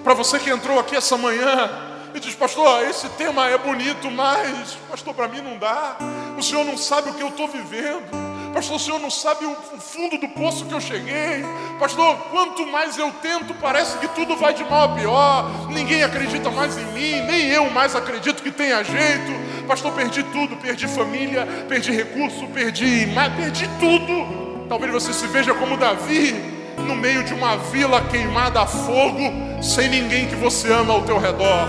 Para 0.03 0.13
você 0.13 0.37
que 0.37 0.49
entrou 0.49 0.79
aqui 0.79 0.95
essa 0.95 1.17
manhã 1.17 1.69
e 2.13 2.19
diz, 2.19 2.35
pastor, 2.35 2.83
esse 2.83 3.09
tema 3.09 3.49
é 3.49 3.57
bonito, 3.57 4.09
mas, 4.11 4.77
pastor, 4.89 5.13
para 5.13 5.27
mim 5.27 5.41
não 5.41 5.57
dá. 5.57 5.97
O 6.37 6.43
senhor 6.43 6.63
não 6.63 6.77
sabe 6.77 7.09
o 7.09 7.13
que 7.13 7.23
eu 7.23 7.29
estou 7.29 7.47
vivendo. 7.47 8.34
Pastor, 8.55 8.77
o 8.77 8.79
senhor 8.79 8.99
não 9.01 9.11
sabe 9.11 9.45
o 9.45 9.53
fundo 9.81 10.17
do 10.17 10.29
poço 10.29 10.63
que 10.63 10.73
eu 10.73 10.79
cheguei. 10.79 11.43
Pastor, 11.77 12.15
quanto 12.31 12.65
mais 12.65 12.97
eu 12.97 13.11
tento, 13.21 13.53
parece 13.55 13.97
que 13.97 14.07
tudo 14.07 14.37
vai 14.37 14.53
de 14.53 14.63
mal 14.63 14.83
a 14.83 14.95
pior. 14.95 15.67
Ninguém 15.69 16.03
acredita 16.03 16.49
mais 16.49 16.77
em 16.77 16.85
mim, 16.93 17.21
nem 17.23 17.49
eu 17.49 17.69
mais 17.69 17.97
acredito 17.97 18.41
que 18.41 18.49
tenha 18.49 18.81
jeito. 18.81 19.65
Pastor, 19.67 19.91
perdi 19.91 20.23
tudo, 20.23 20.55
perdi 20.55 20.87
família, 20.87 21.45
perdi 21.67 21.91
recurso, 21.91 22.47
perdi, 22.47 23.07
mas 23.07 23.33
perdi 23.33 23.69
tudo. 23.77 24.65
Talvez 24.69 24.89
você 24.89 25.11
se 25.11 25.27
veja 25.27 25.53
como 25.53 25.75
Davi, 25.75 26.33
no 26.77 26.95
meio 26.95 27.25
de 27.25 27.33
uma 27.33 27.57
vila 27.57 27.99
queimada 28.03 28.61
a 28.61 28.65
fogo, 28.65 29.33
sem 29.61 29.89
ninguém 29.89 30.27
que 30.27 30.35
você 30.35 30.71
ama 30.71 30.93
ao 30.93 31.01
teu 31.01 31.17
redor. 31.17 31.67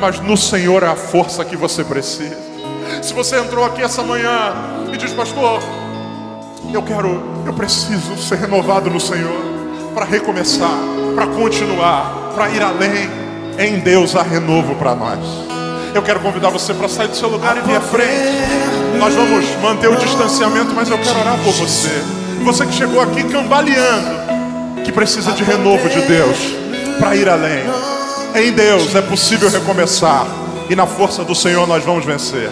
Mas 0.00 0.18
no 0.18 0.36
Senhor 0.36 0.82
é 0.82 0.88
a 0.88 0.96
força 0.96 1.44
que 1.44 1.56
você 1.56 1.84
precisa. 1.84 2.42
Se 3.04 3.14
você 3.14 3.38
entrou 3.38 3.64
aqui 3.64 3.82
essa 3.82 4.02
manhã 4.02 4.52
e 4.92 4.96
diz, 4.96 5.12
pastor, 5.12 5.62
eu 6.76 6.82
quero, 6.82 7.22
eu 7.46 7.52
preciso 7.52 8.16
ser 8.16 8.36
renovado 8.36 8.90
no 8.90 9.00
Senhor 9.00 9.40
para 9.94 10.04
recomeçar, 10.04 10.76
para 11.14 11.26
continuar, 11.28 12.32
para 12.34 12.50
ir 12.50 12.62
além. 12.62 13.08
Em 13.58 13.78
Deus 13.78 14.16
há 14.16 14.22
renovo 14.22 14.74
para 14.74 14.94
nós. 14.94 15.20
Eu 15.94 16.02
quero 16.02 16.18
convidar 16.18 16.50
você 16.50 16.74
para 16.74 16.88
sair 16.88 17.06
do 17.06 17.16
seu 17.16 17.28
lugar 17.28 17.56
e 17.56 17.60
vir 17.60 17.76
à 17.76 17.80
frente. 17.80 18.98
Nós 18.98 19.14
vamos 19.14 19.46
manter 19.62 19.88
o 19.88 19.96
distanciamento, 19.96 20.74
mas 20.74 20.90
eu 20.90 20.98
quero 20.98 21.20
orar 21.20 21.38
por 21.44 21.52
você. 21.52 22.02
Você 22.42 22.66
que 22.66 22.72
chegou 22.72 23.00
aqui 23.00 23.22
cambaleando, 23.22 24.82
que 24.84 24.90
precisa 24.90 25.30
de 25.30 25.44
renovo 25.44 25.88
de 25.88 26.00
Deus 26.02 26.36
para 26.98 27.14
ir 27.14 27.28
além. 27.28 27.62
Em 28.34 28.50
Deus 28.52 28.94
é 28.96 29.00
possível 29.02 29.48
recomeçar 29.48 30.26
e 30.68 30.74
na 30.74 30.86
força 30.86 31.22
do 31.22 31.34
Senhor 31.34 31.68
nós 31.68 31.84
vamos 31.84 32.04
vencer. 32.04 32.50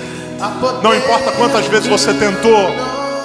Não 0.83 0.95
importa 0.95 1.33
quantas 1.33 1.67
vezes 1.67 1.89
você 1.89 2.15
tentou, 2.15 2.71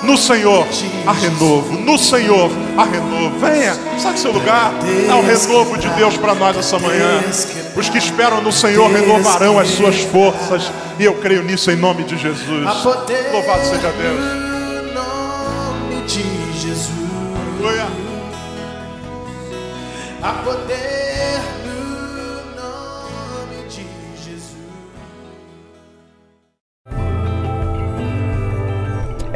no 0.08 0.18
Senhor 0.18 0.66
há 1.06 1.12
renovo. 1.12 1.78
No 1.78 1.98
Senhor 1.98 2.50
há 2.78 2.84
renovo. 2.86 3.38
Venha, 3.40 3.76
sai 4.00 4.14
do 4.14 4.20
seu 4.20 4.32
lugar. 4.32 4.72
Há 5.12 5.16
o 5.18 5.22
renovo 5.22 5.78
de 5.78 5.90
Deus 5.90 6.16
para 6.18 6.34
nós 6.34 6.58
essa 6.58 6.80
manhã. 6.80 7.22
Os 7.76 7.90
que 7.90 7.98
esperam 7.98 8.42
no 8.42 8.52
Senhor 8.52 8.90
renovarão 8.90 9.60
as 9.60 9.68
suas 9.68 10.00
forças. 10.00 10.72
E 10.98 11.04
eu 11.04 11.16
creio 11.16 11.44
nisso 11.44 11.70
em 11.70 11.76
nome 11.76 12.06
de 12.06 12.18
Jesus. 12.18 12.66
Louvado 13.32 13.66
seja 13.66 13.92
Deus. 13.92 14.48
Aleluia. 17.60 17.88
A 20.24 20.32
poder 20.44 20.97